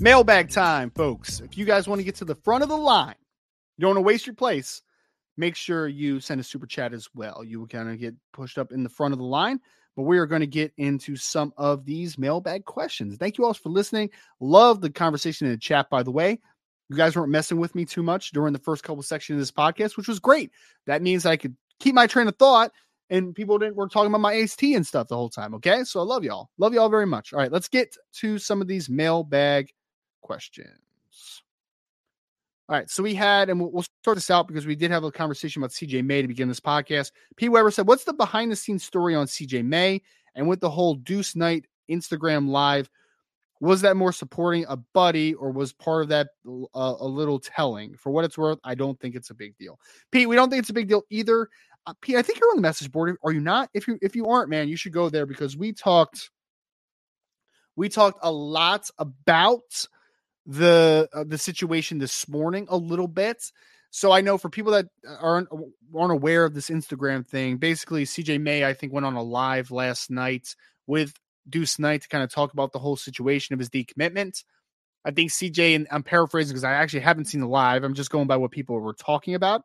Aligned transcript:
Mailbag 0.00 0.48
time, 0.50 0.90
folks. 0.90 1.40
If 1.40 1.58
you 1.58 1.64
guys 1.64 1.88
want 1.88 1.98
to 1.98 2.04
get 2.04 2.14
to 2.16 2.24
the 2.24 2.36
front 2.36 2.62
of 2.62 2.68
the 2.68 2.76
line, 2.76 3.16
you 3.76 3.82
don't 3.82 3.96
want 3.96 3.98
to 3.98 4.06
waste 4.06 4.26
your 4.26 4.34
place, 4.36 4.80
make 5.36 5.56
sure 5.56 5.88
you 5.88 6.20
send 6.20 6.40
a 6.40 6.44
super 6.44 6.66
chat 6.66 6.92
as 6.92 7.08
well. 7.16 7.42
You 7.44 7.58
will 7.58 7.66
kind 7.66 7.88
of 7.88 7.98
get 7.98 8.14
pushed 8.32 8.58
up 8.58 8.70
in 8.70 8.84
the 8.84 8.88
front 8.88 9.12
of 9.12 9.18
the 9.18 9.24
line, 9.24 9.58
but 9.96 10.04
we 10.04 10.18
are 10.18 10.26
going 10.26 10.40
to 10.40 10.46
get 10.46 10.72
into 10.76 11.16
some 11.16 11.52
of 11.56 11.84
these 11.84 12.16
mailbag 12.16 12.64
questions. 12.64 13.16
Thank 13.16 13.38
you 13.38 13.44
all 13.44 13.54
for 13.54 13.70
listening. 13.70 14.10
Love 14.38 14.80
the 14.80 14.90
conversation 14.90 15.48
in 15.48 15.52
the 15.52 15.58
chat, 15.58 15.90
by 15.90 16.04
the 16.04 16.12
way. 16.12 16.38
You 16.88 16.96
guys 16.96 17.16
weren't 17.16 17.32
messing 17.32 17.58
with 17.58 17.74
me 17.74 17.84
too 17.84 18.04
much 18.04 18.30
during 18.30 18.52
the 18.52 18.60
first 18.60 18.84
couple 18.84 19.02
sections 19.02 19.36
of 19.36 19.40
this 19.40 19.50
podcast, 19.50 19.96
which 19.96 20.08
was 20.08 20.20
great. 20.20 20.52
That 20.86 21.02
means 21.02 21.26
I 21.26 21.36
could 21.36 21.56
keep 21.80 21.96
my 21.96 22.06
train 22.06 22.28
of 22.28 22.36
thought 22.36 22.70
and 23.10 23.34
people 23.34 23.58
didn't 23.58 23.74
were 23.74 23.88
talking 23.88 24.10
about 24.10 24.20
my 24.20 24.34
AST 24.34 24.62
and 24.62 24.86
stuff 24.86 25.08
the 25.08 25.16
whole 25.16 25.28
time. 25.28 25.54
Okay. 25.54 25.82
So 25.82 25.98
I 25.98 26.04
love 26.04 26.22
y'all. 26.22 26.50
Love 26.56 26.72
y'all 26.72 26.88
very 26.88 27.06
much. 27.06 27.32
All 27.32 27.40
right, 27.40 27.50
let's 27.50 27.68
get 27.68 27.96
to 28.20 28.38
some 28.38 28.60
of 28.60 28.68
these 28.68 28.88
mailbag 28.88 29.70
questions. 30.20 31.42
All 32.68 32.76
right, 32.76 32.90
so 32.90 33.02
we 33.02 33.14
had, 33.14 33.48
and 33.48 33.58
we'll, 33.58 33.84
start 34.02 34.16
this 34.16 34.30
out 34.30 34.46
because 34.46 34.66
we 34.66 34.76
did 34.76 34.90
have 34.90 35.02
a 35.02 35.10
conversation 35.10 35.62
about 35.62 35.70
CJ 35.70 36.04
May 36.04 36.20
to 36.20 36.28
begin 36.28 36.48
this 36.48 36.60
podcast. 36.60 37.12
P. 37.36 37.48
Weber 37.48 37.70
said, 37.70 37.86
"What's 37.86 38.04
the 38.04 38.12
behind 38.12 38.52
the 38.52 38.56
scenes 38.56 38.84
story 38.84 39.14
on 39.14 39.26
CJ 39.26 39.64
May 39.64 40.02
and 40.34 40.46
with 40.46 40.60
the 40.60 40.68
whole 40.68 40.94
Deuce 40.94 41.34
Knight 41.34 41.64
Instagram 41.90 42.48
live? 42.50 42.90
Was 43.60 43.80
that 43.80 43.96
more 43.96 44.12
supporting 44.12 44.66
a 44.68 44.76
buddy, 44.76 45.32
or 45.34 45.50
was 45.50 45.72
part 45.72 46.02
of 46.02 46.08
that 46.10 46.28
uh, 46.46 46.94
a 47.00 47.06
little 47.06 47.38
telling? 47.38 47.96
For 47.96 48.10
what 48.10 48.26
it's 48.26 48.36
worth, 48.36 48.58
I 48.64 48.74
don't 48.74 49.00
think 49.00 49.14
it's 49.14 49.30
a 49.30 49.34
big 49.34 49.56
deal. 49.56 49.80
Pete, 50.12 50.28
we 50.28 50.36
don't 50.36 50.50
think 50.50 50.60
it's 50.60 50.70
a 50.70 50.74
big 50.74 50.88
deal 50.88 51.04
either. 51.10 51.48
Uh, 51.86 51.94
Pete, 52.02 52.16
I 52.16 52.22
think 52.22 52.38
you're 52.38 52.50
on 52.50 52.56
the 52.56 52.62
message 52.62 52.92
board. 52.92 53.16
Are 53.24 53.32
you 53.32 53.40
not? 53.40 53.70
If 53.72 53.88
you 53.88 53.98
if 54.02 54.14
you 54.14 54.26
aren't, 54.26 54.50
man, 54.50 54.68
you 54.68 54.76
should 54.76 54.92
go 54.92 55.08
there 55.08 55.24
because 55.24 55.56
we 55.56 55.72
talked. 55.72 56.30
We 57.76 57.88
talked 57.88 58.18
a 58.22 58.30
lot 58.30 58.90
about 58.98 59.86
the 60.48 61.08
uh, 61.12 61.24
the 61.24 61.38
situation 61.38 61.98
this 61.98 62.26
morning 62.26 62.66
a 62.70 62.76
little 62.76 63.06
bit. 63.06 63.52
So 63.90 64.10
I 64.10 64.22
know 64.22 64.38
for 64.38 64.48
people 64.48 64.72
that 64.72 64.86
aren't 65.20 65.48
aren't 65.94 66.12
aware 66.12 66.44
of 66.44 66.54
this 66.54 66.70
Instagram 66.70 67.24
thing, 67.24 67.58
basically 67.58 68.04
CJ 68.04 68.40
May 68.40 68.64
I 68.64 68.72
think 68.72 68.92
went 68.92 69.06
on 69.06 69.14
a 69.14 69.22
live 69.22 69.70
last 69.70 70.10
night 70.10 70.56
with 70.86 71.12
Deuce 71.48 71.78
Knight 71.78 72.02
to 72.02 72.08
kind 72.08 72.24
of 72.24 72.32
talk 72.32 72.52
about 72.52 72.72
the 72.72 72.78
whole 72.78 72.96
situation 72.96 73.52
of 73.52 73.58
his 73.58 73.68
decommitment. 73.68 74.42
I 75.04 75.10
think 75.10 75.30
CJ 75.30 75.76
and 75.76 75.86
I'm 75.90 76.02
paraphrasing 76.02 76.54
because 76.54 76.64
I 76.64 76.72
actually 76.72 77.00
haven't 77.00 77.26
seen 77.26 77.42
the 77.42 77.46
live. 77.46 77.84
I'm 77.84 77.94
just 77.94 78.10
going 78.10 78.26
by 78.26 78.38
what 78.38 78.50
people 78.50 78.80
were 78.80 78.94
talking 78.94 79.34
about. 79.34 79.62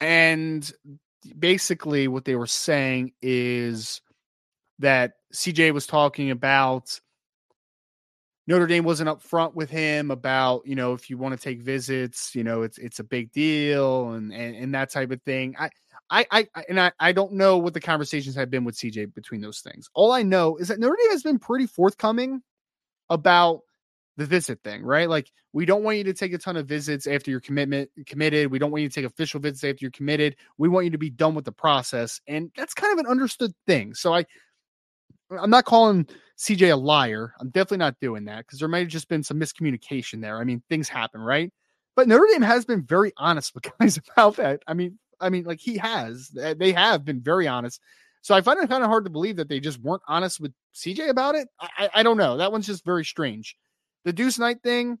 And 0.00 0.70
basically 1.36 2.08
what 2.08 2.24
they 2.24 2.36
were 2.36 2.46
saying 2.46 3.12
is 3.20 4.00
that 4.78 5.14
CJ 5.34 5.72
was 5.72 5.86
talking 5.86 6.30
about 6.30 7.00
Notre 8.48 8.66
Dame 8.66 8.82
wasn't 8.82 9.10
up 9.10 9.20
front 9.20 9.54
with 9.54 9.68
him 9.68 10.10
about, 10.10 10.66
you 10.66 10.74
know, 10.74 10.94
if 10.94 11.10
you 11.10 11.18
want 11.18 11.38
to 11.38 11.40
take 11.40 11.60
visits, 11.60 12.34
you 12.34 12.42
know, 12.42 12.62
it's 12.62 12.78
it's 12.78 12.98
a 12.98 13.04
big 13.04 13.30
deal 13.30 14.12
and 14.12 14.32
and, 14.32 14.56
and 14.56 14.74
that 14.74 14.90
type 14.90 15.10
of 15.10 15.20
thing. 15.22 15.54
I 15.58 15.68
I, 16.08 16.26
I 16.32 16.64
and 16.66 16.80
I, 16.80 16.90
I 16.98 17.12
don't 17.12 17.34
know 17.34 17.58
what 17.58 17.74
the 17.74 17.80
conversations 17.80 18.34
have 18.36 18.50
been 18.50 18.64
with 18.64 18.74
CJ 18.74 19.14
between 19.14 19.42
those 19.42 19.60
things. 19.60 19.90
All 19.92 20.12
I 20.12 20.22
know 20.22 20.56
is 20.56 20.68
that 20.68 20.80
Notre 20.80 20.96
Dame 20.96 21.10
has 21.10 21.22
been 21.22 21.38
pretty 21.38 21.66
forthcoming 21.66 22.42
about 23.10 23.60
the 24.16 24.24
visit 24.24 24.62
thing, 24.64 24.82
right? 24.82 25.10
Like 25.10 25.30
we 25.52 25.66
don't 25.66 25.82
want 25.82 25.98
you 25.98 26.04
to 26.04 26.14
take 26.14 26.32
a 26.32 26.38
ton 26.38 26.56
of 26.56 26.66
visits 26.66 27.06
after 27.06 27.30
you're 27.30 27.40
commitment 27.40 27.90
committed. 28.06 28.50
We 28.50 28.58
don't 28.58 28.70
want 28.70 28.80
you 28.80 28.88
to 28.88 28.94
take 28.94 29.04
official 29.04 29.40
visits 29.40 29.62
after 29.62 29.84
you're 29.84 29.90
committed. 29.90 30.36
We 30.56 30.70
want 30.70 30.86
you 30.86 30.90
to 30.92 30.98
be 30.98 31.10
done 31.10 31.34
with 31.34 31.44
the 31.44 31.52
process, 31.52 32.18
and 32.26 32.50
that's 32.56 32.72
kind 32.72 32.94
of 32.94 33.04
an 33.04 33.10
understood 33.10 33.52
thing. 33.66 33.92
So 33.92 34.14
I 34.14 34.24
I'm 35.30 35.50
not 35.50 35.66
calling 35.66 36.08
CJ 36.38 36.72
a 36.72 36.76
liar. 36.76 37.34
I'm 37.40 37.50
definitely 37.50 37.78
not 37.78 37.98
doing 38.00 38.26
that 38.26 38.46
because 38.46 38.60
there 38.60 38.68
might 38.68 38.80
have 38.80 38.88
just 38.88 39.08
been 39.08 39.22
some 39.22 39.40
miscommunication 39.40 40.20
there. 40.20 40.38
I 40.38 40.44
mean, 40.44 40.62
things 40.68 40.88
happen, 40.88 41.20
right? 41.20 41.52
But 41.96 42.06
Notre 42.06 42.28
Dame 42.30 42.42
has 42.42 42.64
been 42.64 42.84
very 42.84 43.12
honest 43.16 43.54
with 43.54 43.64
guys 43.80 43.98
about 43.98 44.36
that. 44.36 44.62
I 44.66 44.74
mean, 44.74 44.98
I 45.20 45.30
mean, 45.30 45.44
like 45.44 45.58
he 45.60 45.78
has. 45.78 46.28
They 46.28 46.72
have 46.72 47.04
been 47.04 47.20
very 47.20 47.48
honest. 47.48 47.80
So 48.22 48.34
I 48.34 48.40
find 48.40 48.60
it 48.60 48.68
kind 48.68 48.84
of 48.84 48.88
hard 48.88 49.04
to 49.04 49.10
believe 49.10 49.36
that 49.36 49.48
they 49.48 49.60
just 49.60 49.80
weren't 49.80 50.02
honest 50.06 50.40
with 50.40 50.52
CJ 50.74 51.08
about 51.08 51.34
it. 51.34 51.48
I, 51.60 51.90
I 51.94 52.02
don't 52.02 52.16
know. 52.16 52.36
That 52.36 52.52
one's 52.52 52.66
just 52.66 52.84
very 52.84 53.04
strange. 53.04 53.56
The 54.04 54.12
Deuce 54.12 54.38
Knight 54.38 54.62
thing, 54.62 54.98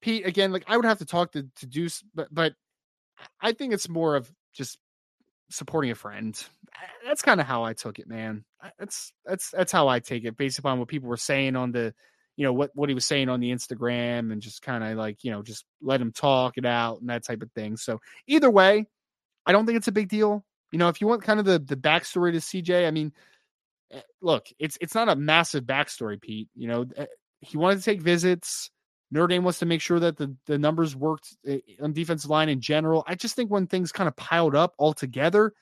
Pete. 0.00 0.26
Again, 0.26 0.52
like 0.52 0.64
I 0.66 0.76
would 0.76 0.84
have 0.84 0.98
to 0.98 1.06
talk 1.06 1.32
to, 1.32 1.46
to 1.56 1.66
Deuce, 1.66 2.02
but 2.14 2.28
but 2.30 2.54
I 3.40 3.52
think 3.52 3.72
it's 3.72 3.88
more 3.88 4.16
of 4.16 4.30
just 4.52 4.78
supporting 5.50 5.90
a 5.90 5.94
friend. 5.94 6.42
That's 7.06 7.22
kind 7.22 7.40
of 7.40 7.46
how 7.46 7.64
I 7.64 7.72
took 7.74 7.98
it, 7.98 8.08
man. 8.08 8.44
That's 8.78 9.12
that's 9.24 9.50
that's 9.50 9.72
how 9.72 9.88
I 9.88 10.00
take 10.00 10.24
it, 10.24 10.36
based 10.36 10.58
upon 10.58 10.78
what 10.78 10.88
people 10.88 11.08
were 11.08 11.16
saying 11.16 11.56
on 11.56 11.72
the, 11.72 11.94
you 12.36 12.44
know, 12.44 12.52
what 12.52 12.70
what 12.74 12.88
he 12.88 12.94
was 12.94 13.04
saying 13.04 13.28
on 13.28 13.40
the 13.40 13.50
Instagram, 13.50 14.32
and 14.32 14.40
just 14.40 14.62
kind 14.62 14.84
of 14.84 14.96
like 14.96 15.24
you 15.24 15.30
know, 15.30 15.42
just 15.42 15.64
let 15.80 16.00
him 16.00 16.12
talk 16.12 16.58
it 16.58 16.66
out 16.66 17.00
and 17.00 17.10
that 17.10 17.24
type 17.24 17.42
of 17.42 17.52
thing. 17.52 17.76
So 17.76 18.00
either 18.26 18.50
way, 18.50 18.86
I 19.46 19.52
don't 19.52 19.66
think 19.66 19.76
it's 19.76 19.88
a 19.88 19.92
big 19.92 20.08
deal. 20.08 20.44
You 20.70 20.78
know, 20.78 20.88
if 20.88 21.00
you 21.00 21.06
want 21.06 21.22
kind 21.22 21.40
of 21.40 21.46
the 21.46 21.58
the 21.58 21.76
backstory 21.76 22.32
to 22.32 22.38
CJ, 22.38 22.86
I 22.86 22.90
mean, 22.90 23.12
eh, 23.90 24.00
look, 24.20 24.46
it's 24.58 24.78
it's 24.80 24.94
not 24.94 25.08
a 25.08 25.16
massive 25.16 25.64
backstory, 25.64 26.20
Pete. 26.20 26.48
You 26.54 26.68
know, 26.68 26.86
eh, 26.96 27.06
he 27.40 27.56
wanted 27.56 27.78
to 27.78 27.84
take 27.84 28.00
visits. 28.00 28.70
Notre 29.10 29.26
Dame 29.26 29.44
wants 29.44 29.58
to 29.58 29.66
make 29.66 29.82
sure 29.82 30.00
that 30.00 30.16
the, 30.16 30.34
the 30.46 30.58
numbers 30.58 30.96
worked 30.96 31.36
eh, 31.46 31.58
on 31.82 31.92
defensive 31.92 32.30
line 32.30 32.48
in 32.48 32.62
general. 32.62 33.04
I 33.06 33.14
just 33.14 33.36
think 33.36 33.50
when 33.50 33.66
things 33.66 33.92
kind 33.92 34.08
of 34.08 34.16
piled 34.16 34.54
up 34.56 34.72
all 34.78 34.94
together, 34.94 35.52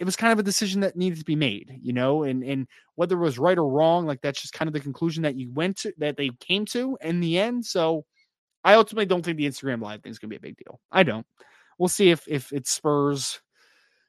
it 0.00 0.04
was 0.04 0.16
kind 0.16 0.32
of 0.32 0.38
a 0.38 0.42
decision 0.42 0.80
that 0.80 0.96
needed 0.96 1.18
to 1.18 1.24
be 1.26 1.36
made, 1.36 1.78
you 1.82 1.92
know, 1.92 2.22
and 2.22 2.42
and 2.42 2.66
whether 2.94 3.16
it 3.16 3.22
was 3.22 3.38
right 3.38 3.58
or 3.58 3.68
wrong, 3.68 4.06
like 4.06 4.22
that's 4.22 4.40
just 4.40 4.54
kind 4.54 4.66
of 4.66 4.72
the 4.72 4.80
conclusion 4.80 5.22
that 5.22 5.36
you 5.36 5.52
went 5.52 5.76
to 5.76 5.92
that 5.98 6.16
they 6.16 6.30
came 6.40 6.64
to 6.66 6.96
in 7.02 7.20
the 7.20 7.38
end. 7.38 7.66
So 7.66 8.06
I 8.64 8.74
ultimately 8.74 9.04
don't 9.04 9.22
think 9.22 9.36
the 9.36 9.46
Instagram 9.46 9.82
live 9.82 10.02
thing 10.02 10.10
is 10.10 10.18
gonna 10.18 10.30
be 10.30 10.36
a 10.36 10.40
big 10.40 10.56
deal. 10.56 10.80
I 10.90 11.02
don't. 11.02 11.26
We'll 11.78 11.90
see 11.90 12.10
if 12.10 12.26
if 12.26 12.50
it 12.50 12.66
spurs, 12.66 13.42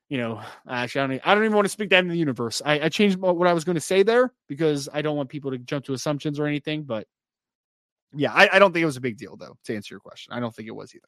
you 0.08 0.18
know, 0.18 0.42
actually 0.68 1.02
I 1.02 1.08
don't, 1.08 1.28
I 1.28 1.36
don't 1.36 1.44
even 1.44 1.56
want 1.56 1.66
to 1.66 1.70
speak 1.70 1.90
that 1.90 2.04
in 2.04 2.10
the 2.10 2.18
universe. 2.18 2.62
I, 2.66 2.86
I 2.86 2.90
changed 2.90 3.18
what 3.18 3.48
I 3.48 3.54
was 3.54 3.66
going 3.66 3.76
to 3.76 3.82
say 3.82 4.02
there 4.02 4.34
because 4.48 4.88
I 4.94 5.02
don't 5.02 5.18
want 5.18 5.28
people 5.28 5.52
to 5.52 5.58
jump 5.58 5.84
to 5.86 5.94
assumptions 5.94 6.40
or 6.40 6.48
anything, 6.48 6.84
but 6.84 7.06
yeah, 8.14 8.32
I, 8.34 8.50
I 8.54 8.60
don't 8.60 8.72
think 8.72 8.84
it 8.84 8.88
was 8.88 8.98
a 8.98 9.02
big 9.02 9.18
deal 9.18 9.36
though, 9.36 9.58
to 9.66 9.76
answer 9.76 9.94
your 9.94 10.00
question. 10.00 10.34
I 10.34 10.40
don't 10.40 10.56
think 10.56 10.70
it 10.70 10.76
was 10.76 10.96
either. 10.96 11.08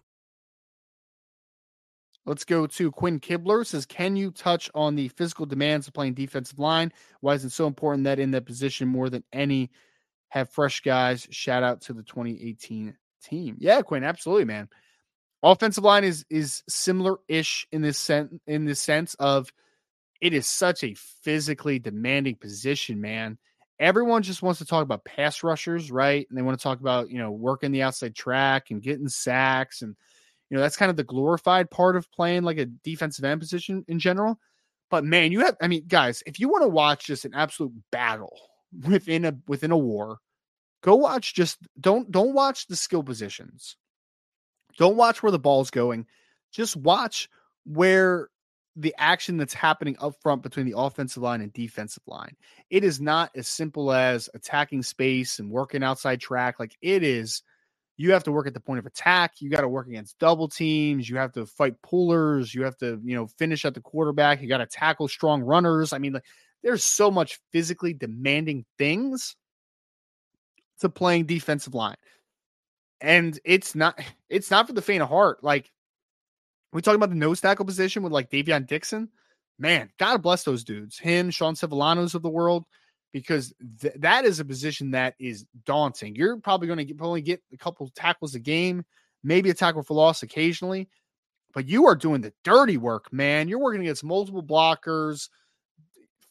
Let's 2.25 2.45
go 2.45 2.67
to 2.67 2.91
Quinn 2.91 3.19
Kibler 3.19 3.65
says, 3.65 3.85
Can 3.85 4.15
you 4.15 4.31
touch 4.31 4.69
on 4.75 4.95
the 4.95 5.07
physical 5.09 5.45
demands 5.45 5.87
of 5.87 5.93
playing 5.93 6.13
defensive 6.13 6.59
line? 6.59 6.93
Why 7.21 7.33
is 7.33 7.45
it 7.45 7.51
so 7.51 7.65
important 7.65 8.03
that 8.03 8.19
in 8.19 8.31
that 8.31 8.45
position 8.45 8.87
more 8.87 9.09
than 9.09 9.23
any 9.33 9.71
have 10.29 10.49
fresh 10.49 10.81
guys? 10.81 11.27
Shout 11.31 11.63
out 11.63 11.81
to 11.81 11.93
the 11.93 12.03
2018 12.03 12.95
team. 13.23 13.57
Yeah, 13.59 13.81
Quinn, 13.81 14.03
absolutely, 14.03 14.45
man. 14.45 14.69
Offensive 15.43 15.83
line 15.83 16.03
is 16.03 16.23
is 16.29 16.63
similar-ish 16.69 17.67
in 17.71 17.81
this 17.81 17.97
sense 17.97 18.31
in 18.45 18.65
the 18.65 18.75
sense 18.75 19.15
of 19.15 19.51
it 20.21 20.33
is 20.33 20.45
such 20.45 20.83
a 20.83 20.95
physically 21.23 21.79
demanding 21.79 22.35
position, 22.35 23.01
man. 23.01 23.39
Everyone 23.79 24.21
just 24.21 24.43
wants 24.43 24.59
to 24.59 24.65
talk 24.65 24.83
about 24.83 25.03
pass 25.03 25.41
rushers, 25.41 25.91
right? 25.91 26.27
And 26.29 26.37
they 26.37 26.43
want 26.43 26.59
to 26.59 26.61
talk 26.61 26.79
about, 26.79 27.09
you 27.09 27.17
know, 27.17 27.31
working 27.31 27.71
the 27.71 27.81
outside 27.81 28.13
track 28.13 28.69
and 28.69 28.83
getting 28.83 29.07
sacks 29.07 29.81
and 29.81 29.95
you 30.51 30.57
know, 30.57 30.61
that's 30.61 30.75
kind 30.75 30.91
of 30.91 30.97
the 30.97 31.03
glorified 31.05 31.71
part 31.71 31.95
of 31.95 32.11
playing 32.11 32.43
like 32.43 32.57
a 32.57 32.65
defensive 32.65 33.23
end 33.23 33.39
position 33.39 33.85
in 33.87 33.99
general. 33.99 34.37
But 34.89 35.05
man, 35.05 35.31
you 35.31 35.39
have 35.45 35.55
I 35.61 35.69
mean, 35.69 35.85
guys, 35.87 36.21
if 36.25 36.41
you 36.41 36.49
want 36.49 36.63
to 36.63 36.67
watch 36.67 37.05
just 37.05 37.23
an 37.23 37.33
absolute 37.33 37.71
battle 37.89 38.37
within 38.85 39.23
a 39.23 39.33
within 39.47 39.71
a 39.71 39.77
war, 39.77 40.19
go 40.83 40.95
watch 40.95 41.33
just 41.33 41.57
don't 41.79 42.11
don't 42.11 42.33
watch 42.33 42.67
the 42.67 42.75
skill 42.75 43.01
positions. 43.01 43.77
Don't 44.77 44.97
watch 44.97 45.23
where 45.23 45.31
the 45.31 45.39
ball's 45.39 45.71
going. 45.71 46.05
Just 46.51 46.75
watch 46.75 47.29
where 47.65 48.27
the 48.75 48.93
action 48.97 49.37
that's 49.37 49.53
happening 49.53 49.95
up 50.01 50.15
front 50.21 50.43
between 50.43 50.65
the 50.65 50.77
offensive 50.77 51.23
line 51.23 51.39
and 51.39 51.53
defensive 51.53 52.03
line. 52.07 52.35
It 52.69 52.83
is 52.83 52.99
not 52.99 53.31
as 53.37 53.47
simple 53.47 53.93
as 53.93 54.29
attacking 54.33 54.83
space 54.83 55.39
and 55.39 55.49
working 55.49 55.81
outside 55.81 56.19
track. 56.19 56.59
Like 56.59 56.75
it 56.81 57.03
is 57.03 57.41
you 58.01 58.13
have 58.13 58.23
to 58.23 58.31
work 58.31 58.47
at 58.47 58.55
the 58.55 58.59
point 58.59 58.79
of 58.79 58.87
attack. 58.87 59.33
You 59.39 59.49
got 59.49 59.61
to 59.61 59.67
work 59.67 59.87
against 59.87 60.17
double 60.17 60.47
teams. 60.47 61.07
You 61.07 61.17
have 61.17 61.31
to 61.33 61.45
fight 61.45 61.79
pullers. 61.83 62.53
You 62.53 62.63
have 62.63 62.75
to, 62.77 62.99
you 63.03 63.15
know, 63.15 63.27
finish 63.27 63.63
at 63.63 63.75
the 63.75 63.81
quarterback. 63.81 64.41
You 64.41 64.47
got 64.47 64.57
to 64.57 64.65
tackle 64.65 65.07
strong 65.07 65.43
runners. 65.43 65.93
I 65.93 65.99
mean, 65.99 66.13
like, 66.13 66.25
there's 66.63 66.83
so 66.83 67.11
much 67.11 67.39
physically 67.51 67.93
demanding 67.93 68.65
things 68.79 69.35
to 70.79 70.89
playing 70.89 71.25
defensive 71.25 71.75
line. 71.75 71.95
And 72.99 73.39
it's 73.45 73.75
not 73.75 73.99
it's 74.29 74.49
not 74.49 74.67
for 74.67 74.73
the 74.73 74.81
faint 74.81 75.03
of 75.03 75.09
heart. 75.09 75.43
Like 75.43 75.71
we 76.73 76.81
talking 76.81 76.95
about 76.95 77.09
the 77.09 77.15
nose 77.15 77.39
tackle 77.39 77.65
position 77.65 78.01
with 78.01 78.11
like 78.11 78.31
Davion 78.31 78.65
Dixon. 78.65 79.09
Man, 79.59 79.91
God 79.99 80.23
bless 80.23 80.43
those 80.43 80.63
dudes. 80.63 80.97
Him, 80.97 81.29
Sean 81.29 81.53
Cevillanos 81.53 82.15
of 82.15 82.23
the 82.23 82.29
world 82.29 82.65
because 83.11 83.53
th- 83.81 83.95
that 83.99 84.25
is 84.25 84.39
a 84.39 84.45
position 84.45 84.91
that 84.91 85.15
is 85.19 85.45
daunting. 85.65 86.15
You're 86.15 86.37
probably 86.37 86.67
going 86.67 86.87
to 86.87 86.95
only 87.01 87.21
get 87.21 87.41
a 87.51 87.57
couple 87.57 87.89
tackles 87.95 88.35
a 88.35 88.39
game, 88.39 88.85
maybe 89.23 89.49
a 89.49 89.53
tackle 89.53 89.83
for 89.83 89.93
loss 89.93 90.23
occasionally, 90.23 90.89
but 91.53 91.67
you 91.67 91.85
are 91.85 91.95
doing 91.95 92.21
the 92.21 92.33
dirty 92.43 92.77
work, 92.77 93.11
man. 93.11 93.47
You're 93.47 93.59
working 93.59 93.81
against 93.81 94.03
multiple 94.03 94.43
blockers, 94.43 95.29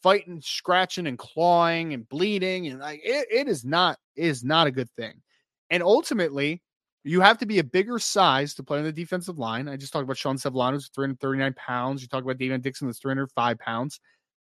fighting, 0.03 0.41
scratching, 0.43 1.07
and 1.07 1.19
clawing 1.19 1.93
and 1.93 2.09
bleeding, 2.09 2.69
and 2.69 2.81
like 2.81 3.01
it, 3.05 3.27
it 3.31 3.49
is 3.49 3.65
not 3.65 3.99
it 4.17 4.27
is 4.27 4.45
not 4.45 4.67
a 4.67 4.71
good 4.71 4.91
thing. 4.93 5.21
And 5.69 5.83
ultimately, 5.83 6.63
you 7.05 7.21
have 7.21 7.39
to 7.39 7.47
be 7.47 7.59
a 7.59 7.65
bigger 7.65 7.99
size 7.99 8.55
to 8.55 8.63
play 8.63 8.79
on 8.79 8.85
the 8.85 8.93
defensive 8.93 9.39
line. 9.39 9.69
I 9.69 9.77
just 9.77 9.93
talked 9.93 10.05
about 10.05 10.17
Sean 10.17 10.37
Cevillanos, 10.37 10.93
339 10.95 11.55
pounds. 11.55 12.03
You 12.03 12.09
talk 12.09 12.25
about 12.25 12.39
David 12.39 12.63
Dixon, 12.63 12.89
that's 12.89 12.99
305 12.99 13.59
pounds. 13.59 14.01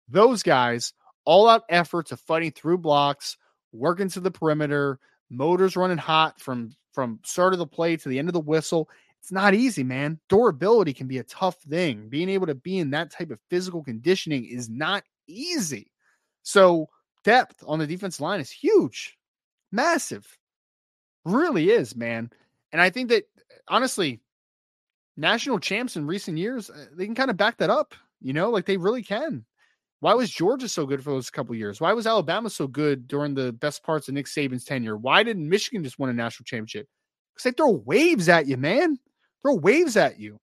Those 0.10 0.44
guys 0.44 0.94
all 1.26 1.48
out 1.48 1.64
efforts 1.70 2.12
of 2.12 2.20
fighting 2.20 2.52
through 2.52 2.80
blocks, 2.80 3.38
working 3.72 4.10
to 4.10 4.20
the 4.20 4.32
perimeter, 4.32 5.00
motors 5.30 5.76
running 5.76 5.98
hot 5.98 6.40
from 6.40 6.76
from 6.94 7.20
start 7.24 7.54
of 7.54 7.60
the 7.60 7.68
play 7.68 7.96
to 7.96 8.10
the 8.10 8.20
end 8.20 8.28
of 8.28 8.34
the 8.34 8.40
whistle. 8.40 8.90
It's 9.20 9.32
not 9.32 9.54
easy, 9.54 9.84
man. 9.84 10.20
Durability 10.30 10.94
can 10.94 11.08
be 11.08 11.20
a 11.20 11.24
tough 11.24 11.58
thing. 11.62 12.10
Being 12.10 12.28
able 12.30 12.48
to 12.48 12.56
be 12.56 12.80
in 12.80 12.90
that 12.90 13.12
type 13.12 13.30
of 13.30 13.40
physical 13.50 13.84
conditioning 13.84 14.46
is 14.46 14.68
not 14.68 15.04
easy. 15.28 15.92
So, 16.44 16.90
depth 17.24 17.64
on 17.68 17.80
the 17.80 17.88
defense 17.88 18.20
line 18.20 18.40
is 18.40 18.50
huge, 18.50 19.18
massive. 19.72 20.26
Really 21.24 21.70
is, 21.70 21.96
man. 21.96 22.32
And 22.72 22.82
I 22.82 22.90
think 22.90 23.10
that 23.10 23.26
honestly, 23.68 24.22
national 25.18 25.60
champs 25.60 25.96
in 25.96 26.08
recent 26.08 26.38
years, 26.38 26.70
uh, 26.70 26.86
they 26.94 27.06
can 27.06 27.16
kind 27.16 27.30
of 27.30 27.38
back 27.38 27.58
that 27.58 27.70
up. 27.70 27.94
You 28.22 28.34
know, 28.34 28.50
like 28.50 28.66
they 28.66 28.78
really 28.78 29.04
can. 29.04 29.46
Why 30.02 30.16
was 30.16 30.32
Georgia 30.32 30.68
so 30.68 30.88
good 30.88 31.04
for 31.04 31.12
those 31.12 31.30
couple 31.30 31.56
years? 31.56 31.80
Why 31.80 31.94
was 31.94 32.08
Alabama 32.08 32.50
so 32.50 32.68
good 32.68 33.08
during 33.08 33.36
the 33.36 33.54
best 33.54 33.84
parts 33.84 34.08
of 34.08 34.16
Nick 34.16 34.26
Saban's 34.26 34.66
tenure? 34.66 34.98
Why 34.98 35.22
didn't 35.22 35.48
Michigan 35.48 35.84
just 35.84 36.00
win 36.00 36.10
a 36.10 36.14
national 36.14 36.46
championship? 36.46 36.88
Because 37.34 37.44
they 37.44 37.52
throw 37.52 37.72
waves 37.86 38.28
at 38.28 38.48
you, 38.48 38.58
man. 38.58 38.98
Throw 39.44 39.56
waves 39.56 39.96
at 39.98 40.20
you. 40.20 40.40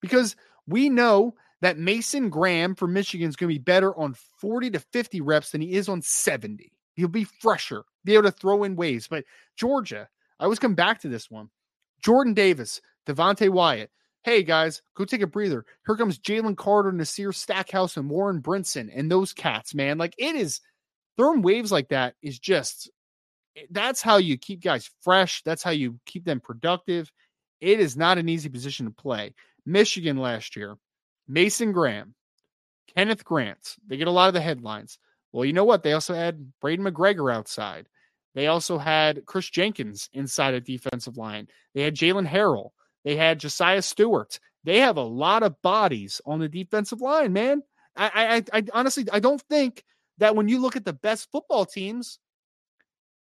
Because 0.00 0.36
we 0.68 0.88
know 0.88 1.34
that 1.62 1.78
Mason 1.78 2.30
Graham 2.30 2.76
for 2.76 2.86
Michigan 2.86 3.28
is 3.28 3.34
going 3.34 3.48
to 3.48 3.54
be 3.54 3.62
better 3.62 3.96
on 3.98 4.14
40 4.40 4.70
to 4.70 4.78
50 4.78 5.20
reps 5.20 5.50
than 5.50 5.60
he 5.60 5.72
is 5.72 5.88
on 5.88 6.00
70. 6.00 6.72
He'll 6.94 7.08
be 7.08 7.24
fresher, 7.24 7.82
be 8.04 8.14
able 8.14 8.24
to 8.24 8.30
throw 8.30 8.62
in 8.62 8.76
waves. 8.76 9.08
But 9.08 9.24
Georgia, 9.56 10.08
I 10.38 10.44
always 10.44 10.60
come 10.60 10.74
back 10.76 11.00
to 11.00 11.08
this 11.08 11.28
one. 11.28 11.50
Jordan 12.04 12.34
Davis, 12.34 12.80
Devonte 13.06 13.48
Wyatt, 13.48 13.90
hey 14.24 14.42
guys, 14.42 14.82
go 14.94 15.04
take 15.04 15.22
a 15.22 15.26
breather. 15.26 15.64
Here 15.86 15.96
comes 15.96 16.18
Jalen 16.18 16.56
Carter, 16.56 16.92
Nazir 16.92 17.32
Stackhouse, 17.32 17.96
and 17.96 18.08
Warren 18.08 18.40
Brinson 18.40 18.90
and 18.94 19.10
those 19.10 19.32
cats, 19.32 19.74
man. 19.74 19.98
Like 19.98 20.14
it 20.18 20.36
is 20.36 20.60
throwing 21.16 21.42
waves 21.42 21.72
like 21.72 21.88
that 21.88 22.14
is 22.22 22.38
just 22.38 22.90
eh, 23.56 23.62
that's 23.70 24.02
how 24.02 24.16
you 24.16 24.38
keep 24.38 24.62
guys 24.62 24.90
fresh. 25.02 25.42
That's 25.42 25.62
how 25.62 25.70
you 25.70 25.98
keep 26.06 26.24
them 26.24 26.40
productive. 26.40 27.10
It 27.60 27.80
is 27.80 27.96
not 27.96 28.18
an 28.18 28.28
easy 28.28 28.48
position 28.48 28.86
to 28.86 28.92
play. 28.92 29.34
Michigan 29.64 30.16
last 30.16 30.56
year, 30.56 30.76
Mason 31.28 31.72
Graham, 31.72 32.14
Kenneth 32.96 33.24
Grant, 33.24 33.76
they 33.86 33.96
get 33.96 34.08
a 34.08 34.12
lot 34.12 34.28
of 34.28 34.34
the 34.34 34.40
headlines. 34.40 34.98
Well, 35.32 35.44
you 35.44 35.52
know 35.52 35.64
what? 35.64 35.82
They 35.82 35.92
also 35.92 36.14
had 36.14 36.52
Braiden 36.62 36.80
McGregor 36.80 37.32
outside. 37.32 37.88
They 38.34 38.48
also 38.48 38.78
had 38.78 39.24
Chris 39.26 39.48
Jenkins 39.48 40.08
inside 40.12 40.54
a 40.54 40.60
defensive 40.60 41.16
line. 41.16 41.48
They 41.74 41.82
had 41.82 41.94
Jaylen 41.94 42.28
Harrell. 42.28 42.70
They 43.04 43.16
had 43.16 43.40
Josaiah 43.40 43.82
Stewart. 43.82 44.38
They 44.64 44.80
have 44.80 44.96
a 44.96 45.02
lot 45.02 45.42
of 45.42 45.60
bodies 45.62 46.20
on 46.24 46.38
the 46.38 46.48
defensive 46.48 47.00
line, 47.00 47.32
man. 47.32 47.62
I, 47.96 48.42
I, 48.52 48.58
I 48.58 48.64
honestly, 48.72 49.06
I 49.12 49.20
don't 49.20 49.42
think 49.42 49.84
that 50.18 50.36
when 50.36 50.48
you 50.48 50.60
look 50.60 50.76
at 50.76 50.84
the 50.84 50.92
best 50.92 51.30
football 51.30 51.66
teams, 51.66 52.18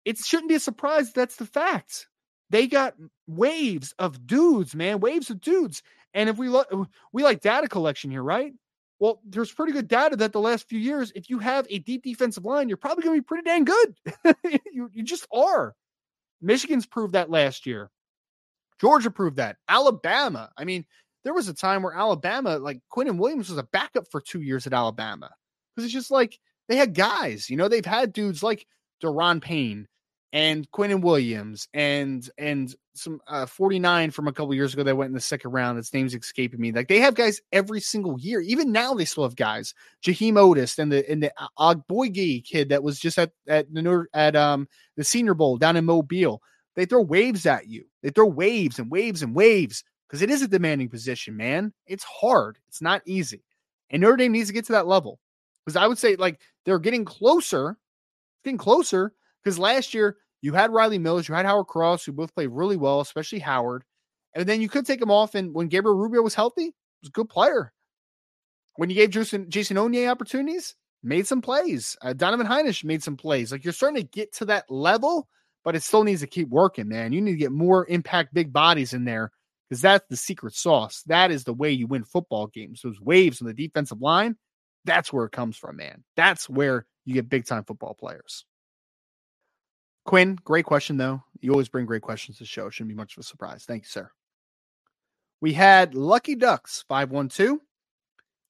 it 0.04 0.18
shouldn't 0.18 0.48
be 0.48 0.54
a 0.54 0.60
surprise 0.60 1.12
that's 1.12 1.36
the 1.36 1.46
fact. 1.46 2.08
They 2.50 2.66
got 2.66 2.94
waves 3.26 3.94
of 3.98 4.26
dudes, 4.26 4.74
man, 4.74 5.00
waves 5.00 5.30
of 5.30 5.40
dudes. 5.40 5.82
And 6.14 6.28
if 6.28 6.38
we 6.38 6.48
look, 6.48 6.72
we 7.12 7.22
like 7.22 7.40
data 7.40 7.68
collection 7.68 8.10
here, 8.10 8.22
right? 8.22 8.52
Well, 8.98 9.20
there's 9.26 9.52
pretty 9.52 9.72
good 9.72 9.88
data 9.88 10.16
that 10.16 10.32
the 10.32 10.40
last 10.40 10.68
few 10.68 10.78
years, 10.78 11.12
if 11.14 11.28
you 11.28 11.38
have 11.40 11.66
a 11.68 11.80
deep 11.80 12.02
defensive 12.02 12.44
line, 12.44 12.68
you're 12.68 12.78
probably 12.78 13.04
going 13.04 13.16
to 13.16 13.20
be 13.20 13.26
pretty 13.26 13.44
dang 13.44 13.64
good. 13.64 13.96
you, 14.72 14.90
you 14.92 15.02
just 15.02 15.26
are. 15.32 15.74
Michigan's 16.40 16.86
proved 16.86 17.12
that 17.14 17.30
last 17.30 17.66
year. 17.66 17.90
Georgia 18.80 19.10
proved 19.10 19.36
that. 19.36 19.56
Alabama. 19.68 20.50
I 20.56 20.64
mean, 20.64 20.84
there 21.24 21.34
was 21.34 21.48
a 21.48 21.54
time 21.54 21.82
where 21.82 21.94
Alabama, 21.94 22.58
like 22.58 22.80
Quinnen 22.94 23.18
Williams, 23.18 23.48
was 23.48 23.58
a 23.58 23.64
backup 23.64 24.08
for 24.10 24.20
two 24.20 24.42
years 24.42 24.66
at 24.66 24.72
Alabama 24.72 25.30
because 25.74 25.84
it's 25.84 25.94
just 25.94 26.10
like 26.10 26.38
they 26.68 26.76
had 26.76 26.94
guys. 26.94 27.50
You 27.50 27.56
know, 27.56 27.68
they've 27.68 27.84
had 27.84 28.12
dudes 28.12 28.42
like 28.42 28.66
Da'Ron 29.02 29.42
Payne 29.42 29.88
and 30.32 30.70
Quinnen 30.70 31.00
Williams 31.00 31.68
and 31.72 32.28
and 32.38 32.74
some 32.94 33.20
uh, 33.28 33.46
49 33.46 34.10
from 34.10 34.28
a 34.28 34.32
couple 34.32 34.54
years 34.54 34.72
ago 34.72 34.82
that 34.82 34.96
went 34.96 35.08
in 35.08 35.14
the 35.14 35.20
second 35.20 35.52
round. 35.52 35.78
Its 35.78 35.92
name's 35.92 36.14
escaping 36.14 36.60
me. 36.60 36.72
Like 36.72 36.88
they 36.88 37.00
have 37.00 37.14
guys 37.14 37.40
every 37.52 37.80
single 37.80 38.18
year. 38.18 38.40
Even 38.40 38.72
now 38.72 38.94
they 38.94 39.04
still 39.04 39.24
have 39.24 39.36
guys. 39.36 39.74
Jaheim 40.04 40.34
Oatis 40.34 40.78
and 40.78 40.90
the 40.90 41.08
and 41.10 41.22
the 41.22 41.32
Eboigbe 41.58 42.44
kid 42.44 42.70
that 42.70 42.82
was 42.82 42.98
just 42.98 43.18
at 43.18 43.32
at 43.48 43.72
the 43.72 44.06
at 44.14 44.36
um 44.36 44.68
the 44.96 45.04
Senior 45.04 45.34
Bowl 45.34 45.56
down 45.56 45.76
in 45.76 45.84
Mobile. 45.84 46.42
They 46.76 46.84
throw 46.84 47.00
waves 47.00 47.46
at 47.46 47.68
you. 47.68 47.84
They 48.02 48.10
throw 48.10 48.26
waves 48.26 48.78
and 48.78 48.90
waves 48.90 49.22
and 49.22 49.34
waves 49.34 49.82
because 50.08 50.22
it 50.22 50.30
is 50.30 50.42
a 50.42 50.48
demanding 50.48 50.88
position, 50.88 51.36
man. 51.36 51.72
It's 51.86 52.04
hard. 52.04 52.58
It's 52.68 52.82
not 52.82 53.02
easy. 53.06 53.42
And 53.90 54.02
Notre 54.02 54.16
Dame 54.16 54.32
needs 54.32 54.48
to 54.48 54.54
get 54.54 54.66
to 54.66 54.72
that 54.72 54.86
level. 54.86 55.18
Because 55.64 55.76
I 55.76 55.86
would 55.86 55.98
say 55.98 56.16
like 56.16 56.40
they're 56.64 56.78
getting 56.78 57.04
closer, 57.04 57.76
getting 58.44 58.58
closer. 58.58 59.12
Because 59.42 59.58
last 59.58 59.94
year 59.94 60.18
you 60.42 60.52
had 60.52 60.70
Riley 60.70 60.98
Mills, 60.98 61.28
you 61.28 61.34
had 61.34 61.46
Howard 61.46 61.66
Cross, 61.66 62.04
who 62.04 62.12
both 62.12 62.34
played 62.34 62.48
really 62.48 62.76
well, 62.76 63.00
especially 63.00 63.38
Howard. 63.40 63.84
And 64.34 64.46
then 64.46 64.60
you 64.60 64.68
could 64.68 64.86
take 64.86 65.00
him 65.00 65.10
off. 65.10 65.34
And 65.34 65.54
when 65.54 65.68
Gabriel 65.68 65.96
Rubio 65.96 66.22
was 66.22 66.34
healthy, 66.34 66.66
he 66.66 66.74
was 67.02 67.08
a 67.08 67.12
good 67.12 67.28
player. 67.28 67.72
When 68.76 68.90
you 68.90 68.96
gave 68.96 69.10
Jason 69.10 69.48
Jason 69.48 69.78
Onye 69.78 70.10
opportunities, 70.10 70.76
made 71.02 71.26
some 71.26 71.40
plays. 71.40 71.96
Uh, 72.02 72.12
Donovan 72.12 72.46
Hinish 72.46 72.84
made 72.84 73.02
some 73.02 73.16
plays. 73.16 73.50
Like 73.50 73.64
you're 73.64 73.72
starting 73.72 74.02
to 74.02 74.08
get 74.08 74.34
to 74.34 74.44
that 74.46 74.70
level, 74.70 75.28
but 75.66 75.74
it 75.74 75.82
still 75.82 76.04
needs 76.04 76.20
to 76.20 76.28
keep 76.28 76.48
working, 76.48 76.86
man. 76.86 77.12
You 77.12 77.20
need 77.20 77.32
to 77.32 77.36
get 77.36 77.50
more 77.50 77.84
impact 77.88 78.32
big 78.32 78.52
bodies 78.52 78.92
in 78.92 79.04
there 79.04 79.32
because 79.68 79.82
that's 79.82 80.06
the 80.08 80.16
secret 80.16 80.54
sauce. 80.54 81.02
That 81.06 81.32
is 81.32 81.42
the 81.42 81.52
way 81.52 81.72
you 81.72 81.88
win 81.88 82.04
football 82.04 82.46
games. 82.46 82.82
Those 82.82 83.00
waves 83.00 83.42
on 83.42 83.48
the 83.48 83.52
defensive 83.52 84.00
line, 84.00 84.36
that's 84.84 85.12
where 85.12 85.24
it 85.24 85.32
comes 85.32 85.56
from, 85.56 85.78
man. 85.78 86.04
That's 86.14 86.48
where 86.48 86.86
you 87.04 87.14
get 87.14 87.28
big 87.28 87.46
time 87.46 87.64
football 87.64 87.94
players. 87.94 88.44
Quinn, 90.04 90.38
great 90.44 90.66
question, 90.66 90.98
though. 90.98 91.24
You 91.40 91.50
always 91.50 91.68
bring 91.68 91.84
great 91.84 92.02
questions 92.02 92.36
to 92.36 92.44
the 92.44 92.48
show. 92.48 92.70
Shouldn't 92.70 92.90
be 92.90 92.94
much 92.94 93.16
of 93.16 93.22
a 93.22 93.24
surprise. 93.24 93.64
Thank 93.64 93.82
you, 93.82 93.88
sir. 93.88 94.08
We 95.40 95.52
had 95.52 95.96
Lucky 95.96 96.36
Ducks 96.36 96.84
512 96.88 97.58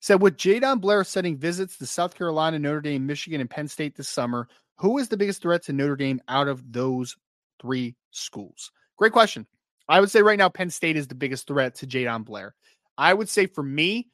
said 0.00 0.20
with 0.20 0.36
Jadon 0.36 0.82
Blair 0.82 1.02
setting 1.02 1.38
visits 1.38 1.78
to 1.78 1.86
South 1.86 2.14
Carolina, 2.14 2.58
Notre 2.58 2.82
Dame, 2.82 3.06
Michigan, 3.06 3.40
and 3.40 3.48
Penn 3.48 3.68
State 3.68 3.96
this 3.96 4.10
summer, 4.10 4.48
who 4.76 4.98
is 4.98 5.08
the 5.08 5.16
biggest 5.16 5.42
threat 5.42 5.64
to 5.64 5.72
Notre 5.72 5.96
Dame 5.96 6.20
out 6.28 6.48
of 6.48 6.72
those 6.72 7.16
three 7.60 7.96
schools? 8.10 8.70
Great 8.96 9.12
question. 9.12 9.46
I 9.88 10.00
would 10.00 10.10
say 10.10 10.22
right 10.22 10.38
now, 10.38 10.48
Penn 10.48 10.70
State 10.70 10.96
is 10.96 11.06
the 11.06 11.14
biggest 11.14 11.46
threat 11.46 11.74
to 11.76 11.86
Jadon 11.86 12.24
Blair. 12.24 12.54
I 12.98 13.14
would 13.14 13.28
say 13.28 13.46
for 13.46 13.62
me, 13.62 14.08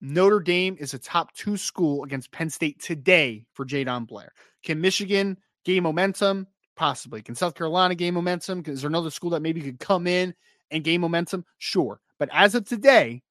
Notre 0.00 0.40
Dame 0.40 0.76
is 0.78 0.94
a 0.94 0.98
top 0.98 1.32
two 1.32 1.56
school 1.56 2.04
against 2.04 2.30
Penn 2.30 2.50
State 2.50 2.80
today 2.80 3.44
for 3.54 3.64
Jadon 3.64 4.06
Blair. 4.06 4.32
Can 4.62 4.80
Michigan 4.80 5.36
gain 5.64 5.82
momentum? 5.82 6.46
Possibly. 6.76 7.22
Can 7.22 7.34
South 7.34 7.54
Carolina 7.54 7.94
gain 7.94 8.14
momentum? 8.14 8.62
Is 8.66 8.82
there 8.82 8.88
another 8.88 9.10
school 9.10 9.30
that 9.30 9.42
maybe 9.42 9.62
could 9.62 9.80
come 9.80 10.06
in 10.06 10.34
and 10.70 10.84
gain 10.84 11.00
momentum? 11.00 11.44
Sure. 11.58 12.00
But 12.18 12.28
as 12.32 12.54
of 12.54 12.66
today, 12.66 13.22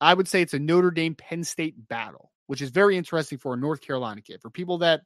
I 0.00 0.14
would 0.14 0.28
say 0.28 0.42
it's 0.42 0.54
a 0.54 0.58
Notre 0.58 0.90
Dame 0.90 1.14
Penn 1.14 1.44
State 1.44 1.88
battle, 1.88 2.32
which 2.46 2.62
is 2.62 2.70
very 2.70 2.96
interesting 2.96 3.38
for 3.38 3.54
a 3.54 3.56
North 3.56 3.80
Carolina 3.80 4.20
kid. 4.20 4.40
For 4.40 4.50
people 4.50 4.78
that 4.78 5.02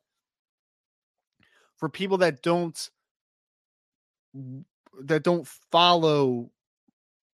for 1.81 1.89
people 1.89 2.19
that 2.19 2.43
don't 2.43 2.89
that 5.03 5.25
don't 5.25 5.49
follow 5.73 6.51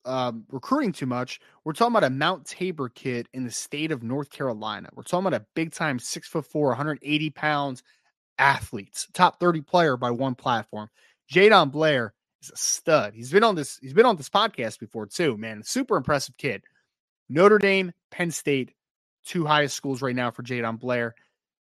um, 0.07 0.45
recruiting 0.50 0.93
too 0.93 1.07
much, 1.07 1.41
we're 1.65 1.73
talking 1.73 1.93
about 1.93 2.07
a 2.07 2.11
Mount 2.11 2.47
Tabor 2.47 2.88
kid 2.88 3.29
in 3.35 3.45
the 3.45 3.50
state 3.50 3.91
of 3.91 4.03
North 4.03 4.31
Carolina. 4.31 4.88
We're 4.95 5.03
talking 5.03 5.26
about 5.26 5.43
a 5.43 5.47
big 5.55 5.73
time 5.73 5.99
six 5.99 6.29
foot 6.29 6.47
four, 6.47 6.69
180 6.69 7.31
pounds 7.31 7.83
athletes, 8.38 9.09
top 9.12 9.41
30 9.41 9.62
player 9.62 9.97
by 9.97 10.12
one 10.12 10.37
platform. 10.37 10.88
Jadon 11.31 11.73
Blair 11.73 12.15
is 12.41 12.50
a 12.50 12.57
stud. 12.57 13.15
He's 13.15 13.33
been 13.33 13.43
on 13.43 13.57
this, 13.57 13.79
he's 13.83 13.95
been 13.95 14.07
on 14.07 14.17
this 14.17 14.29
podcast 14.29 14.79
before 14.79 15.07
too, 15.07 15.37
man. 15.37 15.62
Super 15.65 15.97
impressive 15.97 16.37
kid. 16.37 16.62
Notre 17.29 17.59
Dame, 17.59 17.93
Penn 18.12 18.31
State, 18.31 18.73
two 19.25 19.45
highest 19.45 19.75
schools 19.75 20.00
right 20.00 20.15
now 20.15 20.31
for 20.31 20.45
Jadon 20.45 20.79
Blair. 20.79 21.17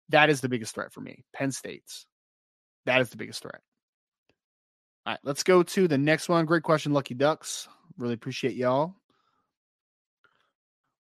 That 0.09 0.29
is 0.29 0.41
the 0.41 0.49
biggest 0.49 0.75
threat 0.75 0.93
for 0.93 1.01
me. 1.01 1.23
Penn 1.33 1.51
State's. 1.51 2.05
That 2.85 3.01
is 3.01 3.09
the 3.09 3.17
biggest 3.17 3.41
threat. 3.41 3.61
All 5.05 5.13
right, 5.13 5.19
let's 5.23 5.43
go 5.43 5.63
to 5.63 5.87
the 5.87 5.97
next 5.97 6.29
one. 6.29 6.45
Great 6.45 6.63
question, 6.63 6.93
Lucky 6.93 7.13
Ducks. 7.13 7.67
Really 7.97 8.13
appreciate 8.13 8.55
y'all. 8.55 8.95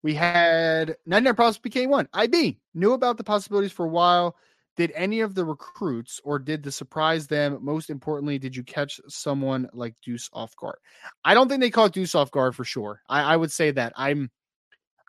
We 0.02 0.14
had 0.14 0.96
99 1.06 1.34
Prospect 1.34 1.74
PK1. 1.74 2.06
IB 2.12 2.58
knew 2.74 2.92
about 2.92 3.16
the 3.16 3.24
possibilities 3.24 3.72
for 3.72 3.86
a 3.86 3.88
while 3.88 4.36
did 4.76 4.92
any 4.94 5.20
of 5.20 5.34
the 5.34 5.44
recruits 5.44 6.20
or 6.24 6.38
did 6.38 6.62
the 6.62 6.72
surprise 6.72 7.26
them? 7.26 7.58
Most 7.60 7.90
importantly, 7.90 8.38
did 8.38 8.56
you 8.56 8.64
catch 8.64 9.00
someone 9.08 9.68
like 9.72 9.94
Deuce 10.02 10.28
off 10.32 10.56
guard? 10.56 10.78
I 11.24 11.34
don't 11.34 11.48
think 11.48 11.60
they 11.60 11.70
caught 11.70 11.92
Deuce 11.92 12.14
off 12.14 12.30
guard 12.30 12.56
for 12.56 12.64
sure. 12.64 13.00
I, 13.08 13.22
I 13.22 13.36
would 13.36 13.52
say 13.52 13.70
that 13.72 13.92
I'm 13.96 14.30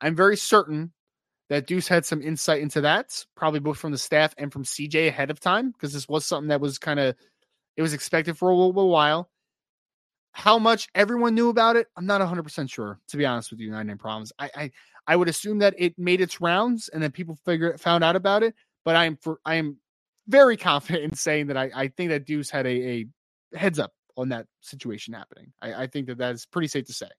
I'm 0.01 0.15
very 0.15 0.37
certain 0.37 0.93
that 1.49 1.67
Deuce 1.67 1.87
had 1.87 2.05
some 2.05 2.21
insight 2.21 2.61
into 2.61 2.81
that, 2.81 3.25
probably 3.35 3.59
both 3.59 3.77
from 3.77 3.91
the 3.91 3.97
staff 3.97 4.33
and 4.37 4.51
from 4.51 4.63
CJ 4.63 5.07
ahead 5.07 5.29
of 5.29 5.39
time, 5.39 5.71
because 5.71 5.93
this 5.93 6.07
was 6.07 6.25
something 6.25 6.49
that 6.49 6.61
was 6.61 6.79
kind 6.79 6.99
of 6.99 7.15
it 7.77 7.81
was 7.81 7.93
expected 7.93 8.37
for 8.37 8.49
a 8.49 8.55
little, 8.55 8.89
while. 8.89 9.29
How 10.31 10.59
much 10.59 10.87
everyone 10.95 11.35
knew 11.35 11.49
about 11.49 11.75
it, 11.75 11.87
I'm 11.95 12.05
not 12.05 12.19
100 12.19 12.43
percent 12.43 12.69
sure. 12.69 12.99
To 13.09 13.17
be 13.17 13.25
honest 13.25 13.51
with 13.51 13.59
you, 13.59 13.71
nine 13.71 13.87
nine 13.87 13.97
problems. 13.97 14.33
I, 14.39 14.49
I 14.55 14.71
I 15.07 15.15
would 15.15 15.29
assume 15.29 15.59
that 15.59 15.75
it 15.77 15.97
made 15.97 16.19
its 16.19 16.41
rounds 16.41 16.89
and 16.89 17.01
then 17.01 17.11
people 17.11 17.37
figure 17.45 17.77
found 17.77 18.03
out 18.03 18.15
about 18.15 18.43
it 18.43 18.55
but 18.85 18.95
I 18.95 19.05
am 19.05 19.17
for 19.17 19.39
I 19.43 19.55
am 19.55 19.77
very 20.27 20.55
confident 20.71 21.03
in 21.03 21.15
saying 21.15 21.47
that 21.47 21.57
I, 21.57 21.71
I 21.75 21.87
think 21.89 22.11
that 22.11 22.25
Deuce 22.25 22.49
had 22.49 22.65
a, 22.65 22.69
a 22.69 23.57
heads 23.57 23.79
up 23.79 23.91
on 24.15 24.29
that 24.29 24.45
situation 24.61 25.13
happening. 25.13 25.51
I, 25.61 25.83
I 25.83 25.87
think 25.87 26.07
that 26.07 26.19
that 26.19 26.35
is 26.35 26.45
pretty 26.45 26.69
safe 26.69 26.85
to 26.85 26.93
say. 26.93 27.09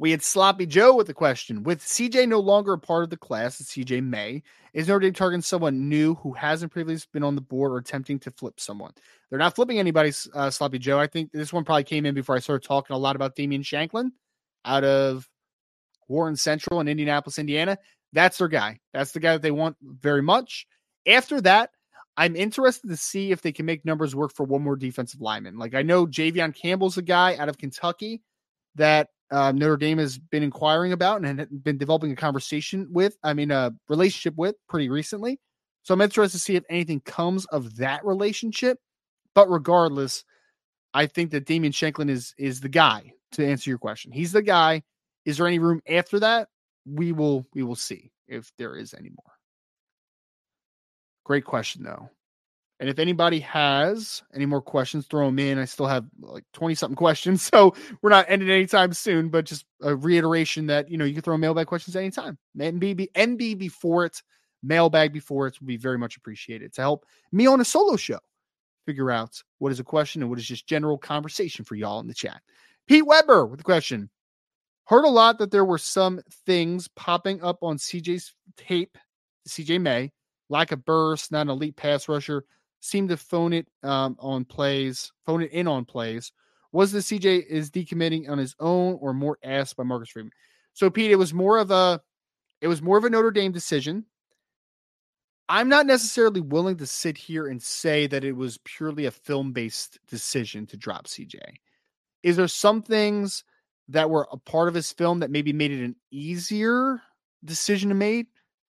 We 0.00 0.12
had 0.12 0.22
Sloppy 0.22 0.64
Joe 0.64 0.94
with 0.94 1.08
the 1.08 1.14
question 1.14 1.64
With 1.64 1.80
CJ 1.80 2.28
no 2.28 2.38
longer 2.40 2.72
a 2.72 2.78
part 2.78 3.04
of 3.04 3.10
the 3.10 3.16
class, 3.16 3.60
CJ 3.60 4.04
May, 4.04 4.42
is 4.72 4.86
Notre 4.86 5.00
Dame 5.00 5.12
targeting 5.12 5.42
someone 5.42 5.88
new 5.88 6.14
who 6.16 6.32
hasn't 6.32 6.72
previously 6.72 7.08
been 7.12 7.24
on 7.24 7.34
the 7.34 7.40
board 7.40 7.72
or 7.72 7.78
attempting 7.78 8.18
to 8.20 8.30
flip 8.30 8.60
someone? 8.60 8.92
They're 9.28 9.38
not 9.38 9.56
flipping 9.56 9.78
anybody, 9.78 10.12
uh, 10.34 10.50
Sloppy 10.50 10.78
Joe. 10.78 10.98
I 10.98 11.08
think 11.08 11.32
this 11.32 11.52
one 11.52 11.64
probably 11.64 11.84
came 11.84 12.06
in 12.06 12.14
before 12.14 12.36
I 12.36 12.38
started 12.38 12.66
talking 12.66 12.94
a 12.94 12.98
lot 12.98 13.16
about 13.16 13.34
Damian 13.34 13.62
Shanklin 13.62 14.12
out 14.64 14.84
of 14.84 15.28
Warren 16.06 16.36
Central 16.36 16.80
in 16.80 16.88
Indianapolis, 16.88 17.38
Indiana. 17.38 17.78
That's 18.12 18.38
their 18.38 18.48
guy. 18.48 18.78
That's 18.94 19.12
the 19.12 19.20
guy 19.20 19.32
that 19.32 19.42
they 19.42 19.50
want 19.50 19.76
very 19.82 20.22
much. 20.22 20.66
After 21.06 21.40
that, 21.42 21.70
I'm 22.16 22.36
interested 22.36 22.88
to 22.88 22.96
see 22.96 23.32
if 23.32 23.42
they 23.42 23.52
can 23.52 23.66
make 23.66 23.84
numbers 23.84 24.14
work 24.14 24.32
for 24.34 24.44
one 24.44 24.62
more 24.62 24.76
defensive 24.76 25.20
lineman. 25.20 25.58
Like 25.58 25.74
I 25.74 25.82
know 25.82 26.06
Javion 26.06 26.54
Campbell's 26.54 26.98
a 26.98 27.02
guy 27.02 27.36
out 27.36 27.48
of 27.48 27.58
Kentucky 27.58 28.22
that 28.74 29.08
uh, 29.30 29.52
Notre 29.52 29.76
Dame 29.76 29.98
has 29.98 30.18
been 30.18 30.42
inquiring 30.42 30.92
about 30.92 31.24
and 31.24 31.46
been 31.62 31.78
developing 31.78 32.12
a 32.12 32.16
conversation 32.16 32.88
with. 32.90 33.16
I 33.22 33.34
mean, 33.34 33.50
a 33.50 33.72
relationship 33.88 34.36
with 34.36 34.56
pretty 34.68 34.88
recently. 34.88 35.38
So 35.82 35.94
I'm 35.94 36.00
interested 36.00 36.38
to 36.38 36.42
see 36.42 36.56
if 36.56 36.64
anything 36.68 37.00
comes 37.00 37.44
of 37.46 37.76
that 37.76 38.04
relationship. 38.04 38.78
But 39.34 39.50
regardless, 39.50 40.24
I 40.94 41.06
think 41.06 41.30
that 41.30 41.46
Damian 41.46 41.72
Shanklin 41.72 42.08
is 42.08 42.34
is 42.38 42.60
the 42.60 42.68
guy 42.68 43.12
to 43.32 43.46
answer 43.46 43.70
your 43.70 43.78
question. 43.78 44.12
He's 44.12 44.32
the 44.32 44.42
guy. 44.42 44.82
Is 45.24 45.36
there 45.36 45.46
any 45.46 45.58
room 45.58 45.80
after 45.88 46.20
that? 46.20 46.48
We 46.86 47.12
will 47.12 47.46
we 47.54 47.62
will 47.62 47.76
see 47.76 48.10
if 48.26 48.50
there 48.58 48.74
is 48.76 48.94
any 48.94 49.10
more. 49.10 49.34
Great 51.24 51.44
question 51.44 51.82
though. 51.82 52.10
And 52.80 52.88
if 52.88 52.98
anybody 52.98 53.40
has 53.40 54.22
any 54.32 54.46
more 54.46 54.62
questions, 54.62 55.06
throw 55.06 55.26
them 55.26 55.38
in. 55.38 55.58
I 55.58 55.64
still 55.64 55.86
have 55.86 56.04
like 56.20 56.44
20 56.52 56.74
something 56.74 56.96
questions. 56.96 57.50
So 57.58 57.74
we're 58.02 58.10
not 58.10 58.26
ending 58.28 58.50
anytime 58.50 58.92
soon, 58.92 59.30
but 59.30 59.46
just 59.46 59.64
a 59.82 59.96
reiteration 59.96 60.66
that, 60.66 60.90
you 60.90 60.96
know, 60.96 61.04
you 61.04 61.14
can 61.14 61.22
throw 61.22 61.36
mailbag 61.36 61.66
questions 61.66 61.96
anytime. 61.96 62.38
MB, 62.56 63.10
MB 63.12 63.58
before 63.58 64.04
it, 64.04 64.22
mailbag 64.62 65.12
before 65.12 65.46
it 65.48 65.60
will 65.60 65.66
be 65.66 65.76
very 65.76 65.98
much 65.98 66.16
appreciated 66.16 66.72
to 66.74 66.80
help 66.80 67.04
me 67.32 67.46
on 67.46 67.60
a 67.60 67.64
solo 67.64 67.96
show 67.96 68.18
figure 68.86 69.10
out 69.10 69.42
what 69.58 69.72
is 69.72 69.80
a 69.80 69.84
question 69.84 70.22
and 70.22 70.30
what 70.30 70.38
is 70.38 70.46
just 70.46 70.66
general 70.66 70.96
conversation 70.96 71.64
for 71.64 71.74
y'all 71.74 72.00
in 72.00 72.06
the 72.06 72.14
chat. 72.14 72.40
Pete 72.86 73.06
Weber 73.06 73.44
with 73.46 73.60
a 73.60 73.64
question. 73.64 74.08
Heard 74.86 75.04
a 75.04 75.10
lot 75.10 75.38
that 75.38 75.50
there 75.50 75.64
were 75.64 75.78
some 75.78 76.20
things 76.46 76.88
popping 76.96 77.42
up 77.42 77.58
on 77.62 77.76
CJ's 77.76 78.34
tape, 78.56 78.96
CJ 79.46 79.80
May, 79.80 80.12
lack 80.48 80.72
of 80.72 80.84
burst, 80.86 81.30
not 81.30 81.42
an 81.42 81.50
elite 81.50 81.76
pass 81.76 82.08
rusher 82.08 82.44
seemed 82.80 83.08
to 83.10 83.16
phone 83.16 83.52
it 83.52 83.66
um, 83.82 84.16
on 84.18 84.44
plays, 84.44 85.12
phone 85.26 85.42
it 85.42 85.52
in 85.52 85.66
on 85.66 85.84
plays. 85.84 86.32
Was 86.72 86.92
the 86.92 86.98
CJ 86.98 87.46
is 87.46 87.70
decommitting 87.70 88.28
on 88.28 88.38
his 88.38 88.54
own 88.60 88.98
or 89.00 89.14
more 89.14 89.38
asked 89.42 89.76
by 89.76 89.84
Marcus 89.84 90.10
Freeman? 90.10 90.32
So 90.74 90.90
Pete, 90.90 91.10
it 91.10 91.16
was 91.16 91.34
more 91.34 91.58
of 91.58 91.70
a 91.70 92.00
it 92.60 92.68
was 92.68 92.82
more 92.82 92.98
of 92.98 93.04
a 93.04 93.10
Notre 93.10 93.30
Dame 93.30 93.52
decision. 93.52 94.04
I'm 95.48 95.68
not 95.68 95.86
necessarily 95.86 96.42
willing 96.42 96.76
to 96.76 96.86
sit 96.86 97.16
here 97.16 97.46
and 97.46 97.62
say 97.62 98.06
that 98.06 98.24
it 98.24 98.32
was 98.32 98.58
purely 98.64 99.06
a 99.06 99.10
film 99.10 99.52
based 99.52 99.98
decision 100.06 100.66
to 100.66 100.76
drop 100.76 101.06
CJ. 101.06 101.38
Is 102.22 102.36
there 102.36 102.48
some 102.48 102.82
things 102.82 103.44
that 103.88 104.10
were 104.10 104.28
a 104.30 104.36
part 104.36 104.68
of 104.68 104.74
his 104.74 104.92
film 104.92 105.20
that 105.20 105.30
maybe 105.30 105.52
made 105.52 105.70
it 105.70 105.82
an 105.82 105.96
easier 106.10 107.00
decision 107.44 107.88
to 107.88 107.94
make? 107.94 108.26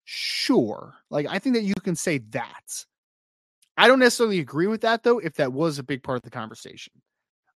Sure. 0.04 0.94
Like 1.10 1.28
I 1.30 1.40
think 1.40 1.56
that 1.56 1.64
you 1.64 1.76
can 1.76 1.96
say 1.96 2.18
that. 2.32 2.86
I 3.78 3.88
don't 3.88 4.00
necessarily 4.00 4.40
agree 4.40 4.68
with 4.68 4.82
that 4.82 5.04
though, 5.04 5.20
if 5.20 5.36
that 5.36 5.54
was 5.54 5.80
a 5.80 5.84
big 5.84 6.04
part 6.04 6.18
of 6.18 6.24
the 6.24 6.30
conversation. 6.30 6.94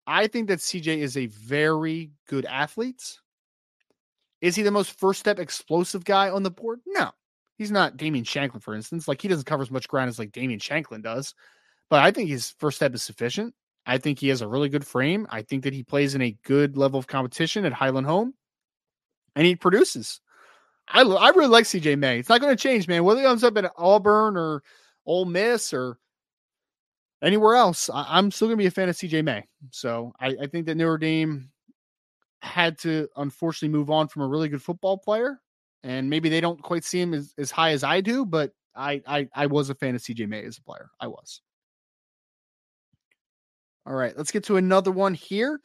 I 0.06 0.26
think 0.26 0.48
that 0.48 0.60
CJ 0.60 0.98
is 0.98 1.16
a 1.16 1.26
very 1.26 2.10
good 2.28 2.46
athlete. 2.46 3.18
Is 4.40 4.56
he 4.56 4.62
the 4.62 4.70
most 4.70 4.98
first 4.98 5.20
step 5.20 5.38
explosive 5.38 6.04
guy 6.04 6.30
on 6.30 6.42
the 6.42 6.50
board? 6.50 6.80
No. 6.86 7.10
He's 7.56 7.70
not 7.70 7.96
Damian 7.96 8.24
Shanklin, 8.24 8.60
for 8.60 8.74
instance. 8.74 9.08
Like 9.08 9.20
he 9.20 9.28
doesn't 9.28 9.46
cover 9.46 9.62
as 9.62 9.70
much 9.70 9.88
ground 9.88 10.08
as 10.08 10.18
like 10.18 10.32
Damian 10.32 10.60
Shanklin 10.60 11.02
does. 11.02 11.34
But 11.90 12.02
I 12.02 12.10
think 12.10 12.28
his 12.28 12.54
first 12.58 12.76
step 12.76 12.94
is 12.94 13.02
sufficient. 13.02 13.54
I 13.84 13.98
think 13.98 14.18
he 14.18 14.28
has 14.28 14.42
a 14.42 14.48
really 14.48 14.68
good 14.68 14.86
frame. 14.86 15.26
I 15.30 15.42
think 15.42 15.64
that 15.64 15.72
he 15.72 15.82
plays 15.82 16.14
in 16.14 16.22
a 16.22 16.36
good 16.44 16.76
level 16.76 16.98
of 16.98 17.06
competition 17.06 17.64
at 17.64 17.72
Highland 17.72 18.06
Home. 18.06 18.34
And 19.34 19.46
he 19.46 19.56
produces. 19.56 20.20
I, 20.88 21.02
I 21.02 21.30
really 21.30 21.48
like 21.48 21.64
CJ 21.64 21.98
May. 21.98 22.18
It's 22.18 22.28
not 22.28 22.40
going 22.40 22.54
to 22.54 22.62
change, 22.62 22.88
man. 22.88 23.04
Whether 23.04 23.20
he 23.20 23.26
comes 23.26 23.44
up 23.44 23.56
at 23.56 23.72
Auburn 23.76 24.36
or 24.36 24.62
Ole 25.04 25.24
Miss 25.24 25.72
or 25.72 25.98
anywhere 27.22 27.56
else, 27.56 27.90
I, 27.92 28.18
am 28.18 28.30
still 28.30 28.48
going 28.48 28.58
to 28.58 28.62
be 28.62 28.66
a 28.66 28.70
fan 28.70 28.88
of 28.88 28.96
CJ 28.96 29.24
May. 29.24 29.44
So 29.70 30.12
I, 30.20 30.36
I, 30.42 30.46
think 30.46 30.66
that 30.66 30.76
Notre 30.76 30.98
Dame 30.98 31.50
had 32.42 32.78
to 32.80 33.08
unfortunately 33.16 33.76
move 33.76 33.90
on 33.90 34.08
from 34.08 34.22
a 34.22 34.28
really 34.28 34.48
good 34.48 34.62
football 34.62 34.98
player. 34.98 35.40
And 35.82 36.10
maybe 36.10 36.28
they 36.28 36.40
don't 36.40 36.62
quite 36.62 36.84
see 36.84 37.00
him 37.00 37.14
as, 37.14 37.34
as 37.38 37.50
high 37.50 37.70
as 37.70 37.84
I 37.84 38.00
do, 38.00 38.26
but 38.26 38.52
I, 38.74 39.00
I, 39.06 39.28
I 39.34 39.46
was 39.46 39.70
a 39.70 39.74
fan 39.74 39.94
of 39.94 40.00
CJ 40.00 40.28
May 40.28 40.44
as 40.44 40.58
a 40.58 40.62
player. 40.62 40.90
I 41.00 41.06
was. 41.06 41.40
All 43.86 43.94
right, 43.94 44.16
let's 44.16 44.32
get 44.32 44.44
to 44.44 44.56
another 44.56 44.90
one 44.90 45.14
here 45.14 45.60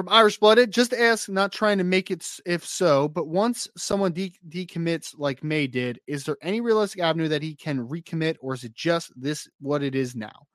from 0.00 0.08
Irish 0.08 0.38
Blooded. 0.38 0.70
Just 0.70 0.94
ask, 0.94 1.28
not 1.28 1.52
trying 1.52 1.76
to 1.76 1.84
make 1.84 2.10
it 2.10 2.26
if 2.46 2.64
so, 2.64 3.06
but 3.06 3.28
once 3.28 3.68
someone 3.76 4.12
de- 4.14 4.32
decommits 4.48 5.14
like 5.18 5.44
May 5.44 5.66
did, 5.66 6.00
is 6.06 6.24
there 6.24 6.38
any 6.40 6.62
realistic 6.62 7.02
avenue 7.02 7.28
that 7.28 7.42
he 7.42 7.54
can 7.54 7.86
recommit, 7.86 8.36
or 8.40 8.54
is 8.54 8.64
it 8.64 8.72
just 8.72 9.12
this 9.14 9.46
what 9.60 9.82
it 9.82 9.94
is 9.94 10.16
now? 10.16 10.46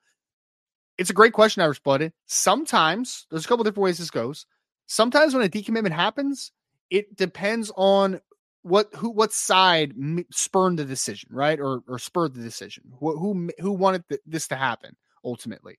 It's 0.97 1.11
a 1.11 1.13
great 1.13 1.33
question, 1.33 1.61
Irish 1.61 1.79
Blooded. 1.79 2.11
Sometimes 2.25 3.27
there's 3.29 3.45
a 3.45 3.47
couple 3.47 3.63
different 3.63 3.83
ways 3.83 3.99
this 3.99 4.09
goes. 4.09 4.47
Sometimes 4.87 5.35
when 5.35 5.45
a 5.45 5.49
decommitment 5.49 5.91
happens, 5.91 6.51
it 6.89 7.15
depends 7.15 7.71
on 7.77 8.19
what 8.63 8.87
who 8.95 9.11
what 9.11 9.31
side 9.31 9.93
spurned 10.31 10.79
the 10.79 10.85
decision, 10.85 11.29
right, 11.31 11.59
or 11.59 11.83
or 11.87 11.99
spurred 11.99 12.33
the 12.33 12.41
decision. 12.41 12.85
Who 12.99 13.15
who, 13.15 13.51
who 13.59 13.73
wanted 13.73 14.09
th- 14.09 14.21
this 14.25 14.47
to 14.47 14.55
happen 14.55 14.95
ultimately? 15.23 15.77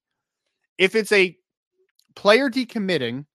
If 0.78 0.94
it's 0.94 1.10
a 1.10 1.36
player 2.14 2.48
decommitting 2.48 3.26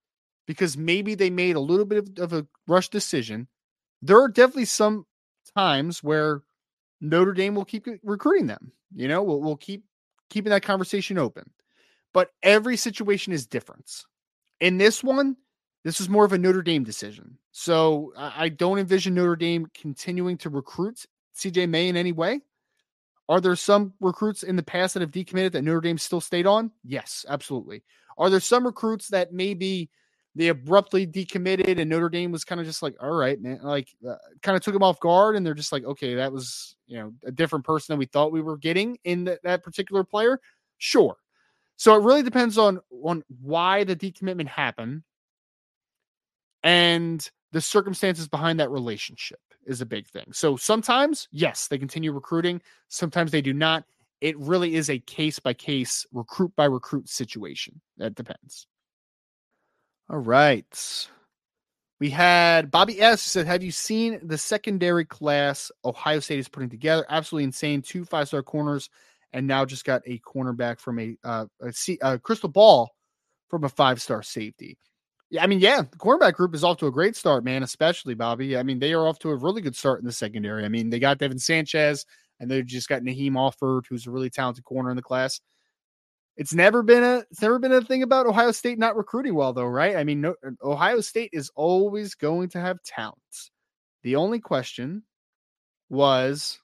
because 0.47 0.77
maybe 0.77 1.15
they 1.15 1.29
made 1.29 1.55
a 1.55 1.61
little 1.61 1.85
bit 1.85 1.97
of, 1.97 2.19
of 2.19 2.33
a 2.33 2.47
rush 2.67 2.89
decision, 2.89 3.47
there 4.01 4.21
are 4.21 4.27
definitely 4.27 4.65
some 4.65 5.05
times 5.55 6.03
where 6.03 6.41
Notre 6.99 7.33
Dame 7.33 7.55
will 7.55 7.65
keep 7.65 7.87
recruiting 8.03 8.47
them. 8.47 8.71
You 8.93 9.07
know, 9.07 9.23
we'll, 9.23 9.41
we'll 9.41 9.57
keep 9.57 9.85
keeping 10.29 10.51
that 10.51 10.63
conversation 10.63 11.17
open 11.17 11.51
but 12.13 12.29
every 12.43 12.77
situation 12.77 13.33
is 13.33 13.47
different. 13.47 14.03
In 14.59 14.77
this 14.77 15.03
one, 15.03 15.37
this 15.83 15.99
was 15.99 16.09
more 16.09 16.25
of 16.25 16.33
a 16.33 16.37
Notre 16.37 16.61
Dame 16.61 16.83
decision. 16.83 17.37
So 17.51 18.13
I 18.15 18.49
don't 18.49 18.79
envision 18.79 19.15
Notre 19.15 19.35
Dame 19.35 19.67
continuing 19.73 20.37
to 20.39 20.49
recruit 20.49 21.05
CJ 21.35 21.69
May 21.69 21.87
in 21.87 21.97
any 21.97 22.11
way. 22.11 22.41
Are 23.27 23.41
there 23.41 23.55
some 23.55 23.93
recruits 23.99 24.43
in 24.43 24.57
the 24.57 24.63
past 24.63 24.93
that 24.93 25.01
have 25.01 25.11
decommitted 25.11 25.53
that 25.53 25.63
Notre 25.63 25.81
Dame 25.81 25.97
still 25.97 26.21
stayed 26.21 26.45
on? 26.45 26.71
Yes, 26.83 27.25
absolutely. 27.27 27.83
Are 28.17 28.29
there 28.29 28.39
some 28.39 28.65
recruits 28.65 29.07
that 29.09 29.33
maybe 29.33 29.89
they 30.35 30.47
abruptly 30.47 31.05
decommitted 31.05 31.79
and 31.79 31.89
Notre 31.89 32.09
Dame 32.09 32.31
was 32.31 32.45
kind 32.45 32.61
of 32.61 32.67
just 32.67 32.81
like, 32.81 32.95
all 33.01 33.11
right, 33.11 33.41
man, 33.41 33.59
like 33.61 33.89
uh, 34.07 34.15
kind 34.41 34.55
of 34.55 34.63
took 34.63 34.75
him 34.75 34.83
off 34.83 34.99
guard 34.99 35.35
and 35.35 35.45
they're 35.45 35.53
just 35.53 35.71
like, 35.71 35.83
okay, 35.83 36.15
that 36.15 36.31
was, 36.31 36.75
you 36.87 36.97
know, 36.97 37.13
a 37.25 37.31
different 37.31 37.65
person 37.65 37.93
than 37.93 37.99
we 37.99 38.05
thought 38.05 38.31
we 38.31 38.41
were 38.41 38.57
getting 38.57 38.97
in 39.03 39.25
that 39.43 39.63
particular 39.63 40.03
player? 40.03 40.39
Sure. 40.77 41.17
So 41.75 41.95
it 41.95 42.03
really 42.03 42.23
depends 42.23 42.57
on 42.57 42.79
on 43.03 43.23
why 43.41 43.83
the 43.83 43.95
decommitment 43.95 44.47
happened 44.47 45.03
and 46.63 47.29
the 47.51 47.61
circumstances 47.61 48.27
behind 48.27 48.59
that 48.59 48.71
relationship 48.71 49.39
is 49.65 49.81
a 49.81 49.85
big 49.85 50.07
thing. 50.07 50.25
So 50.31 50.55
sometimes, 50.55 51.27
yes, 51.31 51.67
they 51.67 51.77
continue 51.77 52.11
recruiting. 52.11 52.61
Sometimes 52.87 53.31
they 53.31 53.41
do 53.41 53.53
not. 53.53 53.83
It 54.21 54.37
really 54.39 54.75
is 54.75 54.89
a 54.89 54.99
case 54.99 55.39
by 55.39 55.53
case, 55.53 56.05
recruit 56.13 56.55
by 56.55 56.65
recruit 56.65 57.09
situation. 57.09 57.81
That 57.97 58.15
depends. 58.15 58.67
All 60.11 60.17
right. 60.17 61.07
We 62.01 62.09
had 62.09 62.69
Bobby 62.69 63.01
S 63.01 63.21
said, 63.21 63.47
Have 63.47 63.63
you 63.63 63.71
seen 63.71 64.19
the 64.21 64.37
secondary 64.37 65.05
class 65.05 65.71
Ohio 65.85 66.19
State 66.19 66.39
is 66.39 66.49
putting 66.49 66.69
together? 66.69 67.05
Absolutely 67.07 67.45
insane. 67.45 67.81
Two 67.81 68.03
five 68.03 68.27
star 68.27 68.43
corners 68.43 68.89
and 69.31 69.47
now 69.47 69.63
just 69.63 69.85
got 69.85 70.01
a 70.05 70.19
cornerback 70.19 70.81
from 70.81 70.99
a, 70.99 71.15
uh, 71.23 71.45
a, 71.61 71.71
C, 71.71 71.97
a 72.01 72.19
crystal 72.19 72.49
ball 72.49 72.91
from 73.47 73.63
a 73.63 73.69
five 73.69 74.01
star 74.01 74.21
safety. 74.21 74.77
Yeah, 75.29 75.43
I 75.43 75.47
mean, 75.47 75.61
yeah, 75.61 75.83
the 75.83 75.97
cornerback 75.97 76.33
group 76.33 76.53
is 76.55 76.65
off 76.65 76.75
to 76.79 76.87
a 76.87 76.91
great 76.91 77.15
start, 77.15 77.45
man. 77.45 77.63
Especially 77.63 78.13
Bobby. 78.13 78.57
I 78.57 78.63
mean, 78.63 78.79
they 78.79 78.91
are 78.91 79.07
off 79.07 79.19
to 79.19 79.29
a 79.29 79.35
really 79.37 79.61
good 79.61 79.77
start 79.77 80.01
in 80.01 80.05
the 80.05 80.11
secondary. 80.11 80.65
I 80.65 80.67
mean, 80.67 80.89
they 80.89 80.99
got 80.99 81.19
Devin 81.19 81.39
Sanchez, 81.39 82.05
and 82.41 82.51
they've 82.51 82.65
just 82.65 82.89
got 82.89 83.01
Na'eem 83.01 83.35
Offord, 83.35 83.83
who's 83.87 84.07
a 84.07 84.11
really 84.11 84.29
talented 84.29 84.65
corner 84.65 84.89
in 84.89 84.97
the 84.97 85.01
class. 85.01 85.39
It's 86.37 86.53
never 86.53 86.81
been 86.81 87.03
a 87.03 87.23
it's 87.29 87.41
never 87.41 87.59
been 87.59 87.73
a 87.73 87.81
thing 87.81 88.03
about 88.03 88.25
Ohio 88.25 88.51
State 88.51 88.79
not 88.79 88.95
recruiting 88.95 89.35
well, 89.35 89.53
though, 89.53 89.65
right? 89.65 89.95
I 89.95 90.03
mean, 90.03 90.21
no, 90.21 90.35
Ohio 90.63 91.01
State 91.01 91.31
is 91.33 91.51
always 91.55 92.15
going 92.15 92.49
to 92.49 92.59
have 92.59 92.81
talents. 92.83 93.51
The 94.03 94.15
only 94.15 94.39
question 94.39 95.03
was 95.89 96.59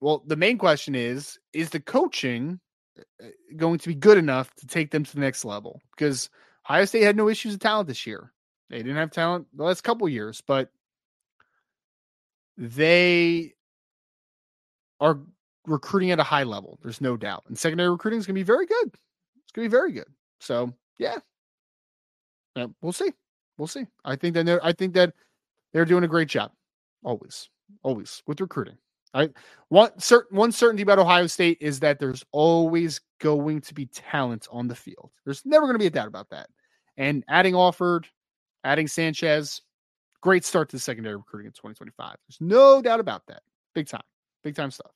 well, 0.00 0.22
the 0.26 0.36
main 0.36 0.58
question 0.58 0.94
is 0.94 1.38
is 1.52 1.70
the 1.70 1.80
coaching 1.80 2.60
uh, 2.98 3.26
uh, 3.26 3.30
going 3.56 3.78
to 3.78 3.88
be 3.88 3.94
good 3.94 4.16
enough 4.16 4.54
to 4.56 4.66
take 4.66 4.90
them 4.90 5.04
to 5.04 5.14
the 5.14 5.20
next 5.20 5.44
level? 5.44 5.80
Because 5.90 6.30
Ohio 6.66 6.84
State 6.84 7.02
had 7.02 7.16
no 7.16 7.28
issues 7.28 7.52
with 7.52 7.60
talent 7.60 7.88
this 7.88 8.06
year. 8.06 8.32
They 8.70 8.78
didn't 8.78 8.96
have 8.96 9.10
talent 9.10 9.48
the 9.52 9.64
last 9.64 9.82
couple 9.82 10.08
years, 10.08 10.40
but 10.46 10.70
they 12.56 13.54
are 15.00 15.18
recruiting 15.70 16.10
at 16.10 16.18
a 16.18 16.24
high 16.24 16.42
level. 16.42 16.78
There's 16.82 17.00
no 17.00 17.16
doubt. 17.16 17.44
And 17.48 17.58
secondary 17.58 17.90
recruiting 17.90 18.18
is 18.18 18.26
going 18.26 18.34
to 18.34 18.40
be 18.40 18.44
very 18.44 18.66
good. 18.66 18.90
It's 19.42 19.52
going 19.52 19.64
to 19.64 19.70
be 19.70 19.76
very 19.76 19.92
good. 19.92 20.08
So, 20.40 20.72
yeah. 20.98 21.16
We'll 22.82 22.92
see. 22.92 23.12
We'll 23.56 23.68
see. 23.68 23.86
I 24.04 24.16
think 24.16 24.34
that 24.34 24.60
I 24.62 24.72
think 24.72 24.94
that 24.94 25.14
they're 25.72 25.84
doing 25.84 26.04
a 26.04 26.08
great 26.08 26.28
job. 26.28 26.52
Always. 27.04 27.48
Always 27.82 28.22
with 28.26 28.40
recruiting. 28.40 28.76
Right. 29.14 29.32
One 29.68 29.98
certain 29.98 30.36
one 30.36 30.52
certainty 30.52 30.82
about 30.82 30.98
Ohio 30.98 31.26
State 31.26 31.58
is 31.60 31.80
that 31.80 31.98
there's 31.98 32.24
always 32.32 33.00
going 33.20 33.60
to 33.62 33.74
be 33.74 33.86
talent 33.86 34.46
on 34.52 34.68
the 34.68 34.74
field. 34.74 35.10
There's 35.24 35.44
never 35.44 35.66
going 35.66 35.74
to 35.74 35.80
be 35.80 35.86
a 35.86 35.90
doubt 35.90 36.08
about 36.08 36.30
that. 36.30 36.48
And 36.96 37.24
adding 37.28 37.54
Offord, 37.54 38.04
adding 38.62 38.86
Sanchez, 38.86 39.62
great 40.20 40.44
start 40.44 40.68
to 40.70 40.76
the 40.76 40.80
secondary 40.80 41.16
recruiting 41.16 41.46
in 41.46 41.52
2025. 41.52 42.16
There's 42.28 42.40
no 42.40 42.82
doubt 42.82 43.00
about 43.00 43.26
that. 43.28 43.42
Big 43.74 43.88
time. 43.88 44.02
Big 44.44 44.54
time 44.54 44.70
stuff. 44.70 44.92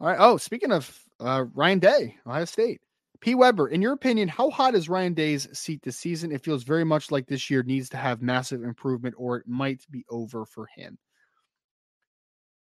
All 0.00 0.08
right. 0.08 0.18
Oh, 0.18 0.36
speaking 0.36 0.72
of 0.72 0.98
uh, 1.20 1.44
Ryan 1.54 1.78
Day, 1.78 2.16
Ohio 2.26 2.44
State. 2.44 2.80
P. 3.20 3.34
Weber, 3.34 3.68
in 3.68 3.80
your 3.80 3.94
opinion, 3.94 4.28
how 4.28 4.50
hot 4.50 4.74
is 4.74 4.88
Ryan 4.88 5.14
Day's 5.14 5.48
seat 5.58 5.82
this 5.82 5.96
season? 5.96 6.32
It 6.32 6.44
feels 6.44 6.64
very 6.64 6.84
much 6.84 7.10
like 7.10 7.26
this 7.26 7.50
year 7.50 7.62
needs 7.62 7.88
to 7.90 7.96
have 7.96 8.20
massive 8.20 8.62
improvement 8.62 9.14
or 9.16 9.38
it 9.38 9.48
might 9.48 9.80
be 9.90 10.04
over 10.10 10.44
for 10.44 10.66
him. 10.66 10.98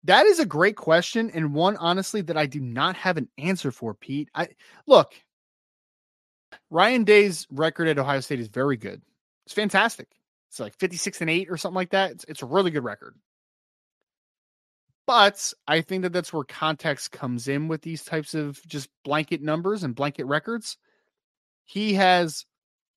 That 0.05 0.27
is 0.27 0.41
a 0.41 0.47
great 0.47 0.77
question 0.77 1.31
and 1.33 1.55
one 1.55 1.77
honestly 1.77 2.23
that 2.23 2.37
I 2.37 2.47
do 2.47 2.61
not 2.61 2.97
have 2.97 3.17
an 3.17 3.29
answer 3.39 3.71
for, 3.71 3.95
Pete. 3.95 4.31
I 4.35 4.49
look, 4.87 5.15
Ryan 6.71 7.05
Day's 7.05 7.47
record 7.51 7.87
at 7.87 7.99
Ohio 7.99 8.21
State 8.21 8.41
is 8.41 8.49
very 8.49 8.77
good. 8.77 9.01
It's 9.47 9.55
fantastic. 9.55 10.09
It's 10.51 10.59
like 10.59 10.77
56 10.79 11.21
and 11.21 11.31
8 11.31 11.51
or 11.51 11.57
something 11.57 11.77
like 11.77 11.91
that. 11.91 12.11
It's, 12.11 12.25
it's 12.29 12.43
a 12.43 12.47
really 12.47 12.73
good 12.73 12.85
record. 12.85 13.15
But 15.13 15.53
I 15.69 15.83
think 15.83 16.05
that 16.05 16.15
that's 16.15 16.33
where 16.33 16.43
context 16.43 17.13
comes 17.13 17.47
in 17.47 17.69
with 17.69 17.83
these 17.83 18.03
types 18.03 18.33
of 18.33 18.59
just 18.67 18.89
blanket 19.05 19.43
numbers 19.43 19.83
and 19.83 19.95
blanket 19.95 20.25
records. 20.25 20.79
He 21.67 21.93
has 21.93 22.47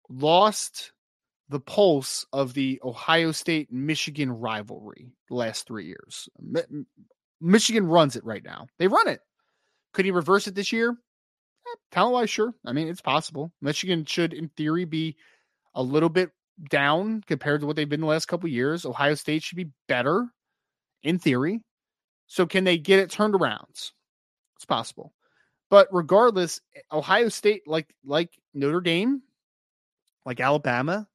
lost 0.07 0.93
the 1.49 1.59
pulse 1.59 2.25
of 2.31 2.53
the 2.53 2.79
Ohio 2.85 3.33
State 3.33 3.69
Michigan 3.69 4.31
rivalry 4.31 5.11
the 5.27 5.35
last 5.35 5.67
three 5.67 5.87
years. 5.87 6.29
Mi- 6.39 6.85
Michigan 7.41 7.85
runs 7.85 8.15
it 8.15 8.23
right 8.23 8.45
now. 8.45 8.67
They 8.79 8.87
run 8.87 9.09
it. 9.09 9.19
Could 9.93 10.05
he 10.05 10.11
reverse 10.11 10.47
it 10.47 10.55
this 10.55 10.71
year? 10.71 10.91
Eh, 10.91 11.75
talent 11.91 12.13
wise, 12.13 12.29
sure. 12.29 12.53
I 12.65 12.71
mean, 12.71 12.87
it's 12.87 13.01
possible. 13.01 13.51
Michigan 13.61 14.05
should, 14.05 14.33
in 14.33 14.47
theory, 14.55 14.85
be 14.85 15.17
a 15.73 15.83
little 15.83 16.07
bit 16.07 16.29
down 16.69 17.23
compared 17.27 17.59
to 17.59 17.67
what 17.67 17.75
they've 17.75 17.89
been 17.89 17.99
the 17.99 18.07
last 18.07 18.27
couple 18.29 18.47
years. 18.47 18.85
Ohio 18.85 19.15
State 19.15 19.43
should 19.43 19.57
be 19.57 19.71
better 19.89 20.29
in 21.03 21.19
theory. 21.19 21.59
So 22.27 22.45
can 22.45 22.63
they 22.63 22.77
get 22.77 22.99
it 22.99 23.09
turned 23.09 23.35
around? 23.35 23.67
It's 23.69 24.65
possible. 24.67 25.13
But 25.69 25.87
regardless, 25.91 26.61
eh, 26.75 26.81
Ohio 26.91 27.29
State, 27.29 27.67
like 27.67 27.93
like 28.03 28.37
Notre 28.53 28.81
Dame, 28.81 29.21
like 30.25 30.39
Alabama, 30.39 31.07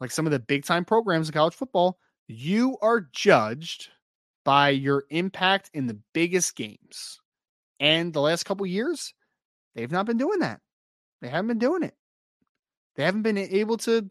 like 0.00 0.10
some 0.10 0.26
of 0.26 0.32
the 0.32 0.38
big 0.38 0.64
time 0.64 0.84
programs 0.84 1.28
in 1.28 1.34
college 1.34 1.54
football, 1.54 1.98
you 2.26 2.76
are 2.82 3.08
judged 3.12 3.88
by 4.44 4.70
your 4.70 5.04
impact 5.10 5.70
in 5.74 5.86
the 5.86 5.98
biggest 6.14 6.56
games. 6.56 7.20
And 7.78 8.12
the 8.12 8.20
last 8.20 8.44
couple 8.44 8.66
years, 8.66 9.14
they've 9.74 9.90
not 9.90 10.06
been 10.06 10.18
doing 10.18 10.40
that. 10.40 10.60
They 11.20 11.28
haven't 11.28 11.48
been 11.48 11.58
doing 11.58 11.82
it. 11.82 11.94
They 12.96 13.04
haven't 13.04 13.22
been 13.22 13.38
able 13.38 13.76
to 13.78 14.08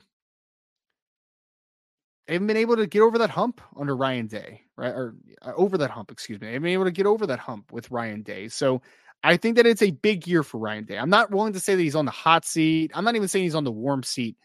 they 2.30 2.36
haven't 2.36 2.46
been 2.46 2.58
able 2.58 2.76
to 2.76 2.86
get 2.86 3.02
over 3.02 3.18
that 3.18 3.32
hump 3.32 3.60
under 3.76 3.96
Ryan 3.96 4.28
Day, 4.28 4.62
right? 4.76 4.92
Or 4.94 5.16
uh, 5.42 5.54
over 5.56 5.80
that 5.80 5.90
hump, 5.90 6.12
excuse 6.12 6.40
me. 6.40 6.46
They 6.46 6.54
haven't 6.54 6.66
been 6.66 6.74
able 6.74 6.86
to 6.86 6.92
get 6.92 7.08
over 7.08 7.26
that 7.26 7.40
hump 7.40 7.72
with 7.72 7.90
Ryan 7.90 8.22
Day. 8.22 8.50
So 8.50 8.84
I 9.24 9.36
think 9.36 9.56
that 9.56 9.66
it's 9.66 9.82
a 9.82 9.90
big 9.90 10.28
year 10.28 10.44
for 10.44 10.60
Ryan 10.60 10.86
Day. 10.86 11.00
I'm 11.00 11.10
not 11.10 11.32
willing 11.32 11.54
to 11.54 11.60
say 11.60 11.74
that 11.74 11.82
he's 11.82 11.96
on 11.96 12.06
the 12.06 12.12
hot 12.12 12.46
seat. 12.46 12.92
I'm 12.94 13.04
not 13.04 13.16
even 13.16 13.28
saying 13.28 13.46
he's 13.46 13.56
on 13.56 13.64
the 13.64 13.72
warm 13.72 14.04
seat. 14.04 14.38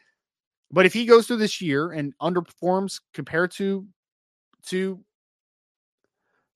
But 0.70 0.86
if 0.86 0.94
he 0.94 1.04
goes 1.04 1.26
through 1.26 1.36
this 1.36 1.60
year 1.60 1.90
and 1.90 2.14
underperforms 2.22 3.02
compared 3.12 3.50
to 3.56 3.86
to 4.68 5.04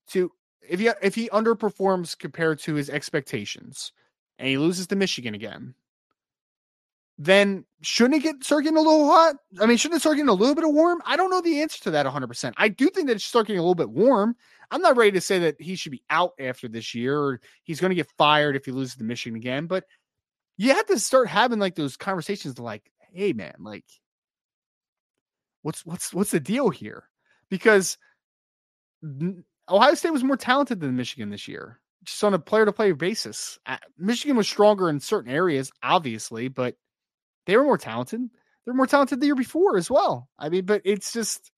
to 0.07 0.31
if 0.67 0.79
he 0.79 0.89
if 0.99 1.13
he 1.13 1.29
underperforms 1.29 2.17
compared 2.17 2.57
to 2.61 2.73
his 2.73 2.89
expectations 2.89 3.91
and 4.39 4.47
he 4.47 4.57
loses 4.57 4.87
to 4.87 4.95
Michigan 4.95 5.35
again, 5.35 5.75
then 7.21 7.65
shouldn't 7.81 8.15
it 8.15 8.23
get 8.23 8.43
start 8.45 8.63
getting 8.63 8.77
a 8.77 8.81
little 8.81 9.05
hot? 9.05 9.35
I 9.61 9.65
mean, 9.65 9.75
shouldn't 9.75 9.97
it 9.97 9.99
start 9.99 10.15
getting 10.15 10.29
a 10.29 10.33
little 10.33 10.55
bit 10.55 10.63
of 10.63 10.73
warm? 10.73 11.01
I 11.05 11.17
don't 11.17 11.29
know 11.29 11.41
the 11.41 11.61
answer 11.61 11.83
to 11.83 11.91
that 11.91 12.05
100%. 12.05 12.53
I 12.55 12.69
do 12.69 12.89
think 12.89 13.07
that 13.07 13.17
it's 13.17 13.25
start 13.25 13.47
getting 13.47 13.59
a 13.59 13.61
little 13.61 13.75
bit 13.75 13.89
warm. 13.89 14.37
I'm 14.71 14.81
not 14.81 14.95
ready 14.95 15.11
to 15.11 15.21
say 15.21 15.39
that 15.39 15.59
he 15.59 15.75
should 15.75 15.91
be 15.91 16.03
out 16.09 16.31
after 16.39 16.69
this 16.69 16.95
year 16.95 17.19
or 17.19 17.41
he's 17.63 17.81
going 17.81 17.89
to 17.89 17.95
get 17.95 18.09
fired 18.17 18.55
if 18.55 18.65
he 18.65 18.71
loses 18.71 18.95
to 18.95 19.03
Michigan 19.03 19.35
again, 19.35 19.67
but 19.67 19.83
you 20.55 20.73
have 20.73 20.85
to 20.87 20.99
start 20.99 21.27
having 21.27 21.59
like 21.59 21.75
those 21.75 21.97
conversations 21.97 22.57
like, 22.57 22.89
hey 23.11 23.33
man, 23.33 23.55
like 23.59 23.85
what's 25.61 25.85
what's 25.85 26.13
what's 26.13 26.31
the 26.31 26.39
deal 26.39 26.69
here? 26.69 27.03
Because 27.49 27.97
Ohio 29.69 29.93
State 29.95 30.13
was 30.13 30.23
more 30.23 30.37
talented 30.37 30.79
than 30.79 30.95
Michigan 30.95 31.31
this 31.31 31.47
year, 31.49 31.79
just 32.03 32.23
on 32.23 32.33
a 32.33 32.39
player 32.39 32.65
to 32.65 32.71
player 32.71 32.95
basis. 32.95 33.59
Michigan 33.97 34.37
was 34.37 34.47
stronger 34.47 34.89
in 34.89 34.99
certain 34.99 35.31
areas, 35.31 35.71
obviously, 35.83 36.47
but 36.47 36.75
they 37.49 37.57
were 37.57 37.63
more 37.63 37.79
talented. 37.79 38.29
They're 38.63 38.75
more 38.75 38.85
talented 38.85 39.19
the 39.19 39.25
year 39.25 39.35
before 39.35 39.75
as 39.75 39.89
well. 39.89 40.29
I 40.37 40.49
mean, 40.49 40.65
but 40.65 40.83
it's 40.85 41.11
just 41.11 41.51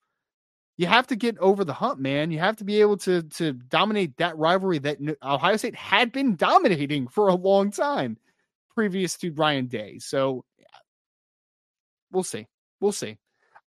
you 0.77 0.88
have 0.88 1.06
to 1.08 1.17
get 1.17 1.38
over 1.39 1.65
the 1.65 1.73
hump, 1.73 1.99
man. 1.99 2.32
You 2.32 2.39
have 2.39 2.56
to 2.58 2.63
be 2.63 2.80
able 2.80 2.95
to 2.99 3.23
to 3.23 3.51
dominate 3.51 4.15
that 4.17 4.38
rivalry 4.38 4.80
that 4.80 4.99
Ohio 5.21 5.58
State 5.58 5.75
had 5.75 6.13
been 6.13 6.38
dominating 6.38 7.10
for 7.10 7.27
a 7.27 7.36
long 7.36 7.71
time 7.71 8.17
previous 8.73 9.17
to 9.17 9.34
Ryan 9.34 9.67
Day. 9.67 9.99
So 9.99 10.45
we'll 12.10 12.23
see. 12.23 12.47
We'll 12.80 12.93
see. 12.93 13.17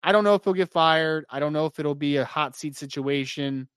I 0.01 0.11
don't 0.11 0.23
know 0.23 0.33
if 0.33 0.43
he'll 0.43 0.53
get 0.53 0.71
fired. 0.71 1.25
I 1.29 1.39
don't 1.39 1.53
know 1.53 1.67
if 1.67 1.79
it'll 1.79 1.93
be 1.93 2.17
a 2.17 2.25
hot 2.25 2.55
seat 2.55 2.75
situation. 2.75 3.67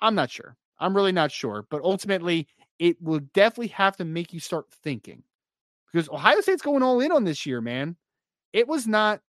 I'm 0.00 0.16
not 0.16 0.32
sure. 0.32 0.56
I'm 0.80 0.96
really 0.96 1.12
not 1.12 1.30
sure. 1.30 1.64
But 1.70 1.82
ultimately, 1.82 2.48
it 2.80 3.00
will 3.00 3.20
definitely 3.34 3.68
have 3.68 3.96
to 3.98 4.04
make 4.04 4.32
you 4.32 4.40
start 4.40 4.66
thinking 4.82 5.22
because 5.92 6.08
Ohio 6.08 6.40
State's 6.40 6.62
going 6.62 6.82
all 6.82 7.00
in 7.00 7.12
on 7.12 7.24
this 7.24 7.44
year, 7.44 7.60
man. 7.60 7.96
It 8.52 8.66
was 8.66 8.86
not. 8.86 9.20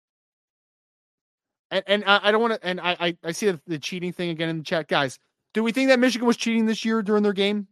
And, 1.70 1.85
and 1.87 2.05
I, 2.07 2.20
I 2.25 2.33
don't 2.33 2.40
want 2.40 2.55
to. 2.55 2.66
And 2.66 2.81
I, 2.81 2.96
I, 3.01 3.18
I 3.25 3.33
see 3.33 3.53
the, 3.66 3.79
cheating 3.79 4.12
thing 4.12 4.31
again 4.31 4.48
in 4.48 4.59
the 4.59 4.64
chat, 4.64 4.88
guys. 4.88 5.18
Do 5.55 5.62
we 5.62 5.72
think 5.72 5.88
that 5.88 5.98
Michigan 5.98 6.27
was 6.27 6.37
cheating 6.37 6.66
this 6.66 6.85
year 6.85 7.03
during 7.03 7.22
their 7.22 7.33
game? 7.33 7.66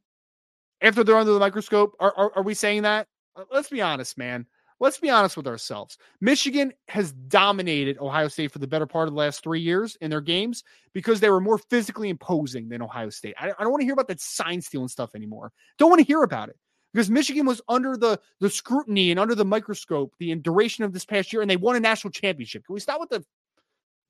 After 0.83 1.05
they're 1.05 1.17
under 1.17 1.33
the 1.33 1.39
microscope, 1.39 1.95
are, 2.01 2.15
are, 2.17 2.33
are 2.37 2.43
we 2.43 2.55
saying 2.55 2.83
that? 2.83 3.07
Uh, 3.37 3.45
let's 3.53 3.69
be 3.69 3.83
honest, 3.83 4.17
man. 4.17 4.47
Let's 4.81 4.99
be 4.99 5.11
honest 5.11 5.37
with 5.37 5.47
ourselves. 5.47 5.99
Michigan 6.23 6.73
has 6.89 7.13
dominated 7.13 7.99
Ohio 7.99 8.29
State 8.29 8.51
for 8.51 8.61
the 8.61 8.67
better 8.67 8.87
part 8.87 9.09
of 9.09 9.15
the 9.15 9.19
last 9.19 9.43
three 9.43 9.61
years 9.61 9.97
in 10.01 10.11
their 10.11 10.23
games 10.23 10.65
because 10.95 11.21
they 11.21 11.29
were 11.29 11.41
more 11.41 11.59
physically 11.59 12.09
imposing 12.09 12.71
than 12.71 12.81
Ohio 12.81 13.11
State. 13.11 13.35
I, 13.39 13.51
I 13.51 13.63
don't 13.63 13.71
want 13.71 13.83
to 13.83 13.85
hear 13.85 13.93
about 13.93 14.09
that 14.09 14.23
sign 14.23 14.63
stealing 14.63 14.89
stuff 14.89 15.15
anymore. 15.15 15.53
Don't 15.77 15.91
want 15.91 16.01
to 16.01 16.07
hear 16.07 16.23
about 16.23 16.49
it 16.49 16.57
because 16.93 17.11
Michigan 17.11 17.47
was 17.47 17.61
under 17.69 17.97
the 17.97 18.21
the 18.41 18.51
scrutiny 18.51 19.11
and 19.11 19.21
under 19.21 19.35
the 19.35 19.45
microscope 19.45 20.15
the 20.19 20.35
duration 20.37 20.85
of 20.85 20.93
this 20.93 21.05
past 21.05 21.33
year, 21.33 21.43
and 21.43 21.51
they 21.51 21.57
won 21.57 21.77
a 21.77 21.81
national 21.81 22.11
championship. 22.11 22.65
Can 22.65 22.75
we 22.75 22.81
stop 22.81 23.01
with 23.01 23.11
the 23.11 23.19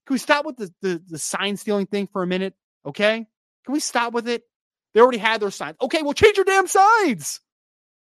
Can 0.06 0.14
we 0.14 0.18
stop 0.18 0.44
with 0.44 0.56
the 0.56 0.72
the, 0.80 1.02
the 1.08 1.18
sign 1.18 1.56
stealing 1.56 1.86
thing 1.86 2.06
for 2.06 2.22
a 2.22 2.26
minute? 2.26 2.54
Okay, 2.86 3.26
can 3.64 3.72
we 3.72 3.80
stop 3.80 4.12
with 4.12 4.28
it? 4.28 4.42
They 4.94 5.00
already 5.00 5.18
had 5.18 5.40
their 5.40 5.50
signs. 5.50 5.76
Okay, 5.80 6.02
well, 6.02 6.14
change 6.14 6.36
your 6.36 6.44
damn 6.44 6.66
signs. 6.66 7.40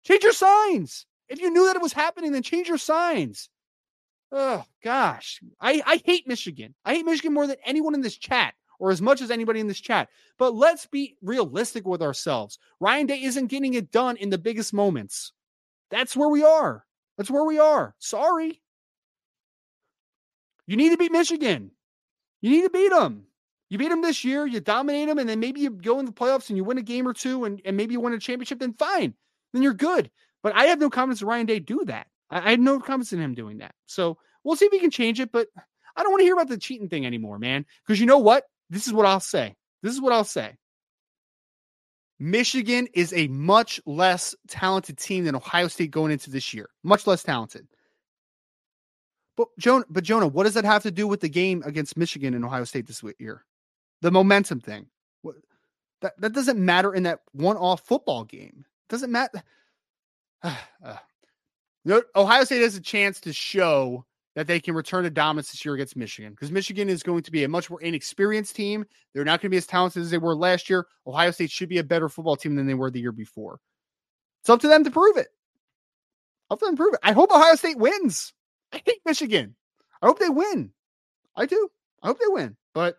Change 0.06 0.24
your 0.24 0.34
signs. 0.34 1.06
If 1.30 1.40
you 1.40 1.52
knew 1.52 1.66
that 1.66 1.76
it 1.76 1.82
was 1.82 1.94
happening, 1.94 2.32
then 2.32 2.42
change 2.42 2.68
your 2.68 2.78
signs. 2.78 3.50
Oh 4.32 4.66
gosh, 4.84 5.42
I 5.60 5.82
I 5.86 6.02
hate 6.04 6.28
Michigan. 6.28 6.74
I 6.86 6.96
hate 6.96 7.06
Michigan 7.06 7.34
more 7.34 7.48
than 7.48 7.58
anyone 7.66 7.94
in 7.94 8.02
this 8.02 8.18
chat 8.18 8.54
or 8.84 8.92
as 8.92 9.02
much 9.02 9.22
as 9.22 9.32
anybody 9.32 9.62
in 9.62 9.68
this 9.68 9.80
chat. 9.80 10.10
But 10.38 10.56
let's 10.56 10.86
be 10.86 11.16
realistic 11.22 11.88
with 11.88 12.02
ourselves. 12.02 12.60
Ryan 12.82 13.06
Day 13.06 13.24
isn't 13.24 13.48
getting 13.48 13.76
it 13.76 13.94
done 13.94 14.18
in 14.18 14.30
the 14.30 14.38
biggest 14.38 14.74
moments. 14.74 15.32
That's 15.90 16.18
where 16.18 16.28
we 16.28 16.44
are. 16.44 16.86
That's 17.18 17.32
where 17.32 17.46
we 17.46 17.60
are. 17.60 17.96
Sorry. 18.00 18.62
You 20.68 20.76
need 20.76 20.90
to 20.90 20.98
beat 20.98 21.14
Michigan. 21.14 21.72
You 22.42 22.50
need 22.50 22.64
to 22.64 22.70
beat 22.70 22.90
them. 22.90 23.24
You 23.70 23.78
beat 23.78 23.88
them 23.88 24.02
this 24.02 24.26
year, 24.26 24.46
you 24.46 24.60
dominate 24.60 25.08
them, 25.08 25.18
and 25.18 25.30
then 25.30 25.40
maybe 25.40 25.62
you 25.62 25.70
go 25.70 26.00
in 26.00 26.06
the 26.06 26.12
playoffs 26.12 26.50
and 26.50 26.58
you 26.58 26.66
win 26.66 26.78
a 26.78 26.82
game 26.82 27.08
or 27.08 27.14
two 27.14 27.46
and, 27.46 27.62
and 27.64 27.78
maybe 27.78 27.94
you 27.94 28.02
win 28.02 28.12
a 28.12 28.20
championship, 28.20 28.60
then 28.60 28.74
fine. 28.74 29.14
Then 29.54 29.64
you're 29.64 29.74
good. 29.74 30.12
But 30.42 30.56
I 30.58 30.66
have 30.66 30.82
no 30.82 30.90
confidence 30.90 31.22
in 31.22 31.28
Ryan 31.30 31.46
Day 31.46 31.60
do 31.60 31.86
that. 31.86 32.08
I, 32.30 32.48
I 32.48 32.52
have 32.52 32.60
no 32.60 32.80
confidence 32.80 33.14
in 33.14 33.22
him 33.22 33.34
doing 33.34 33.60
that. 33.60 33.76
So 33.86 34.18
we'll 34.44 34.58
see 34.58 34.66
if 34.66 34.74
he 34.74 34.80
can 34.80 34.92
change 34.92 35.22
it. 35.22 35.32
But 35.32 35.48
I 35.96 36.04
don't 36.04 36.12
want 36.12 36.20
to 36.20 36.26
hear 36.26 36.34
about 36.34 36.50
the 36.50 36.58
cheating 36.58 36.90
thing 36.90 37.06
anymore, 37.06 37.40
man. 37.40 37.66
Because 37.88 38.02
you 38.02 38.06
know 38.06 38.18
what? 38.18 38.44
This 38.74 38.88
is 38.88 38.94
what 38.94 39.06
I'll 39.06 39.20
say. 39.20 39.56
This 39.84 39.94
is 39.94 40.02
what 40.02 40.14
I'll 40.14 40.24
say. 40.24 40.58
Michigan 42.20 42.88
is 42.96 43.14
a 43.14 43.28
much 43.28 43.80
less 43.86 44.34
talented 44.48 44.98
team 44.98 45.26
than 45.26 45.36
Ohio 45.36 45.68
State 45.68 45.92
going 45.92 46.12
into 46.12 46.32
this 46.32 46.56
year. 46.56 46.70
Much 46.84 47.06
less 47.06 47.22
talented. 47.22 47.68
But 49.38 49.50
Jonah, 49.60 49.86
but 49.90 50.04
Jonah, 50.04 50.28
what 50.28 50.46
does 50.46 50.56
that 50.56 50.66
have 50.66 50.84
to 50.84 50.92
do 50.92 51.08
with 51.08 51.22
the 51.22 51.30
game 51.30 51.62
against 51.66 51.98
Michigan 51.98 52.34
and 52.34 52.44
Ohio 52.44 52.64
State 52.64 52.88
this 52.88 53.04
year? 53.20 53.46
The 54.02 54.10
momentum 54.10 54.60
thing. 54.60 54.88
What, 55.22 55.36
that 56.02 56.14
that 56.20 56.34
doesn't 56.34 56.58
matter 56.58 56.96
in 56.96 57.04
that 57.04 57.20
one-off 57.34 57.82
football 57.82 58.24
game. 58.24 58.66
It 58.66 58.90
doesn't 58.90 59.12
matter. 59.12 59.44
Uh, 60.84 60.98
Ohio 62.16 62.44
State 62.44 62.62
has 62.62 62.76
a 62.76 62.82
chance 62.82 63.22
to 63.22 63.32
show 63.32 64.06
that 64.36 64.48
they 64.48 64.60
can 64.60 64.74
return 64.74 65.04
to 65.04 65.10
dominance 65.10 65.52
this 65.52 65.64
year 65.64 65.76
against 65.76 65.96
Michigan 65.96 66.32
because 66.32 66.52
Michigan 66.52 66.90
is 66.90 67.04
going 67.04 67.24
to 67.24 67.32
be 67.32 67.44
a 67.44 67.48
much 67.48 67.70
more 67.70 67.82
inexperienced 67.82 68.56
team. 68.56 68.86
They're 69.14 69.24
not 69.24 69.42
going 69.42 69.50
to 69.50 69.54
be 69.54 69.58
as 69.58 69.68
talented 69.68 70.02
as 70.02 70.10
they 70.10 70.18
were 70.18 70.36
last 70.36 70.70
year. 70.70 70.88
Ohio 71.06 71.32
State 71.32 71.52
should 71.52 71.70
be 71.70 71.78
a 71.78 71.84
better 71.84 72.10
football 72.10 72.36
team 72.36 72.56
than 72.56 72.66
they 72.66 72.74
were 72.74 72.90
the 72.90 73.00
year 73.00 73.12
before. 73.12 73.60
It's 74.42 74.50
up 74.50 74.60
to 74.62 74.68
them 74.68 74.84
to 74.84 74.92
prove 74.92 75.18
it. 75.18 75.28
Up 76.50 76.60
to 76.60 76.66
them 76.66 76.76
prove 76.76 76.94
it. 76.94 77.00
I 77.04 77.12
hope 77.12 77.32
Ohio 77.32 77.56
State 77.56 77.78
wins. 77.78 78.34
I 78.72 78.82
hate 78.86 79.02
Michigan. 79.06 79.56
I 80.02 80.08
hope 80.08 80.20
they 80.20 80.30
win. 80.30 80.72
I 81.36 81.46
do. 81.46 81.70
I 82.02 82.08
hope 82.08 82.20
they 82.20 82.28
win, 82.28 82.58
but 82.74 82.98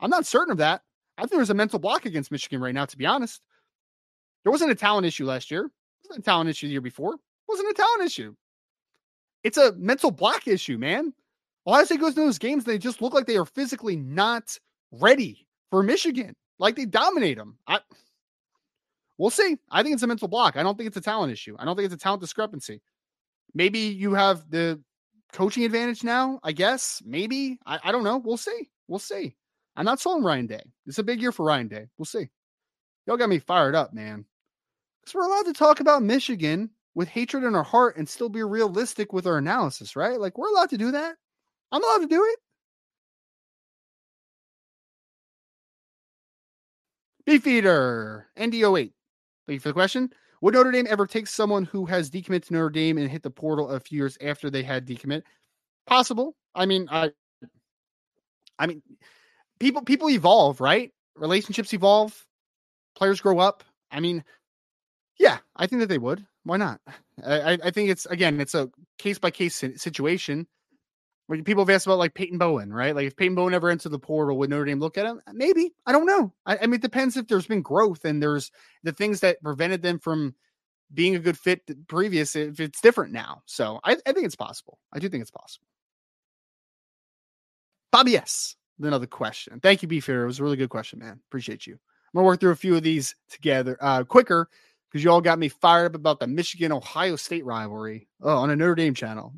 I'm 0.00 0.10
not 0.10 0.26
certain 0.26 0.52
of 0.52 0.58
that. 0.58 0.82
I 1.18 1.22
think 1.22 1.32
there's 1.32 1.50
a 1.50 1.54
mental 1.54 1.78
block 1.78 2.06
against 2.06 2.32
Michigan 2.32 2.60
right 2.60 2.74
now, 2.74 2.86
to 2.86 2.96
be 2.96 3.06
honest. 3.06 3.42
There 4.42 4.50
wasn't 4.50 4.72
a 4.72 4.76
talent 4.76 5.06
issue 5.06 5.26
last 5.26 5.50
year. 5.50 5.64
It 5.64 6.08
was 6.08 6.08
wasn't 6.08 6.24
a 6.24 6.30
talent 6.30 6.50
issue 6.50 6.66
the 6.66 6.72
year 6.72 6.80
before. 6.80 7.16
wasn't 7.46 7.70
a 7.70 7.74
talent 7.74 8.02
issue. 8.04 8.34
It's 9.44 9.56
a 9.56 9.72
mental 9.72 10.10
block 10.10 10.46
issue, 10.46 10.78
man. 10.78 11.12
Ohio 11.66 11.84
State 11.84 12.00
goes 12.00 12.14
to 12.14 12.20
those 12.20 12.38
games, 12.38 12.64
they 12.64 12.78
just 12.78 13.00
look 13.00 13.14
like 13.14 13.26
they 13.26 13.36
are 13.36 13.46
physically 13.46 13.96
not 13.96 14.58
ready 14.90 15.46
for 15.70 15.82
Michigan. 15.82 16.34
Like 16.58 16.76
they 16.76 16.86
dominate 16.86 17.38
them. 17.38 17.56
I, 17.66 17.80
we'll 19.18 19.30
see. 19.30 19.58
I 19.70 19.82
think 19.82 19.94
it's 19.94 20.02
a 20.02 20.08
mental 20.08 20.28
block. 20.28 20.56
I 20.56 20.62
don't 20.62 20.76
think 20.76 20.88
it's 20.88 20.96
a 20.96 21.02
talent 21.02 21.32
issue. 21.32 21.56
I 21.58 21.64
don't 21.64 21.76
think 21.76 21.86
it's 21.86 21.94
a 21.94 21.98
talent 21.98 22.20
discrepancy. 22.20 22.80
Maybe 23.54 23.78
you 23.78 24.14
have 24.14 24.48
the 24.50 24.80
coaching 25.32 25.64
advantage 25.64 26.04
now, 26.04 26.40
I 26.42 26.52
guess. 26.52 27.02
Maybe. 27.04 27.58
I, 27.66 27.78
I 27.84 27.92
don't 27.92 28.04
know. 28.04 28.18
We'll 28.18 28.36
see. 28.36 28.70
We'll 28.88 28.98
see. 28.98 29.36
I'm 29.76 29.84
not 29.84 30.00
sold 30.00 30.18
on 30.18 30.24
Ryan 30.24 30.46
Day. 30.46 30.62
It's 30.86 30.98
a 30.98 31.02
big 31.02 31.20
year 31.20 31.32
for 31.32 31.46
Ryan 31.46 31.68
Day. 31.68 31.86
We'll 31.96 32.06
see. 32.06 32.28
Y'all 33.06 33.16
got 33.16 33.28
me 33.28 33.38
fired 33.38 33.74
up, 33.74 33.94
man. 33.94 34.24
Because 35.00 35.14
we're 35.14 35.24
allowed 35.24 35.46
to 35.46 35.52
talk 35.52 35.80
about 35.80 36.02
Michigan 36.02 36.70
with 36.94 37.08
hatred 37.08 37.44
in 37.44 37.54
our 37.54 37.62
heart 37.62 37.96
and 37.96 38.08
still 38.08 38.28
be 38.28 38.42
realistic 38.42 39.12
with 39.12 39.26
our 39.26 39.38
analysis, 39.38 39.96
right? 39.96 40.20
Like 40.20 40.36
we're 40.38 40.48
allowed 40.48 40.70
to 40.70 40.78
do 40.78 40.90
that. 40.92 41.16
I'm 41.70 41.82
allowed 41.82 41.98
to 41.98 42.06
do 42.06 42.24
it. 42.24 42.38
Beefeater, 47.24 48.26
NDO8. 48.36 48.92
Thank 49.46 49.54
you 49.54 49.60
for 49.60 49.68
the 49.68 49.74
question. 49.74 50.10
Would 50.40 50.54
Notre 50.54 50.72
Dame 50.72 50.86
ever 50.88 51.06
take 51.06 51.28
someone 51.28 51.64
who 51.64 51.86
has 51.86 52.10
decommitted 52.10 52.46
to 52.46 52.54
Notre 52.54 52.70
Dame 52.70 52.98
and 52.98 53.08
hit 53.08 53.22
the 53.22 53.30
portal 53.30 53.70
a 53.70 53.78
few 53.78 53.96
years 53.98 54.18
after 54.20 54.50
they 54.50 54.62
had 54.62 54.86
decommit? 54.86 55.22
Possible. 55.86 56.34
I 56.54 56.66
mean, 56.66 56.88
I, 56.90 57.12
I 58.58 58.66
mean, 58.66 58.82
people 59.60 59.82
people 59.82 60.10
evolve, 60.10 60.60
right? 60.60 60.90
Relationships 61.14 61.72
evolve, 61.72 62.26
players 62.96 63.20
grow 63.20 63.38
up. 63.38 63.62
I 63.90 64.00
mean, 64.00 64.24
yeah, 65.18 65.38
I 65.54 65.66
think 65.66 65.80
that 65.80 65.88
they 65.88 65.98
would. 65.98 66.26
Why 66.44 66.56
not? 66.56 66.80
I, 67.24 67.58
I 67.62 67.70
think 67.70 67.90
it's 67.90 68.06
again, 68.06 68.40
it's 68.40 68.54
a 68.54 68.70
case 68.98 69.18
by 69.18 69.30
case 69.30 69.62
situation. 69.76 70.46
When 71.28 71.44
people 71.44 71.64
have 71.64 71.70
asked 71.70 71.86
about 71.86 71.98
like 71.98 72.14
Peyton 72.14 72.36
Bowen, 72.36 72.72
right? 72.72 72.94
Like 72.94 73.06
if 73.06 73.16
Peyton 73.16 73.36
Bowen 73.36 73.54
ever 73.54 73.70
entered 73.70 73.92
the 73.92 73.98
portal, 73.98 74.36
would 74.38 74.50
Notre 74.50 74.64
Dame 74.64 74.80
look 74.80 74.98
at 74.98 75.06
him? 75.06 75.22
Maybe. 75.32 75.72
I 75.86 75.92
don't 75.92 76.04
know. 76.04 76.32
I, 76.44 76.58
I 76.58 76.66
mean, 76.66 76.74
it 76.74 76.82
depends 76.82 77.16
if 77.16 77.28
there's 77.28 77.46
been 77.46 77.62
growth 77.62 78.04
and 78.04 78.20
there's 78.20 78.50
the 78.82 78.92
things 78.92 79.20
that 79.20 79.42
prevented 79.42 79.82
them 79.82 79.98
from 80.00 80.34
being 80.92 81.14
a 81.14 81.20
good 81.20 81.38
fit 81.38 81.62
previous. 81.86 82.34
If 82.34 82.58
it's 82.58 82.80
different 82.80 83.12
now, 83.12 83.42
so 83.46 83.80
I, 83.84 83.96
I 84.06 84.12
think 84.12 84.26
it's 84.26 84.36
possible. 84.36 84.78
I 84.92 84.98
do 84.98 85.08
think 85.08 85.22
it's 85.22 85.30
possible. 85.30 85.66
Bobby 87.92 88.16
S. 88.16 88.56
Another 88.80 89.06
question. 89.06 89.60
Thank 89.60 89.82
you, 89.82 89.88
Beefier. 89.88 90.24
It 90.24 90.26
was 90.26 90.40
a 90.40 90.42
really 90.42 90.56
good 90.56 90.70
question, 90.70 90.98
man. 90.98 91.20
Appreciate 91.28 91.66
you. 91.66 91.74
I'm 91.74 92.18
gonna 92.18 92.26
work 92.26 92.40
through 92.40 92.50
a 92.50 92.56
few 92.56 92.74
of 92.74 92.82
these 92.82 93.14
together 93.30 93.78
uh, 93.80 94.02
quicker 94.04 94.48
because 94.92 95.02
you 95.02 95.10
all 95.10 95.20
got 95.22 95.38
me 95.38 95.48
fired 95.48 95.86
up 95.86 95.94
about 95.94 96.20
the 96.20 96.26
Michigan 96.26 96.70
Ohio 96.70 97.16
State 97.16 97.46
rivalry 97.46 98.08
oh, 98.20 98.36
on 98.36 98.50
a 98.50 98.56
Notre 98.56 98.74
Dame 98.74 98.94
channel 98.94 99.32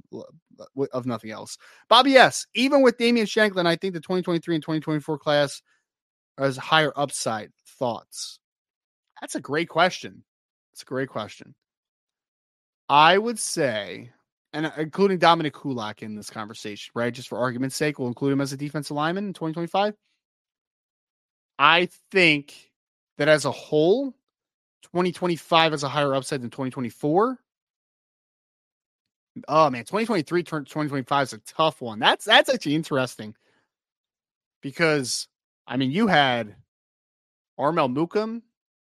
of 0.92 1.06
nothing 1.06 1.30
else. 1.30 1.56
Bobby 1.88 2.16
S. 2.16 2.46
Even 2.54 2.82
with 2.82 2.98
Damian 2.98 3.26
Shanklin, 3.26 3.66
I 3.66 3.76
think 3.76 3.94
the 3.94 4.00
2023 4.00 4.56
and 4.56 4.62
2024 4.62 5.18
class 5.18 5.62
has 6.38 6.56
higher 6.56 6.92
upside. 6.96 7.52
Thoughts? 7.78 8.38
That's 9.20 9.36
a 9.36 9.40
great 9.40 9.68
question. 9.68 10.24
It's 10.72 10.82
a 10.82 10.86
great 10.86 11.08
question. 11.08 11.54
I 12.88 13.16
would 13.16 13.38
say, 13.38 14.10
and 14.52 14.66
uh, 14.66 14.72
including 14.76 15.18
Dominik 15.18 15.52
Hulak 15.52 16.02
in 16.02 16.16
this 16.16 16.30
conversation, 16.30 16.90
right? 16.94 17.14
Just 17.14 17.28
for 17.28 17.38
argument's 17.38 17.76
sake, 17.76 17.98
we'll 17.98 18.08
include 18.08 18.32
him 18.32 18.40
as 18.40 18.52
a 18.52 18.56
defensive 18.56 18.96
lineman 18.96 19.26
in 19.26 19.32
2025. 19.32 19.94
I 21.58 21.88
think 22.10 22.72
that 23.18 23.28
as 23.28 23.44
a 23.44 23.50
whole, 23.52 24.14
2025 24.84 25.72
has 25.72 25.82
a 25.82 25.88
higher 25.88 26.14
upside 26.14 26.42
than 26.42 26.50
2024. 26.50 27.38
Oh 29.48 29.70
man, 29.70 29.82
2023 29.84 30.42
2025 30.42 31.22
is 31.22 31.32
a 31.32 31.38
tough 31.38 31.80
one. 31.80 31.98
That's 31.98 32.24
that's 32.24 32.48
actually 32.48 32.76
interesting 32.76 33.34
because 34.60 35.26
I 35.66 35.76
mean 35.76 35.90
you 35.90 36.06
had 36.06 36.54
Armel 37.58 37.88
Mukam, 37.88 38.42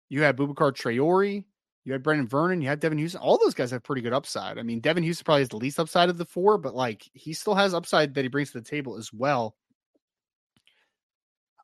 you 0.09 0.21
had 0.21 0.37
Boubacar 0.37 0.71
Traore, 0.71 1.43
you 1.83 1.91
had 1.91 2.03
Brenan 2.03 2.27
Vernon, 2.27 2.61
you 2.61 2.67
had 2.67 2.79
Devan 2.79 2.99
Houston. 2.99 3.21
All 3.21 3.39
those 3.39 3.55
guys 3.55 3.71
have 3.71 3.81
pretty 3.81 4.01
good 4.01 4.13
upside. 4.13 4.59
I 4.59 4.63
mean, 4.63 4.81
Devan 4.81 5.03
Houston 5.03 5.25
probably 5.25 5.41
has 5.41 5.49
the 5.49 5.57
least 5.57 5.79
upside 5.79 6.09
of 6.09 6.17
the 6.17 6.25
four, 6.25 6.59
but 6.59 6.75
like 6.75 7.09
he 7.13 7.33
still 7.33 7.55
has 7.55 7.73
upside 7.73 8.13
that 8.13 8.23
he 8.23 8.27
brings 8.27 8.51
to 8.51 8.59
the 8.59 8.69
table 8.69 8.97
as 8.97 9.11
well. 9.11 9.55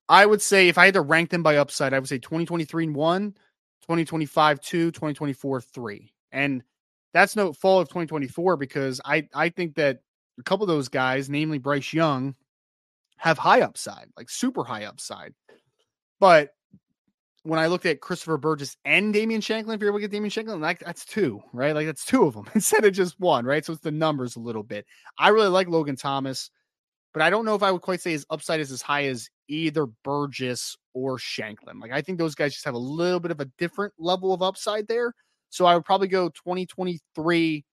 I 0.10 0.26
would 0.26 0.42
say 0.42 0.68
if 0.68 0.78
I 0.78 0.86
had 0.86 0.96
to 0.96 1.02
rank 1.02 1.30
them 1.30 1.44
by 1.44 1.58
upside, 1.58 1.94
I 1.94 2.00
would 2.00 2.10
say 2.10 2.18
2023 2.18 2.86
and 2.86 2.96
one, 2.96 3.36
2025 3.82 4.60
two, 4.62 4.92
2024 4.92 5.62
three. 5.62 6.14
And 6.32 6.64
that's 7.14 7.36
no 7.36 7.54
fall 7.54 7.80
of 7.80 7.90
2024 7.90 8.58
because 8.58 9.02
I, 9.04 9.28
I 9.34 9.50
think 9.50 9.76
that 9.76 10.00
a 10.40 10.44
couple 10.44 10.64
of 10.64 10.70
those 10.70 10.88
guys, 10.88 11.30
namely 11.30 11.58
Bryce 11.58 11.94
Young, 11.94 12.36
have 13.18 13.38
high 13.38 13.62
upside, 13.62 14.08
like 14.18 14.30
super 14.30 14.64
high 14.64 14.86
upside. 14.86 15.34
But 16.20 16.52
when 17.44 17.60
I 17.60 17.68
looked 17.68 17.86
at 17.86 18.02
Christopher 18.02 18.38
Burgess 18.38 18.78
and 18.86 19.14
Damian 19.14 19.42
Shanklin, 19.42 19.76
if 19.76 19.82
you're 19.82 19.90
able 19.90 20.00
to 20.00 20.02
get 20.02 20.12
Damian 20.12 20.30
Shanklin, 20.30 20.62
like 20.62 20.80
that's 20.80 21.06
two, 21.06 21.42
right? 21.54 21.76
Like 21.76 21.88
that's 21.88 22.06
two 22.06 22.24
of 22.24 22.34
them 22.34 22.46
instead 22.56 22.86
of 22.86 22.94
just 22.94 23.20
one, 23.20 23.46
right? 23.46 23.66
So 23.66 23.74
it's 23.74 23.82
the 23.82 23.92
numbers 23.92 24.36
a 24.36 24.40
little 24.40 24.64
bit. 24.64 24.86
I 25.18 25.30
really 25.30 25.50
like 25.50 25.68
Logan 25.68 25.96
Thomas 25.96 26.50
but 27.14 27.22
I 27.22 27.30
don't 27.30 27.46
know 27.46 27.56
if 27.56 27.64
I 27.64 27.72
would 27.72 27.82
quite 27.82 28.02
say 28.02 28.12
his 28.12 28.26
upside 28.30 28.60
is 28.60 28.72
as 28.72 28.82
high 28.82 29.06
as 29.06 29.30
either 29.52 29.86
Burgess 29.86 30.78
or 30.94 31.20
Shanklin. 31.20 31.80
Like 31.80 31.92
I 31.92 32.02
think 32.02 32.18
those 32.18 32.36
guys 32.36 32.54
just 32.54 32.66
have 32.66 32.74
a 32.74 32.80
little 32.80 33.20
bit 33.20 33.32
of 33.32 33.40
a 33.40 33.46
different 33.58 33.94
level 34.00 34.34
of 34.34 34.42
upside 34.42 34.88
there. 34.88 35.14
So 35.50 35.66
I 35.66 35.76
would 35.76 35.86
probably 35.86 36.08
go 36.08 36.30
2023, 36.30 37.66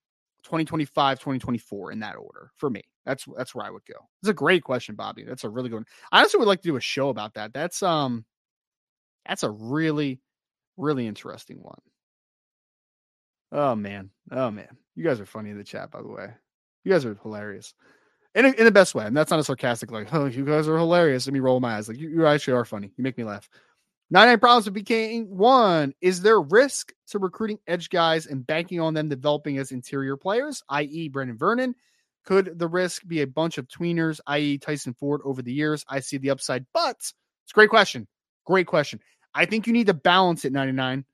2025, 0.43 1.19
2024 1.19 1.93
in 1.93 2.01
that 2.01 2.17
order 2.17 2.51
for 2.57 2.69
me. 2.69 2.83
That's 3.07 3.25
that's 3.37 3.55
where 3.55 3.65
I 3.65 3.71
would 3.71 3.85
go. 3.87 3.95
It's 4.21 4.29
a 4.29 4.35
great 4.35 4.65
question, 4.65 4.97
Bobby. 4.97 5.23
That's 5.23 5.45
a 5.45 5.49
really 5.49 5.69
good 5.69 5.77
one. 5.77 5.87
I 6.11 6.19
honestly 6.19 6.39
would 6.39 6.49
like 6.49 6.63
to 6.63 6.69
do 6.69 6.77
a 6.77 6.81
show 6.81 7.09
about 7.09 7.35
that. 7.35 7.55
That's 7.55 7.83
um 7.83 8.25
that's 9.27 9.45
a 9.45 9.51
really, 9.51 10.21
really 10.77 11.07
interesting 11.07 11.63
one. 11.63 11.81
Oh 13.53 13.75
man. 13.75 14.11
Oh 14.33 14.51
man. 14.51 14.77
You 14.97 15.05
guys 15.05 15.21
are 15.21 15.27
funny 15.27 15.51
in 15.51 15.59
the 15.59 15.65
chat, 15.65 15.91
by 15.91 16.03
the 16.03 16.09
way. 16.09 16.29
You 16.85 16.93
guys 16.93 17.05
are 17.05 17.19
hilarious 17.23 17.75
in, 18.39 18.55
in 18.55 18.65
the 18.65 18.71
best 18.71 18.95
way. 18.95 19.05
And 19.05 19.17
that's 19.17 19.31
not 19.31 19.41
a 19.41 19.45
sarcastic, 19.45 19.91
like, 19.91 20.13
oh, 20.15 20.27
you 20.27 20.45
guys 20.45 20.69
are 20.69 20.79
hilarious. 20.79 21.27
Let 21.27 21.35
me 21.35 21.41
roll 21.41 21.61
my 21.61 21.77
eyes. 21.77 21.89
Like, 21.89 21.99
you, 21.99 22.09
you 22.09 22.27
actually 22.27 22.55
are 22.55 22.65
funny. 22.65 22.93
You 22.97 23.03
make 23.03 23.19
me 23.19 23.25
laugh. 23.25 23.49
99 24.11 24.39
problems 24.39 24.71
with 24.71 24.75
BK 24.75 25.27
one. 25.27 25.93
Is 26.01 26.23
there 26.23 26.41
risk 26.41 26.95
to 27.09 27.19
recruiting 27.19 27.59
edge 27.67 27.91
guys 27.91 28.27
and 28.27 28.47
banking 28.47 28.81
on 28.81 28.95
them 28.95 29.09
developing 29.09 29.59
as 29.59 29.71
interior 29.71 30.17
players, 30.17 30.63
i.e., 30.71 31.11
Brenan 31.11 31.39
Vernon? 31.39 31.75
Could 32.25 32.59
the 32.59 32.69
risk 32.69 33.07
be 33.07 33.23
a 33.23 33.27
bunch 33.27 33.59
of 33.59 33.69
tweeners, 33.69 34.21
i.e., 34.27 34.59
Tyson 34.59 34.95
Ford, 34.95 35.21
over 35.25 35.43
the 35.43 35.53
years? 35.53 35.85
I 35.89 36.01
see 36.01 36.17
the 36.17 36.31
upside, 36.31 36.65
but 36.73 36.97
it's 36.97 37.15
a 37.51 37.55
great 37.55 37.71
question. 37.71 38.07
Great 38.47 38.67
question. 38.67 39.01
I 39.35 39.45
think 39.45 39.67
you 39.67 39.73
need 39.73 39.87
to 39.89 39.95
balance 39.95 40.45
it, 40.45 40.53
99. 40.53 41.05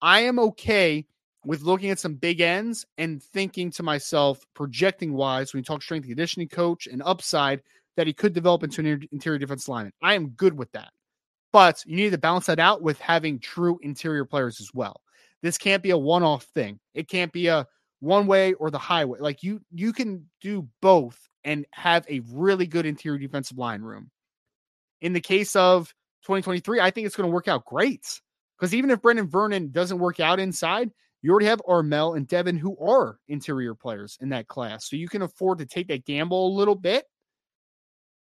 I 0.00 0.20
am 0.20 0.38
okay 0.38 1.06
with 1.44 1.62
looking 1.62 1.90
at 1.90 1.98
some 1.98 2.14
big 2.14 2.40
ends 2.40 2.84
and 2.98 3.22
thinking 3.22 3.70
to 3.72 3.82
myself, 3.82 4.44
projecting 4.54 5.14
wise, 5.14 5.52
when 5.52 5.60
you 5.60 5.64
talk 5.64 5.82
strength 5.82 6.06
conditioning 6.06 6.48
coach 6.48 6.86
and 6.86 7.02
upside, 7.02 7.62
that 7.96 8.06
he 8.06 8.12
could 8.12 8.32
develop 8.32 8.62
into 8.62 8.80
an 8.80 9.08
interior 9.12 9.38
defense 9.38 9.68
lineman. 9.68 9.92
I 10.02 10.14
am 10.14 10.30
good 10.30 10.56
with 10.56 10.70
that. 10.72 10.90
But 11.52 11.82
you 11.86 11.96
need 11.96 12.10
to 12.10 12.18
balance 12.18 12.46
that 12.46 12.58
out 12.58 12.82
with 12.82 13.00
having 13.00 13.38
true 13.38 13.78
interior 13.82 14.24
players 14.24 14.60
as 14.60 14.70
well. 14.74 15.00
This 15.42 15.58
can't 15.58 15.82
be 15.82 15.90
a 15.90 15.98
one-off 15.98 16.44
thing. 16.54 16.78
It 16.94 17.08
can't 17.08 17.32
be 17.32 17.46
a 17.46 17.66
one 18.00 18.26
way 18.26 18.52
or 18.54 18.70
the 18.70 18.78
highway. 18.78 19.18
Like 19.20 19.42
you 19.42 19.60
you 19.72 19.92
can 19.92 20.28
do 20.40 20.68
both 20.80 21.18
and 21.44 21.66
have 21.72 22.06
a 22.08 22.20
really 22.30 22.66
good 22.66 22.86
interior 22.86 23.18
defensive 23.18 23.58
line 23.58 23.82
room. 23.82 24.10
In 25.00 25.12
the 25.12 25.20
case 25.20 25.56
of 25.56 25.88
2023, 26.22 26.80
I 26.80 26.90
think 26.90 27.06
it's 27.06 27.16
going 27.16 27.28
to 27.28 27.34
work 27.34 27.48
out 27.48 27.64
great. 27.64 28.20
Because 28.58 28.74
even 28.74 28.90
if 28.90 29.00
Brenan 29.00 29.28
Vernon 29.28 29.70
doesn't 29.70 30.00
work 30.00 30.18
out 30.18 30.40
inside, 30.40 30.90
you 31.22 31.30
already 31.30 31.46
have 31.46 31.62
Armel 31.66 32.14
and 32.14 32.28
Devan 32.28 32.58
who 32.58 32.76
are 32.78 33.18
interior 33.28 33.74
players 33.74 34.18
in 34.20 34.30
that 34.30 34.46
class. 34.46 34.88
So 34.88 34.96
you 34.96 35.08
can 35.08 35.22
afford 35.22 35.58
to 35.58 35.66
take 35.66 35.88
that 35.88 36.04
gamble 36.04 36.48
a 36.48 36.56
little 36.56 36.74
bit. 36.74 37.04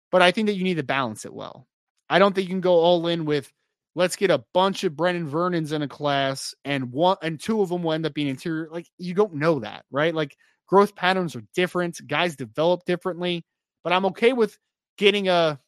But 0.09 0.21
I 0.21 0.31
think 0.31 0.47
that 0.47 0.55
you 0.55 0.63
need 0.63 0.77
to 0.77 0.83
balance 0.83 1.25
it 1.25 1.33
well. 1.33 1.67
I 2.09 2.19
don't 2.19 2.33
think 2.33 2.47
you 2.47 2.53
can 2.53 2.61
go 2.61 2.75
all 2.75 3.07
in 3.07 3.25
with 3.25 3.51
let's 3.93 4.15
get 4.15 4.31
a 4.31 4.43
bunch 4.53 4.83
of 4.83 4.93
Brenan 4.93 5.27
Vernons 5.27 5.73
in 5.73 5.81
a 5.81 5.87
class 5.87 6.53
and 6.63 6.91
one 6.93 7.17
and 7.21 7.39
two 7.39 7.61
of 7.61 7.69
them 7.69 7.83
will 7.83 7.93
end 7.93 8.05
up 8.05 8.13
being 8.13 8.27
interior. 8.27 8.69
Like 8.71 8.87
you 8.97 9.13
don't 9.13 9.35
know 9.35 9.59
that, 9.59 9.83
right? 9.91 10.15
Like 10.15 10.37
growth 10.67 10.95
patterns 10.95 11.35
are 11.35 11.43
different, 11.55 11.99
guys 12.07 12.35
develop 12.35 12.85
differently. 12.85 13.43
But 13.83 13.93
I'm 13.93 14.05
okay 14.07 14.33
with 14.33 14.57
getting 14.97 15.27
a 15.27 15.59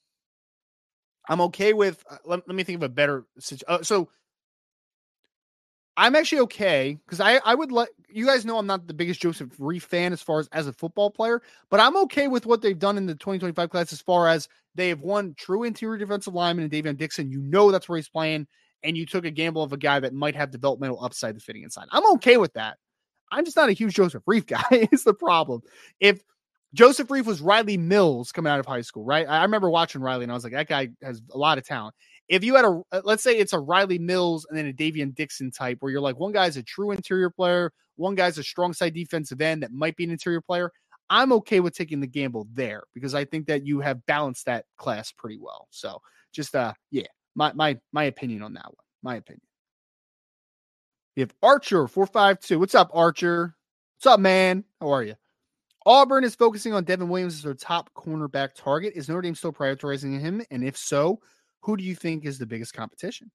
I'm 1.28 1.42
okay 1.42 1.74
with 1.74 2.04
uh, 2.10 2.18
let, 2.26 2.48
let 2.48 2.56
me 2.56 2.64
think 2.64 2.78
of 2.78 2.84
a 2.84 2.90
better 2.90 3.26
situation. 3.40 3.66
Uh, 3.68 3.84
so 3.84 4.10
I'm 6.00 6.16
actually 6.16 6.40
okay 6.44 6.98
because 7.06 7.20
I, 7.20 7.42
I 7.44 7.54
would 7.54 7.74
let 7.74 7.90
you 8.08 8.26
guys 8.26 8.46
know 8.46 8.58
I'm 8.58 8.66
not 8.66 8.88
the 8.88 8.94
biggest 8.94 9.22
Joseph 9.22 9.50
Reiff 9.58 9.82
fan 9.82 10.14
as 10.14 10.22
far 10.22 10.40
as 10.40 10.48
as 10.54 10.66
a 10.66 10.72
football 10.72 11.12
player, 11.12 11.42
but 11.70 11.82
I'm 11.82 11.98
okay 11.98 12.30
with 12.30 12.46
what 12.46 12.62
they've 12.62 12.80
done 12.80 12.96
in 12.98 13.06
the 13.06 13.16
2025 13.16 13.70
class 13.70 13.92
as 13.92 14.00
far 14.00 14.30
as 14.30 14.48
they 14.76 14.88
have 14.88 15.02
won 15.02 15.36
true 15.38 15.64
interior 15.64 15.98
defensive 15.98 16.34
lineman 16.34 16.64
and 16.64 16.72
Davion 16.72 16.96
Dixon. 16.96 17.30
You 17.30 17.42
know 17.42 17.70
that's 17.70 17.90
where 17.90 17.98
he's 17.98 18.08
playing, 18.08 18.48
and 18.82 18.96
you 18.96 19.06
took 19.06 19.26
a 19.26 19.32
gamble 19.32 19.62
of 19.62 19.74
a 19.74 19.78
guy 19.78 20.00
that 20.00 20.14
might 20.14 20.38
have 20.38 20.52
developmental 20.52 21.04
upside 21.04 21.36
to 21.36 21.42
fitting 21.42 21.64
inside. 21.64 21.88
I'm 21.92 22.10
okay 22.14 22.38
with 22.38 22.54
that. 22.54 22.78
I'm 23.30 23.44
just 23.44 23.58
not 23.58 23.68
a 23.68 23.74
huge 23.74 23.96
Joseph 23.96 24.24
Reiff 24.24 24.48
guy. 24.72 24.88
is 24.94 25.04
the 25.04 25.14
problem. 25.14 25.62
If 26.00 26.24
Joseph 26.74 27.10
Reiff 27.10 27.26
was 27.26 27.42
Riley 27.42 27.78
Mills 27.78 28.32
coming 28.32 28.52
out 28.52 28.60
of 28.62 28.66
high 28.66 28.82
school, 28.82 29.04
right? 29.04 29.28
I 29.28 29.42
remember 29.42 29.70
watching 29.70 30.00
Riley 30.00 30.24
and 30.24 30.32
I 30.32 30.36
was 30.36 30.46
like, 30.46 30.54
that 30.54 30.70
guy 30.70 30.90
has 31.02 31.22
a 31.34 31.38
lot 31.38 31.58
of 31.58 31.66
talent. 31.66 31.94
If 32.30 32.44
you 32.44 32.56
had 32.56 32.66
a, 32.66 32.82
uh, 32.92 33.02
let's 33.04 33.24
say 33.24 33.38
it's 33.38 33.54
a 33.54 33.60
Riley 33.60 33.98
Mills 34.00 34.46
and 34.48 34.58
then 34.58 34.68
a 34.68 34.74
Davion 34.74 35.14
Dixon 35.16 35.52
type, 35.52 35.78
where 35.82 35.92
you're 35.92 36.00
like, 36.00 36.20
one 36.20 36.32
guy's 36.32 36.58
a 36.58 36.64
true 36.64 36.92
interior 36.92 37.32
player, 37.32 37.74
one 37.96 38.16
guy's 38.16 38.38
a 38.38 38.44
strong 38.44 38.72
side 38.72 38.94
defensive 38.94 39.42
end 39.42 39.64
that 39.64 39.72
might 39.72 39.96
be 39.96 40.04
an 40.04 40.12
interior 40.12 40.42
player. 40.42 40.72
I'm 41.10 41.34
okay 41.34 41.60
with 41.60 41.76
taking 41.76 42.00
the 42.00 42.08
gamble 42.08 42.48
there 42.54 42.84
because 42.94 43.16
I 43.16 43.26
think 43.26 43.48
that 43.48 43.66
you 43.66 43.80
have 43.80 44.06
balanced 44.06 44.46
that 44.46 44.66
class 44.78 45.12
pretty 45.12 45.40
well. 45.42 45.68
So 45.72 46.00
just 46.32 46.56
uh 46.56 46.74
yeah, 46.92 47.08
my 47.36 47.52
my 47.54 47.80
my 47.92 48.04
opinion 48.04 48.44
on 48.44 48.54
that 48.54 48.66
one. 48.66 48.76
My 49.02 49.16
opinion. 49.16 49.42
We 51.16 51.22
have 51.22 51.34
Archer 51.42 51.88
452. 51.88 52.60
What's 52.60 52.76
up, 52.76 52.92
Archer? 52.94 53.56
What's 53.98 54.06
up, 54.06 54.20
man? 54.20 54.64
How 54.80 54.94
are 54.94 55.04
you? 55.04 55.16
Auburn 55.86 56.24
is 56.24 56.36
focusing 56.36 56.74
on 56.74 56.84
Devin 56.84 57.10
Williams 57.10 57.36
as 57.36 57.44
their 57.44 57.54
top 57.54 57.90
cornerback 57.96 58.50
target. 58.54 58.94
Is 58.96 59.10
Notre 59.10 59.22
Dame 59.22 59.36
still 59.36 59.52
prioritizing 59.52 60.20
him? 60.20 60.42
And 60.52 60.64
if 60.64 60.78
so, 60.78 61.20
who 61.62 61.78
do 61.78 61.84
you 61.84 61.96
think 61.96 62.26
is 62.26 62.38
the 62.38 62.46
biggest 62.46 62.74
competition? 62.74 63.32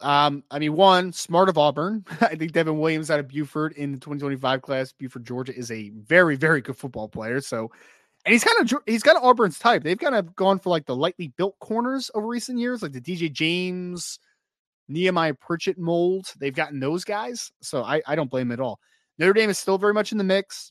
Um, 0.00 0.44
I 0.50 0.58
mean, 0.58 0.74
one, 0.74 1.12
smart 1.12 1.48
of 1.48 1.56
Auburn. 1.56 2.04
I 2.20 2.34
think 2.34 2.52
Devin 2.52 2.78
Williams 2.78 3.10
out 3.10 3.20
of 3.20 3.28
Buford 3.28 3.72
in 3.72 3.92
the 3.92 3.98
2025 3.98 4.62
class, 4.62 4.92
Buford, 4.92 5.24
Georgia, 5.24 5.56
is 5.56 5.70
a 5.70 5.90
very, 5.90 6.36
very 6.36 6.60
good 6.60 6.76
football 6.76 7.08
player. 7.08 7.40
So, 7.40 7.70
and 8.24 8.32
he's 8.32 8.44
kind 8.44 8.60
of 8.60 8.82
he's 8.86 9.02
got 9.02 9.22
Auburn's 9.22 9.58
type. 9.58 9.82
They've 9.82 9.98
kind 9.98 10.14
of 10.14 10.36
gone 10.36 10.58
for 10.58 10.70
like 10.70 10.86
the 10.86 10.96
lightly 10.96 11.28
built 11.28 11.58
corners 11.58 12.10
over 12.14 12.26
recent 12.26 12.58
years, 12.58 12.82
like 12.82 12.92
the 12.92 13.00
DJ 13.00 13.32
James, 13.32 14.18
Nehemiah 14.88 15.34
Pritchett 15.34 15.78
mold. 15.78 16.26
They've 16.38 16.54
gotten 16.54 16.78
those 16.78 17.04
guys, 17.04 17.50
so 17.62 17.82
I, 17.82 18.02
I 18.06 18.14
don't 18.14 18.30
blame 18.30 18.48
them 18.48 18.60
at 18.60 18.62
all. 18.62 18.78
Notre 19.18 19.32
Dame 19.32 19.50
is 19.50 19.58
still 19.58 19.78
very 19.78 19.94
much 19.94 20.12
in 20.12 20.18
the 20.18 20.24
mix. 20.24 20.70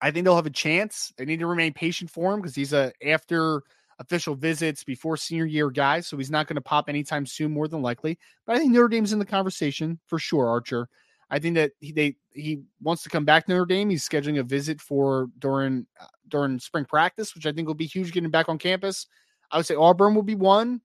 I 0.00 0.10
think 0.10 0.24
they'll 0.24 0.36
have 0.36 0.46
a 0.46 0.50
chance. 0.50 1.12
They 1.16 1.24
need 1.24 1.40
to 1.40 1.46
remain 1.46 1.72
patient 1.72 2.10
for 2.10 2.32
him 2.32 2.40
because 2.40 2.54
he's 2.54 2.72
a 2.72 2.92
after 3.06 3.62
official 3.98 4.34
visits 4.34 4.84
before 4.84 5.16
senior 5.16 5.46
year 5.46 5.70
guy, 5.70 6.00
so 6.00 6.16
he's 6.16 6.30
not 6.30 6.46
going 6.46 6.56
to 6.56 6.62
pop 6.62 6.88
anytime 6.88 7.26
soon, 7.26 7.52
more 7.52 7.68
than 7.68 7.82
likely. 7.82 8.18
But 8.46 8.56
I 8.56 8.58
think 8.58 8.72
Notre 8.72 8.88
Dame's 8.88 9.12
in 9.12 9.18
the 9.18 9.24
conversation 9.24 9.98
for 10.06 10.18
sure, 10.18 10.48
Archer. 10.48 10.88
I 11.30 11.38
think 11.38 11.54
that 11.56 11.72
he 11.80 11.92
they 11.92 12.16
he 12.32 12.62
wants 12.82 13.02
to 13.04 13.08
come 13.08 13.24
back 13.24 13.46
to 13.46 13.52
Notre 13.52 13.66
Dame. 13.66 13.90
He's 13.90 14.08
scheduling 14.08 14.38
a 14.38 14.42
visit 14.42 14.80
for 14.80 15.28
during 15.38 15.86
uh, 16.00 16.06
during 16.28 16.58
spring 16.58 16.84
practice, 16.84 17.34
which 17.34 17.46
I 17.46 17.52
think 17.52 17.66
will 17.66 17.74
be 17.74 17.86
huge 17.86 18.12
getting 18.12 18.30
back 18.30 18.48
on 18.48 18.58
campus. 18.58 19.06
I 19.50 19.56
would 19.56 19.66
say 19.66 19.74
Auburn 19.74 20.14
will 20.14 20.22
be 20.22 20.34
one, 20.34 20.80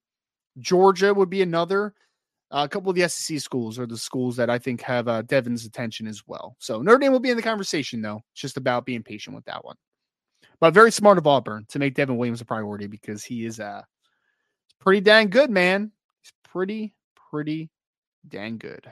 Georgia 0.58 1.12
would 1.12 1.30
be 1.30 1.42
another. 1.42 1.94
Uh, 2.52 2.64
a 2.64 2.68
couple 2.68 2.90
of 2.90 2.96
the 2.96 3.08
SEC 3.08 3.38
schools 3.38 3.78
are 3.78 3.86
the 3.86 3.96
schools 3.96 4.36
that 4.36 4.50
I 4.50 4.58
think 4.58 4.80
have 4.82 5.06
uh, 5.06 5.22
Devin's 5.22 5.64
attention 5.64 6.08
as 6.08 6.22
well. 6.26 6.56
So 6.58 6.82
Notre 6.82 6.98
Dame 6.98 7.12
will 7.12 7.20
be 7.20 7.30
in 7.30 7.36
the 7.36 7.42
conversation, 7.42 8.02
though. 8.02 8.22
It's 8.32 8.40
just 8.40 8.56
about 8.56 8.86
being 8.86 9.04
patient 9.04 9.36
with 9.36 9.44
that 9.44 9.64
one. 9.64 9.76
But 10.60 10.74
very 10.74 10.92
smart 10.92 11.18
of 11.18 11.26
Auburn 11.26 11.64
to 11.70 11.78
make 11.78 11.94
Devin 11.94 12.16
Williams 12.16 12.42
a 12.42 12.44
priority 12.44 12.86
because 12.86 13.24
he 13.24 13.44
is 13.46 13.60
uh 13.60 13.82
pretty 14.78 15.00
dang 15.00 15.30
good, 15.30 15.50
man. 15.50 15.92
He's 16.22 16.32
pretty, 16.44 16.94
pretty 17.30 17.70
dang 18.28 18.58
good. 18.58 18.90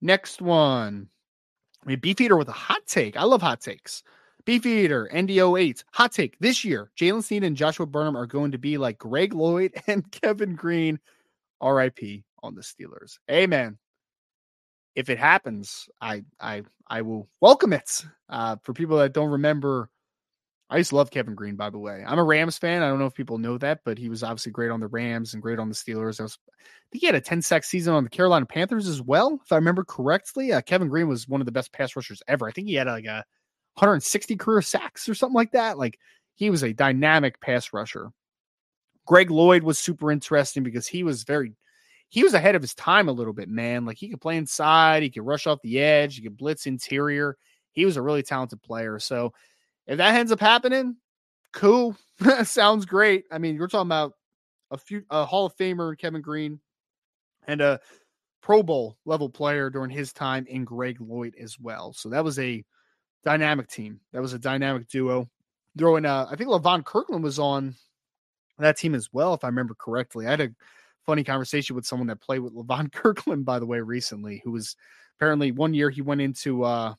Next 0.00 0.40
one. 0.40 1.08
I 1.82 1.88
mean, 1.88 2.00
Beefeater 2.00 2.36
with 2.36 2.48
a 2.48 2.52
hot 2.52 2.86
take. 2.86 3.16
I 3.16 3.24
love 3.24 3.42
hot 3.42 3.60
takes. 3.60 4.02
Beefeater, 4.44 5.08
NDO8. 5.12 5.84
Hot 5.94 6.12
take. 6.12 6.38
This 6.38 6.64
year, 6.64 6.90
Jaylen 6.98 7.22
Sneed 7.22 7.44
and 7.44 7.56
Joshua 7.56 7.86
Burnham 7.86 8.16
are 8.16 8.26
going 8.26 8.52
to 8.52 8.58
be 8.58 8.78
like 8.78 8.98
Greg 8.98 9.34
Lloyd 9.34 9.74
and 9.86 10.08
Kevin 10.12 10.54
Greene, 10.54 11.00
RIP 11.62 12.22
on 12.42 12.54
the 12.54 12.60
Steelers. 12.60 13.18
Amen. 13.30 13.78
If 14.94 15.10
it 15.10 15.18
happens, 15.18 15.88
I 16.00 16.24
I 16.40 16.62
I 16.88 17.02
will 17.02 17.28
welcome 17.40 17.72
it. 17.72 18.04
Uh, 18.28 18.56
for 18.62 18.72
people 18.72 18.96
that 18.98 19.12
don't 19.12 19.30
remember, 19.30 19.90
I 20.68 20.78
used 20.78 20.90
to 20.90 20.96
love 20.96 21.12
Kevin 21.12 21.36
Greene, 21.36 21.54
by 21.54 21.70
the 21.70 21.78
way. 21.78 22.02
I'm 22.04 22.18
a 22.18 22.24
Rams 22.24 22.58
fan. 22.58 22.82
I 22.82 22.88
don't 22.88 22.98
know 22.98 23.06
if 23.06 23.14
people 23.14 23.38
know 23.38 23.56
that, 23.58 23.80
but 23.84 23.98
he 23.98 24.08
was 24.08 24.24
obviously 24.24 24.50
great 24.50 24.72
on 24.72 24.80
the 24.80 24.88
Rams 24.88 25.32
and 25.32 25.42
great 25.42 25.60
on 25.60 25.68
the 25.68 25.76
Steelers. 25.76 26.18
I, 26.18 26.24
was, 26.24 26.38
I 26.48 26.62
think 26.90 27.02
he 27.02 27.06
had 27.06 27.14
a 27.14 27.20
10 27.20 27.42
sack 27.42 27.62
season 27.62 27.94
on 27.94 28.02
the 28.02 28.10
Carolina 28.10 28.46
Panthers 28.46 28.88
as 28.88 29.00
well, 29.00 29.40
if 29.44 29.52
I 29.52 29.56
remember 29.56 29.84
correctly. 29.84 30.52
Uh, 30.52 30.60
Kevin 30.60 30.88
Greene 30.88 31.06
was 31.06 31.28
one 31.28 31.40
of 31.40 31.44
the 31.44 31.52
best 31.52 31.72
pass 31.72 31.94
rushers 31.94 32.20
ever. 32.26 32.48
I 32.48 32.50
think 32.50 32.66
he 32.66 32.74
had 32.74 32.88
like 32.88 33.04
a 33.04 33.24
160 33.74 34.36
career 34.36 34.62
sacks 34.62 35.08
or 35.08 35.14
something 35.14 35.36
like 35.36 35.52
that. 35.52 35.78
Like 35.78 36.00
he 36.34 36.50
was 36.50 36.64
a 36.64 36.72
dynamic 36.72 37.40
pass 37.40 37.72
rusher. 37.72 38.10
Greg 39.06 39.30
Lloyd 39.30 39.62
was 39.62 39.78
super 39.78 40.10
interesting 40.10 40.64
because 40.64 40.88
he 40.88 41.04
was 41.04 41.22
very 41.22 41.52
he 42.08 42.22
was 42.22 42.34
ahead 42.34 42.54
of 42.54 42.62
his 42.62 42.74
time 42.74 43.08
a 43.08 43.12
little 43.12 43.32
bit, 43.32 43.48
man. 43.48 43.84
Like 43.84 43.98
he 43.98 44.08
could 44.08 44.20
play 44.20 44.36
inside, 44.36 45.02
he 45.02 45.10
could 45.10 45.26
rush 45.26 45.46
off 45.46 45.62
the 45.62 45.80
edge, 45.80 46.16
he 46.16 46.22
could 46.22 46.36
blitz 46.36 46.66
interior. 46.66 47.36
He 47.72 47.84
was 47.84 47.96
a 47.96 48.02
really 48.02 48.22
talented 48.22 48.62
player. 48.62 48.98
So 48.98 49.32
if 49.86 49.98
that 49.98 50.14
ends 50.14 50.32
up 50.32 50.40
happening, 50.40 50.96
cool. 51.52 51.96
Sounds 52.44 52.86
great. 52.86 53.24
I 53.30 53.38
mean, 53.38 53.56
you're 53.56 53.68
talking 53.68 53.88
about 53.88 54.12
a 54.70 54.78
few 54.78 55.04
a 55.10 55.24
Hall 55.24 55.46
of 55.46 55.56
Famer 55.56 55.96
Kevin 55.98 56.22
Greene 56.22 56.60
and 57.46 57.60
a 57.60 57.80
Pro 58.42 58.62
Bowl 58.62 58.96
level 59.04 59.28
player 59.28 59.70
during 59.70 59.90
his 59.90 60.12
time 60.12 60.46
in 60.48 60.64
Greg 60.64 61.00
Lloyd 61.00 61.34
as 61.40 61.58
well. 61.58 61.92
So 61.92 62.08
that 62.10 62.24
was 62.24 62.38
a 62.38 62.64
dynamic 63.24 63.68
team. 63.68 64.00
That 64.12 64.22
was 64.22 64.32
a 64.32 64.38
dynamic 64.38 64.88
duo. 64.88 65.28
Throwing 65.76 66.06
uh 66.06 66.26
I 66.30 66.36
think 66.36 66.50
Levon 66.50 66.84
Kirkland 66.84 67.24
was 67.24 67.38
on 67.38 67.74
that 68.58 68.78
team 68.78 68.94
as 68.94 69.12
well, 69.12 69.34
if 69.34 69.44
I 69.44 69.48
remember 69.48 69.74
correctly. 69.74 70.26
I 70.26 70.30
had 70.30 70.40
a 70.40 70.54
funny 71.04 71.24
conversation 71.24 71.76
with 71.76 71.86
someone 71.86 72.06
that 72.08 72.20
played 72.20 72.40
with 72.40 72.54
Levon 72.54 72.92
Kirkland, 72.92 73.44
by 73.44 73.58
the 73.58 73.66
way, 73.66 73.80
recently, 73.80 74.40
who 74.44 74.52
was 74.52 74.76
apparently 75.16 75.52
one 75.52 75.74
year 75.74 75.90
he 75.90 76.02
went 76.02 76.20
into 76.20 76.62
uh 76.62 76.94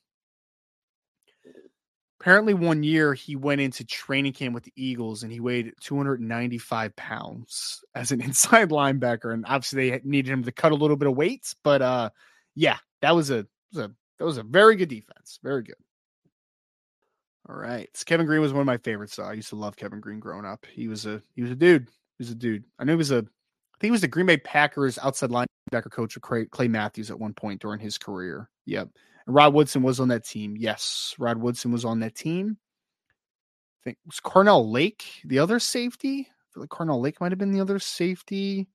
apparently 2.20 2.54
one 2.54 2.84
year 2.84 3.14
he 3.14 3.36
went 3.36 3.62
into 3.62 3.86
training 3.86 4.34
camp 4.34 4.54
with 4.54 4.64
the 4.64 4.74
Eagles 4.76 5.24
and 5.24 5.32
he 5.32 5.40
weighed 5.40 5.74
295 5.82 6.96
pounds 6.96 7.84
as 7.96 8.12
an 8.12 8.22
inside 8.22 8.70
linebacker. 8.70 9.34
And 9.34 9.46
obviously 9.48 9.90
they 9.90 10.02
needed 10.04 10.32
him 10.32 10.44
to 10.44 10.52
cut 10.52 10.72
a 10.72 10.76
little 10.76 10.98
bit 10.98 11.08
of 11.08 11.16
weight, 11.16 11.54
but 11.64 11.82
uh 11.82 12.10
yeah, 12.56 12.78
that 13.02 13.16
was 13.16 13.30
a, 13.30 13.46
was 13.72 13.86
a 13.86 13.92
that 14.18 14.26
was 14.26 14.38
a 14.38 14.44
very 14.44 14.76
good 14.76 14.90
defense. 14.90 15.40
Very 15.44 15.62
good. 15.62 15.76
All 17.48 17.56
right. 17.56 17.90
Kevin 18.06 18.26
Greene 18.26 18.42
was 18.42 18.52
one 18.52 18.62
of 18.62 18.66
my 18.66 18.78
favorites. 18.78 19.20
I 19.20 19.34
used 19.34 19.50
to 19.50 19.56
love 19.56 19.78
Kevin 19.78 20.02
Greene 20.02 20.20
growing 20.20 20.46
up. 20.46 20.66
He 20.66 20.88
was 20.88 21.06
a 21.06 21.22
he 21.36 21.44
was 21.44 21.52
a 21.52 21.56
dude. 21.56 21.88
He 22.18 22.24
was 22.24 22.32
a 22.32 22.36
dude. 22.36 22.64
I 22.80 22.84
knew 22.84 22.94
he 22.94 22.98
was 22.98 23.12
a 23.12 23.20
I 23.20 23.80
think 23.80 23.90
he 23.90 23.92
was 23.92 24.02
the 24.02 24.08
Green 24.08 24.26
Bay 24.26 24.38
Packers 24.38 24.98
outside 24.98 25.30
linebacker 25.30 25.92
coach 25.92 26.18
of 26.18 26.24
Clay 26.24 26.68
Matthews 26.68 27.12
at 27.12 27.20
one 27.20 27.34
point 27.34 27.62
during 27.62 27.80
his 27.80 28.00
career. 28.00 28.50
Yep. 28.66 28.90
Rod 29.28 29.54
Woodson 29.54 29.84
was 29.84 30.00
on 30.00 30.08
that 30.08 30.26
team. 30.26 30.56
Yes, 30.58 31.14
Rod 31.20 31.38
Woodson 31.38 31.72
was 31.72 31.86
on 31.86 32.00
that 32.00 32.16
team. 32.16 32.58
I 33.10 33.84
think 33.84 33.98
was 34.06 34.20
Carnell 34.20 34.72
Lake 34.72 35.06
the 35.26 35.40
other 35.40 35.60
safety. 35.60 36.28
I 36.30 36.44
feel 36.54 36.64
like 36.64 36.70
Carnell 36.70 37.02
Lake 37.02 37.20
might 37.20 37.32
have 37.32 37.40
been 37.40 37.52
the 37.52 37.62
other 37.62 37.80
safety. 37.80 38.68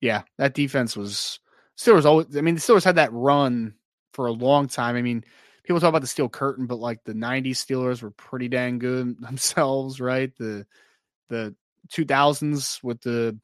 Yeah, 0.00 0.22
that 0.38 0.54
defense 0.54 0.96
was 0.96 1.38
Steelers 1.78 2.04
always. 2.04 2.36
I 2.36 2.40
mean, 2.40 2.54
the 2.54 2.60
Steelers 2.60 2.84
had 2.84 2.96
that 2.96 3.12
run 3.12 3.74
for 4.12 4.26
a 4.26 4.32
long 4.32 4.68
time. 4.68 4.96
I 4.96 5.02
mean, 5.02 5.24
people 5.64 5.80
talk 5.80 5.90
about 5.90 6.00
the 6.00 6.08
steel 6.08 6.28
curtain, 6.28 6.66
but 6.66 6.78
like 6.78 7.04
the 7.04 7.12
'90s 7.12 7.56
Steelers 7.56 8.02
were 8.02 8.10
pretty 8.10 8.48
dang 8.48 8.78
good 8.78 9.16
themselves, 9.20 10.00
right? 10.00 10.34
The 10.38 10.66
the 11.28 11.54
2000s 11.90 12.82
with 12.82 13.00
the 13.02 13.38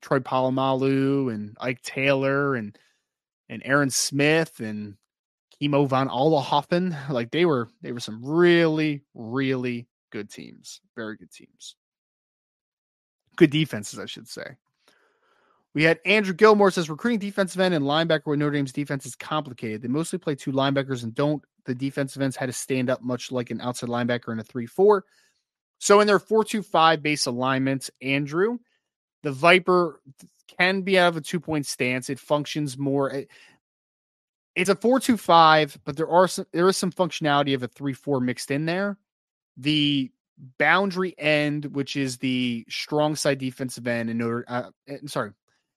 Troy 0.00 0.18
Polamalu 0.18 1.32
and 1.32 1.56
Ike 1.60 1.82
Taylor 1.82 2.56
and 2.56 2.76
and 3.48 3.62
Aaron 3.64 3.90
Smith 3.90 4.60
and 4.60 4.96
Kimo 5.62 5.84
von 5.84 6.08
Oelhoffen. 6.08 6.96
Like 7.08 7.30
they 7.30 7.44
were 7.44 7.68
they 7.82 7.92
were 7.92 8.00
some 8.00 8.20
really, 8.24 9.04
really 9.14 9.86
good 10.10 10.28
teams. 10.28 10.80
Very 10.96 11.16
good 11.16 11.30
teams. 11.30 11.76
Good 13.36 13.50
defenses, 13.50 14.00
I 14.00 14.06
should 14.06 14.26
say. 14.26 14.56
We 15.72 15.84
had 15.84 16.00
Andrew 16.04 16.34
Gilmore 16.34 16.72
says 16.72 16.90
recruiting 16.90 17.20
defensive 17.20 17.60
end 17.60 17.74
and 17.74 17.84
linebacker 17.84 18.26
with 18.26 18.40
Notre 18.40 18.50
Dame's 18.50 18.72
defense 18.72 19.06
is 19.06 19.14
complicated. 19.14 19.82
They 19.82 19.88
mostly 19.88 20.18
play 20.18 20.34
two 20.34 20.50
linebackers 20.52 21.04
and 21.04 21.14
don't. 21.14 21.42
The 21.64 21.76
defensive 21.76 22.20
ends 22.20 22.36
had 22.36 22.46
to 22.46 22.52
stand 22.52 22.90
up 22.90 23.00
much 23.00 23.30
like 23.30 23.50
an 23.50 23.60
outside 23.60 23.88
linebacker 23.88 24.32
in 24.32 24.40
a 24.40 24.44
3 24.44 24.66
4. 24.66 25.04
So 25.78 26.00
in 26.00 26.08
their 26.08 26.18
4 26.18 26.42
2 26.42 26.62
5 26.62 27.02
base 27.04 27.26
alignment, 27.26 27.88
Andrew, 28.00 28.58
the 29.22 29.30
Viper 29.30 30.02
can 30.58 30.82
be 30.82 30.98
out 30.98 31.08
of 31.08 31.16
a 31.16 31.20
two 31.20 31.40
point 31.40 31.66
stance. 31.66 32.10
It 32.10 32.18
functions 32.18 32.76
more. 32.76 33.24
It, 34.54 34.60
it's 34.60 34.70
a 34.70 34.76
four 34.76 35.00
two 35.00 35.16
five, 35.16 35.78
but 35.84 35.96
there 35.96 36.08
are 36.08 36.28
some 36.28 36.46
there 36.52 36.68
is 36.68 36.76
some 36.76 36.92
functionality 36.92 37.54
of 37.54 37.62
a 37.62 37.68
three 37.68 37.92
four 37.94 38.20
mixed 38.20 38.50
in 38.50 38.66
there. 38.66 38.98
The 39.56 40.10
boundary 40.58 41.14
end, 41.18 41.66
which 41.66 41.94
is 41.96 42.18
the 42.18 42.64
strong 42.68 43.14
side 43.16 43.38
defensive 43.38 43.86
end, 43.86 44.10
and 44.10 44.44
uh, 44.48 44.70
eh, 44.88 44.98
sorry, 45.06 45.32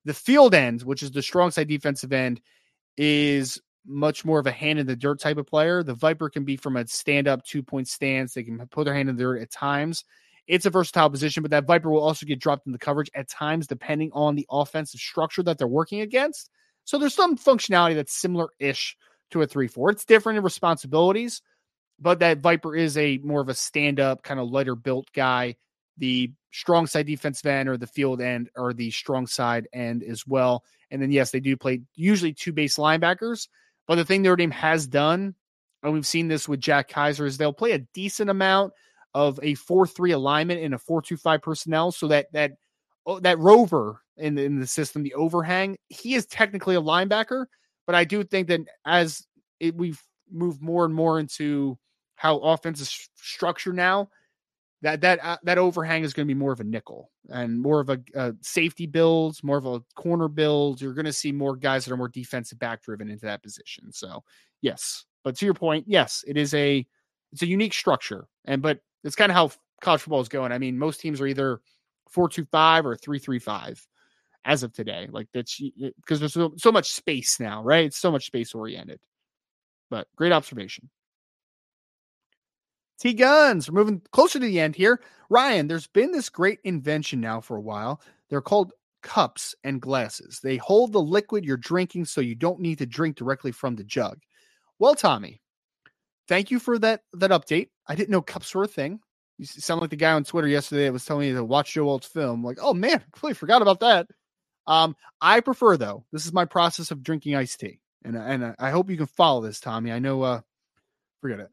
the 0.06 0.14
field 0.14 0.56
end, 0.56 0.82
which 0.84 1.04
is 1.04 1.12
the 1.12 1.22
strong 1.22 1.52
side 1.52 1.68
defensive 1.68 2.14
end, 2.14 2.42
is 2.98 3.62
much 3.86 4.26
more 4.26 4.40
of 4.40 4.48
a 4.48 4.52
hand 4.52 4.80
in 4.80 4.88
the 4.88 4.96
dirt 4.96 5.20
type 5.20 5.38
of 5.38 5.46
player. 5.46 5.84
The 5.84 5.94
Viper 5.94 6.30
can 6.30 6.44
be 6.44 6.58
from 6.58 6.78
a 6.78 6.88
stand 6.88 7.28
up 7.28 7.44
two 7.44 7.62
point 7.62 7.88
stance. 7.88 8.34
They 8.34 8.44
can 8.44 8.58
put 8.68 8.86
their 8.86 8.96
hand 8.96 9.10
in 9.10 9.16
the 9.16 9.24
dirt 9.24 9.42
at 9.42 9.52
times. 9.52 10.04
it's 10.48 10.66
a 10.66 10.70
versatile 10.70 11.10
position, 11.10 11.42
but 11.42 11.52
that 11.52 11.66
Viper 11.66 11.90
will 11.90 12.04
also 12.04 12.26
get 12.26 12.40
dropped 12.40 12.66
in 12.66 12.72
the 12.72 12.78
coverage 12.78 13.10
at 13.16 13.30
times, 13.30 13.68
depending 13.68 14.12
on 14.14 14.36
the 14.36 14.46
offensive 14.50 15.00
structure 15.00 15.44
that 15.44 15.58
they're 15.58 15.68
working 15.68 16.02
against. 16.02 16.50
So 16.86 16.98
there's 16.98 17.16
some 17.16 17.38
functionality 17.38 17.96
that's 17.96 18.14
similar 18.14 18.50
ish 18.60 18.96
to 19.32 19.42
a 19.42 19.48
3 19.48 19.68
4. 19.68 19.92
It's 19.92 20.06
different 20.06 20.38
in 20.38 20.44
responsibilities, 20.44 21.42
but 22.00 22.20
that 22.20 22.40
Viper 22.40 22.76
is 22.76 22.98
a 22.98 23.18
more 23.24 23.42
of 23.42 23.50
a 23.50 23.54
stand 23.54 24.00
up, 24.00 24.24
kind 24.24 24.40
of 24.40 24.50
lighter 24.50 24.76
built 24.76 25.08
guy. 25.14 25.56
The 25.98 26.32
strong 26.52 26.88
side 26.88 27.06
defensive 27.06 27.46
end 27.46 27.70
or 27.70 27.78
the 27.78 27.88
field 27.88 28.22
end 28.22 28.50
or 28.56 28.74
the 28.74 28.92
strong 28.92 29.28
side 29.28 29.68
end 29.74 30.04
as 30.04 30.26
well. 30.28 30.64
And 30.92 31.02
then, 31.02 31.12
yes, 31.12 31.32
they 31.32 31.40
do 31.40 31.58
play 31.58 31.82
usually 31.96 32.34
two 32.34 32.54
base 32.54 32.78
linebackers. 32.78 33.48
But 33.88 33.96
the 33.96 34.06
thing 34.06 34.22
Notre 34.22 34.38
Dame 34.38 34.52
has 34.52 34.88
done, 34.88 35.36
and 35.84 35.94
we've 35.94 36.08
seen 36.08 36.28
this 36.28 36.48
with 36.48 36.60
Jack 36.60 36.90
Kaiser, 36.90 37.26
is 37.26 37.38
they'll 37.38 37.54
play 37.54 37.72
a 37.72 37.80
decent 37.94 38.30
amount 38.30 38.74
of 39.14 39.40
a 39.42 39.56
4-3 39.56 40.14
alignment 40.14 40.60
in 40.60 40.74
a 40.74 40.80
4-2-5 40.80 41.42
personnel 41.42 41.92
so 41.92 42.08
that 42.10 42.32
that 42.34 42.54
oh, 43.06 43.20
that 43.20 43.40
rover 43.40 44.02
in 44.18 44.36
the, 44.36 44.44
in 44.44 44.60
the 44.60 44.68
system 44.68 45.04
the 45.04 45.14
overhang 45.14 45.78
he 45.90 46.16
is 46.16 46.26
technically 46.26 46.76
a 46.76 46.82
linebacker 46.82 47.46
but 47.86 47.96
i 47.96 48.04
do 48.04 48.24
think 48.24 48.48
that 48.48 48.62
as 48.86 49.26
it, 49.60 49.76
we've 49.76 50.02
moved 50.32 50.62
more 50.62 50.86
and 50.86 50.94
more 50.94 51.20
into 51.20 51.78
how 52.16 52.38
offense 52.40 52.80
is 52.80 53.10
structured 53.16 53.76
now 53.76 54.10
that 54.82 55.02
that 55.02 55.24
uh, 55.24 55.38
that 55.44 55.58
overhang 55.58 56.04
is 56.04 56.14
going 56.14 56.28
to 56.28 56.34
be 56.34 56.38
more 56.38 56.52
of 56.52 56.60
a 56.60 56.64
nickel 56.64 57.12
and 57.30 57.60
more 57.60 57.80
of 57.80 57.90
a, 57.90 58.00
a 58.16 58.34
safety 58.42 58.86
builds 58.86 59.44
more 59.44 59.58
of 59.58 59.66
a 59.66 59.82
corner 59.96 60.28
build 60.28 60.80
you're 60.80 60.94
going 60.94 61.06
to 61.06 61.14
see 61.14 61.32
more 61.32 61.56
guys 61.56 61.86
that 61.86 61.94
are 61.94 61.98
more 61.98 62.10
defensive 62.10 62.60
back 62.60 62.84
driven 62.84 63.10
into 63.10 63.26
that 63.26 63.42
position. 63.42 63.92
So 63.92 64.24
yes. 64.62 65.06
But 65.24 65.36
to 65.38 65.46
your 65.46 65.56
point 65.56 65.86
yes 65.88 66.24
it 66.28 66.38
is 66.38 66.54
a 66.54 66.86
it's 67.32 67.42
a 67.42 67.48
unique 67.48 67.74
structure 67.74 68.28
and 68.46 68.62
but 68.62 68.80
it's 69.04 69.16
kind 69.16 69.32
of 69.32 69.36
how 69.36 69.52
college 69.82 70.02
football 70.02 70.22
is 70.22 70.30
going. 70.30 70.52
I 70.52 70.58
mean, 70.58 70.78
most 70.78 71.00
teams 71.00 71.22
are 71.22 71.28
either 71.28 71.62
four 72.10 72.30
two 72.30 72.46
five 72.46 72.86
or 72.86 72.96
three 72.96 73.20
three 73.20 73.40
five 73.40 73.86
as 74.46 74.64
of 74.64 74.72
today. 74.72 75.10
Like 75.12 75.28
that's 75.34 75.60
because 76.00 76.20
there's 76.20 76.34
so, 76.34 76.54
so 76.58 76.72
much 76.72 76.92
space 76.92 77.40
now, 77.40 77.64
right? 77.64 77.86
It's 77.86 77.98
so 77.98 78.12
much 78.12 78.28
space 78.28 78.54
oriented. 78.54 79.00
But 79.90 80.08
great 80.16 80.32
observation. 80.32 80.90
T 83.00 83.14
guns. 83.14 83.70
We're 83.70 83.80
moving 83.80 84.02
closer 84.12 84.40
to 84.40 84.46
the 84.46 84.60
end 84.60 84.76
here. 84.76 85.02
Ryan, 85.30 85.68
there's 85.68 85.88
been 85.88 86.12
this 86.12 86.30
great 86.30 86.60
invention 86.64 87.20
now 87.20 87.42
for 87.42 87.58
a 87.58 87.62
while. 87.62 88.02
They're 88.30 88.42
called 88.42 88.72
cups 89.02 89.54
and 89.64 89.82
glasses. 89.82 90.40
They 90.42 90.58
hold 90.58 90.94
the 90.94 91.02
liquid 91.02 91.44
you're 91.44 91.58
drinking 91.58 92.06
so 92.06 92.22
you 92.22 92.36
don't 92.36 92.60
need 92.60 92.78
to 92.78 92.86
drink 92.86 93.18
directly 93.18 93.52
from 93.52 93.76
the 93.76 93.84
jug. 93.84 94.20
Well, 94.80 94.96
Tommy, 94.96 95.42
thank 96.28 96.52
you 96.52 96.60
for 96.60 96.80
that 96.80 97.02
that 97.14 97.32
update. 97.32 97.70
I 97.88 97.96
didn't 97.96 98.12
know 98.12 98.22
cups 98.22 98.54
were 98.56 98.64
a 98.64 98.68
thing. 98.68 99.00
You 99.38 99.46
sound 99.46 99.82
like 99.82 99.90
the 99.90 99.98
guy 99.98 100.14
on 100.14 100.24
Twitter 100.24 100.48
yesterday 100.48 100.86
that 100.86 100.94
was 100.94 101.04
telling 101.04 101.28
me 101.28 101.36
to 101.36 101.44
watch 101.44 101.74
Joe 101.74 101.90
Alt's 101.90 102.08
film. 102.08 102.44
Like, 102.44 102.60
oh 102.62 102.74
man, 102.74 102.96
I 102.96 103.04
completely 103.12 103.34
forgot 103.34 103.62
about 103.62 103.82
that. 103.82 104.08
Um, 104.68 104.96
I 105.22 105.42
prefer 105.42 105.78
though. 105.78 106.06
This 106.12 106.26
is 106.26 106.34
my 106.34 106.46
process 106.46 106.92
of 106.92 107.04
drinking 107.04 107.36
iced 107.36 107.60
tea, 107.60 107.80
and 108.04 108.16
and 108.16 108.56
I 108.60 108.72
hope 108.72 108.90
you 108.90 108.98
can 108.98 109.06
follow 109.08 109.42
this, 109.42 109.60
Tommy. 109.60 109.92
I 109.92 110.00
know. 110.00 110.22
Uh, 110.22 110.42
forget 111.22 111.40
it. 111.40 111.50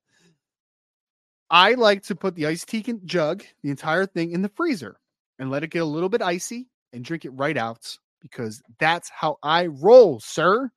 I 1.51 1.75
like 1.75 2.05
to 2.05 2.15
put 2.15 2.35
the 2.35 2.47
iced 2.47 2.69
tea 2.69 2.83
jug, 3.05 3.45
the 3.63 3.71
entire 3.71 4.07
thing, 4.07 4.33
in 4.33 4.41
the 4.41 4.49
freezer 4.49 4.99
and 5.39 5.51
let 5.51 5.65
it 5.65 5.71
get 5.71 5.83
a 5.83 5.87
little 5.87 6.09
bit 6.09 6.23
icy 6.23 6.69
and 6.93 7.05
drink 7.05 7.25
it 7.25 7.31
right 7.31 7.57
out 7.57 7.99
because 8.21 8.63
that's 8.79 9.11
how 9.11 9.39
I 9.43 9.67
roll, 9.67 10.21
sir. 10.21 10.71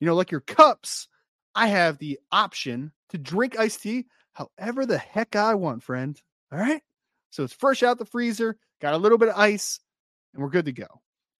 You 0.00 0.06
know, 0.06 0.14
like 0.14 0.30
your 0.30 0.40
cups, 0.40 1.08
I 1.54 1.68
have 1.68 1.98
the 1.98 2.18
option 2.30 2.92
to 3.10 3.18
drink 3.18 3.58
iced 3.58 3.82
tea 3.82 4.06
however 4.32 4.86
the 4.86 4.98
heck 4.98 5.34
I 5.34 5.54
want, 5.54 5.82
friend. 5.82 6.20
All 6.52 6.58
right. 6.58 6.82
So 7.30 7.42
it's 7.42 7.52
fresh 7.52 7.82
out 7.82 7.98
the 7.98 8.04
freezer, 8.04 8.56
got 8.80 8.94
a 8.94 8.98
little 8.98 9.18
bit 9.18 9.30
of 9.30 9.36
ice, 9.36 9.80
and 10.32 10.42
we're 10.42 10.50
good 10.50 10.66
to 10.66 10.72
go. 10.72 10.86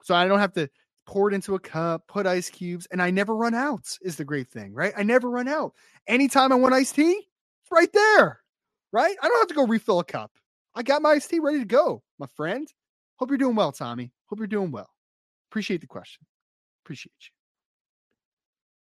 So 0.07 0.15
I 0.15 0.29
don't 0.29 0.39
have 0.39 0.53
to 0.53 0.71
pour 1.05 1.29
it 1.29 1.35
into 1.35 1.57
a 1.57 1.59
cup, 1.59 2.07
put 2.07 2.29
ice 2.29 2.49
cubes, 2.49 2.87
and 2.93 3.03
I 3.03 3.11
never 3.11 3.35
run 3.35 3.55
out, 3.55 3.99
is 4.03 4.15
the 4.15 4.25
great 4.25 4.47
thing, 4.47 4.73
right? 4.73 4.93
I 4.97 5.03
never 5.03 5.29
run 5.29 5.49
out. 5.49 5.73
Anytime 6.07 6.53
I 6.53 6.55
want 6.55 6.75
iced 6.75 6.95
tea, 6.95 7.11
it's 7.11 7.73
right 7.73 7.93
there, 7.93 8.39
right? 8.93 9.17
I 9.21 9.27
don't 9.27 9.39
have 9.41 9.49
to 9.49 9.55
go 9.55 9.67
refill 9.67 9.99
a 9.99 10.05
cup. 10.05 10.31
I 10.77 10.85
got 10.85 11.03
my 11.03 11.11
iced 11.11 11.29
tea 11.29 11.41
ready 11.41 11.59
to 11.59 11.65
go, 11.65 12.05
my 12.21 12.27
friend. 12.37 12.73
Hope 13.17 13.31
you're 13.31 13.37
doing 13.37 13.57
well, 13.57 13.73
Tommy. 13.73 14.13
Hope 14.27 14.39
you're 14.39 14.47
doing 14.47 14.71
well. 14.71 14.91
Appreciate 15.51 15.81
the 15.81 15.89
question. 15.89 16.25
Appreciate 16.85 17.13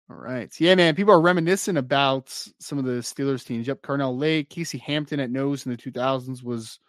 you. 0.09 0.15
All 0.15 0.23
right. 0.23 0.51
Yeah, 0.59 0.75
man. 0.75 0.95
People 0.95 1.13
are 1.13 1.21
reminiscing 1.21 1.77
about 1.77 2.31
some 2.61 2.79
of 2.79 2.87
the 2.87 3.03
Steelers 3.03 3.45
teams. 3.45 3.67
Yep. 3.67 3.83
Carnell 3.83 4.19
Lake, 4.19 4.49
Casey 4.49 4.79
Hampton 4.79 5.21
at 5.21 5.31
nose 5.31 5.67
in 5.67 5.73
the 5.73 5.77
2000s 5.77 6.43
was 6.43 6.81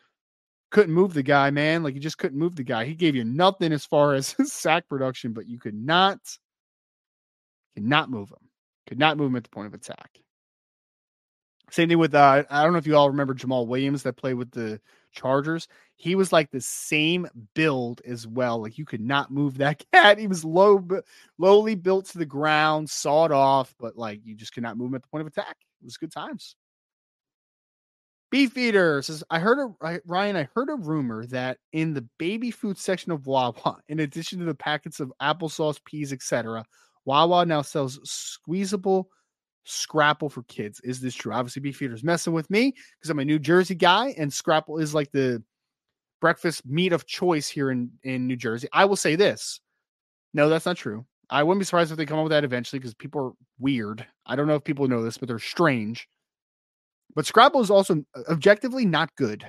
couldn't 0.72 0.93
move 0.93 1.13
the 1.13 1.24
guy, 1.24 1.51
man. 1.51 1.84
Like 1.84 1.93
you 1.93 1.99
just 1.99 2.17
couldn't 2.17 2.39
move 2.39 2.55
the 2.55 2.63
guy. 2.63 2.86
He 2.86 2.95
gave 2.95 3.15
you 3.15 3.24
nothing 3.24 3.72
as 3.72 3.86
far 3.86 4.13
as 4.15 4.36
sack 4.45 4.88
production, 4.88 5.34
but 5.34 5.47
you 5.47 5.59
could 5.59 5.76
not, 5.76 6.19
could 7.76 7.86
not 7.86 8.09
move 8.09 8.30
him. 8.30 8.49
Could 8.88 8.99
not 8.99 9.17
move 9.17 9.30
him 9.30 9.36
at 9.36 9.43
the 9.43 9.49
point 9.49 9.67
of 9.67 9.74
attack. 9.74 10.17
Same 11.69 11.88
thing 11.88 11.99
with 11.99 12.13
uh, 12.13 12.43
I 12.49 12.63
don't 12.63 12.74
know 12.74 12.80
if 12.80 12.88
you 12.88 12.97
all 12.97 13.09
remember 13.09 13.34
Jamal 13.34 13.65
Williams 13.65 14.03
that 14.03 14.17
played 14.17 14.34
with 14.34 14.51
the 14.51 14.82
Chargers. 15.13 15.69
He 15.95 16.15
was 16.15 16.34
like 16.34 16.51
the 16.51 16.59
same 16.59 17.28
build 17.53 18.01
as 18.05 18.28
well. 18.28 18.61
Like 18.61 18.78
you 18.78 18.86
could 18.86 18.99
not 18.99 19.32
move 19.32 19.57
that 19.59 19.82
cat. 19.93 20.17
He 20.17 20.28
was 20.28 20.43
low, 20.43 20.86
lowly 21.38 21.76
built 21.76 22.07
to 22.07 22.17
the 22.17 22.26
ground, 22.26 22.89
sawed 22.89 23.32
off, 23.32 23.74
but 23.80 23.97
like 23.97 24.19
you 24.26 24.36
just 24.36 24.53
could 24.53 24.63
not 24.63 24.78
move 24.78 24.89
him 24.89 24.95
at 24.95 25.03
the 25.03 25.07
point 25.07 25.22
of 25.22 25.28
attack. 25.28 25.55
It 25.82 25.86
was 25.86 25.95
good 25.95 26.11
times. 26.11 26.55
Beef 28.32 28.57
Eater 28.57 29.01
says, 29.01 29.23
I 29.29 29.39
heard 29.39 29.59
a 29.59 29.99
Ryan, 30.05 30.38
I 30.38 30.47
heard 30.55 30.69
a 30.69 30.75
rumor 30.75 31.25
that 31.27 31.57
in 31.73 31.93
the 31.93 32.07
baby 32.17 32.49
food 32.49 32.77
section 32.77 33.11
of 33.11 33.27
Wawa, 33.27 33.77
in 33.89 33.99
addition 33.99 34.39
to 34.39 34.45
the 34.45 34.55
packets 34.55 34.99
of 34.99 35.11
applesauce, 35.21 35.84
peas, 35.84 36.13
etc., 36.13 36.65
Wawa 37.05 37.45
now 37.45 37.61
sells 37.61 37.99
squeezable 38.03 39.09
Scrapple 39.63 40.29
for 40.29 40.41
kids. 40.43 40.82
Is 40.84 40.99
this 40.99 41.13
true? 41.13 41.34
Obviously, 41.34 41.61
Beefeater's 41.61 42.03
messing 42.03 42.34
with 42.34 42.49
me 42.49 42.73
because 42.99 43.11
I'm 43.11 43.19
a 43.19 43.25
New 43.25 43.38
Jersey 43.38 43.75
guy, 43.75 44.13
and 44.17 44.34
Scrapple 44.34 44.79
is 44.79 44.95
like 44.95 45.11
the 45.11 45.43
breakfast 46.19 46.65
meat 46.65 46.93
of 46.93 47.05
choice 47.05 47.47
here 47.47 47.69
in, 47.69 47.91
in 48.03 48.25
New 48.25 48.36
Jersey. 48.36 48.67
I 48.73 48.86
will 48.86 48.95
say 48.95 49.15
this. 49.15 49.59
No, 50.34 50.49
that's 50.49 50.65
not 50.65 50.77
true. 50.77 51.05
I 51.29 51.43
wouldn't 51.43 51.61
be 51.61 51.65
surprised 51.65 51.91
if 51.91 51.97
they 51.97 52.07
come 52.07 52.17
up 52.17 52.23
with 52.23 52.32
that 52.32 52.43
eventually 52.43 52.79
because 52.79 52.95
people 52.95 53.21
are 53.21 53.32
weird. 53.59 54.05
I 54.25 54.36
don't 54.36 54.47
know 54.47 54.55
if 54.55 54.63
people 54.63 54.88
know 54.88 55.03
this, 55.03 55.19
but 55.19 55.27
they're 55.27 55.39
strange. 55.39 56.07
But 57.16 57.26
Scrapple 57.26 57.62
is 57.62 57.70
also 57.72 58.03
uh, 58.16 58.22
objectively 58.30 58.86
not 58.86 59.16
good. 59.16 59.45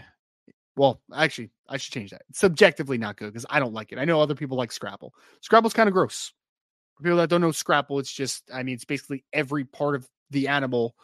Well, 0.77 1.01
actually, 1.15 1.51
I 1.69 1.77
should 1.77 1.93
change 1.93 2.11
that. 2.11 2.23
Subjectively 2.33 2.99
not 2.99 3.17
good 3.17 3.27
because 3.27 3.47
I 3.51 3.61
don't 3.61 3.75
like 3.75 3.93
it. 3.93 3.99
I 3.99 4.05
know 4.05 4.21
other 4.21 4.35
people 4.35 4.57
like 4.57 4.73
Scrapple. 4.73 5.15
Scrapple's 5.41 5.75
kind 5.75 5.89
of 5.89 5.93
gross. 5.93 6.33
For 6.97 7.03
people 7.03 7.19
that 7.19 7.29
don't 7.29 7.41
know 7.41 7.53
Scrapple, 7.53 7.99
it's 7.99 8.13
just, 8.13 8.51
I 8.53 8.63
mean, 8.63 8.75
it's 8.75 8.85
basically 8.85 9.25
every 9.33 9.65
part 9.65 9.95
of 9.95 10.09
the 10.31 10.49
animal 10.49 10.95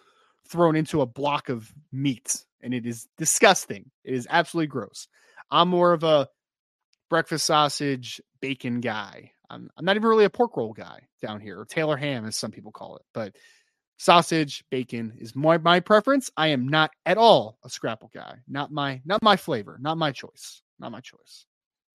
thrown 0.49 0.75
into 0.77 1.03
a 1.03 1.07
block 1.07 1.49
of 1.51 1.73
meat, 1.93 2.45
and 2.63 2.73
it 2.73 2.87
is 2.87 3.09
disgusting. 3.19 3.91
It 4.05 4.15
is 4.15 4.27
absolutely 4.31 4.69
gross. 4.69 5.07
I'm 5.51 5.69
more 5.69 5.93
of 5.93 6.03
a 6.03 6.29
breakfast 7.11 7.47
sausage 7.47 8.21
bacon 8.41 8.81
guy. 8.81 9.33
I'm, 9.51 9.71
I'm 9.77 9.85
not 9.85 9.97
even 9.97 10.09
really 10.09 10.25
a 10.25 10.31
pork 10.31 10.57
roll 10.57 10.73
guy 10.73 11.01
down 11.21 11.41
here, 11.41 11.61
or 11.61 11.65
Taylor 11.65 11.97
ham, 11.97 12.27
as 12.27 12.37
some 12.37 12.51
people 12.51 12.73
call 12.73 12.97
it. 12.97 13.03
But 13.13 13.37
sausage, 13.99 14.65
bacon 14.71 15.13
is 15.19 15.37
my 15.37 15.59
my 15.59 15.81
preference. 15.81 16.31
I 16.37 16.49
am 16.49 16.67
not 16.67 16.91
at 17.05 17.19
all 17.19 17.59
a 17.65 17.69
scrapple 17.69 18.11
guy. 18.15 18.37
Not 18.49 18.73
my 18.73 19.03
not 19.05 19.23
my 19.23 19.37
flavor. 19.37 19.79
Not 19.81 19.99
my 19.99 20.13
choice. 20.13 20.63
Not 20.79 20.93
my 20.93 21.01
choice. 21.01 21.45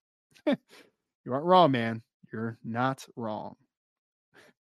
you 0.46 1.34
aren't 1.34 1.46
wrong, 1.46 1.72
man. 1.72 2.02
You're 2.32 2.58
not 2.64 3.06
wrong. 3.16 3.56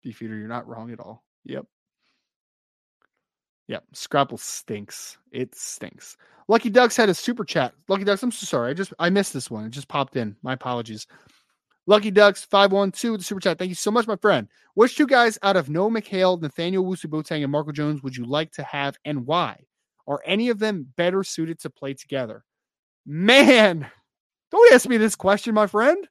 Beefeater, 0.04 0.38
you're 0.38 0.48
not 0.48 0.68
wrong 0.68 0.92
at 0.92 1.00
all. 1.00 1.24
Yep. 1.46 1.66
Yep. 3.68 3.84
Scrapple 3.94 4.38
stinks. 4.38 5.18
It 5.32 5.54
stinks. 5.56 6.16
Lucky 6.48 6.70
Ducks 6.70 6.96
had 6.96 7.10
a 7.10 7.14
super 7.14 7.44
chat. 7.44 7.74
Lucky 7.90 8.06
Ducks, 8.06 8.24
I'm 8.24 8.32
so 8.32 8.46
sorry. 8.46 8.72
I 8.72 8.74
just 8.74 8.94
I 9.00 9.10
missed 9.10 9.34
this 9.34 9.52
one. 9.52 9.66
It 9.66 9.72
just 9.72 9.90
popped 9.90 10.16
in. 10.16 10.36
My 10.42 10.54
apologies. 10.54 11.08
Lucky 11.90 12.12
Ducks 12.12 12.44
512 12.44 13.12
with 13.14 13.22
the 13.22 13.26
super 13.26 13.40
chat. 13.40 13.58
Thank 13.58 13.70
you 13.70 13.76
so 13.76 13.92
much, 13.92 14.08
my 14.08 14.18
friend. 14.18 14.50
Which 14.74 14.98
two 14.98 15.08
guys 15.08 15.40
out 15.42 15.56
of 15.56 15.70
Noah 15.70 15.90
McHale, 15.90 16.40
Nathaniel 16.40 16.84
Owusu-Boateng, 16.84 17.44
and 17.44 17.52
Marco 17.52 17.72
Jones 17.72 18.04
would 18.04 18.16
you 18.16 18.26
like 18.26 18.52
to 18.54 18.64
have 18.64 18.98
and 19.06 19.26
why? 19.26 19.64
Are 20.06 20.22
any 20.26 20.50
of 20.50 20.60
them 20.60 20.88
better 20.98 21.24
suited 21.24 21.60
to 21.62 21.70
play 21.70 21.94
together? 21.94 22.44
Man, 23.06 23.90
don't 24.52 24.74
ask 24.74 24.88
me 24.88 24.98
this 24.98 25.16
question, 25.16 25.54
my 25.54 25.66
friend. 25.66 26.06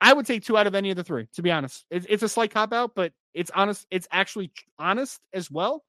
I 0.00 0.12
would 0.12 0.26
take 0.26 0.44
two 0.44 0.56
out 0.56 0.68
of 0.68 0.74
any 0.76 0.90
of 0.90 0.96
the 0.96 1.04
three, 1.04 1.26
to 1.34 1.42
be 1.42 1.50
honest. 1.50 1.84
It's, 1.90 2.06
it's 2.08 2.22
a 2.22 2.28
slight 2.28 2.52
cop 2.52 2.72
out, 2.72 2.92
but 2.94 3.12
it's 3.34 3.50
honest. 3.54 3.86
It's 3.90 4.08
actually 4.12 4.52
honest 4.78 5.20
as 5.34 5.50
well. 5.50 5.84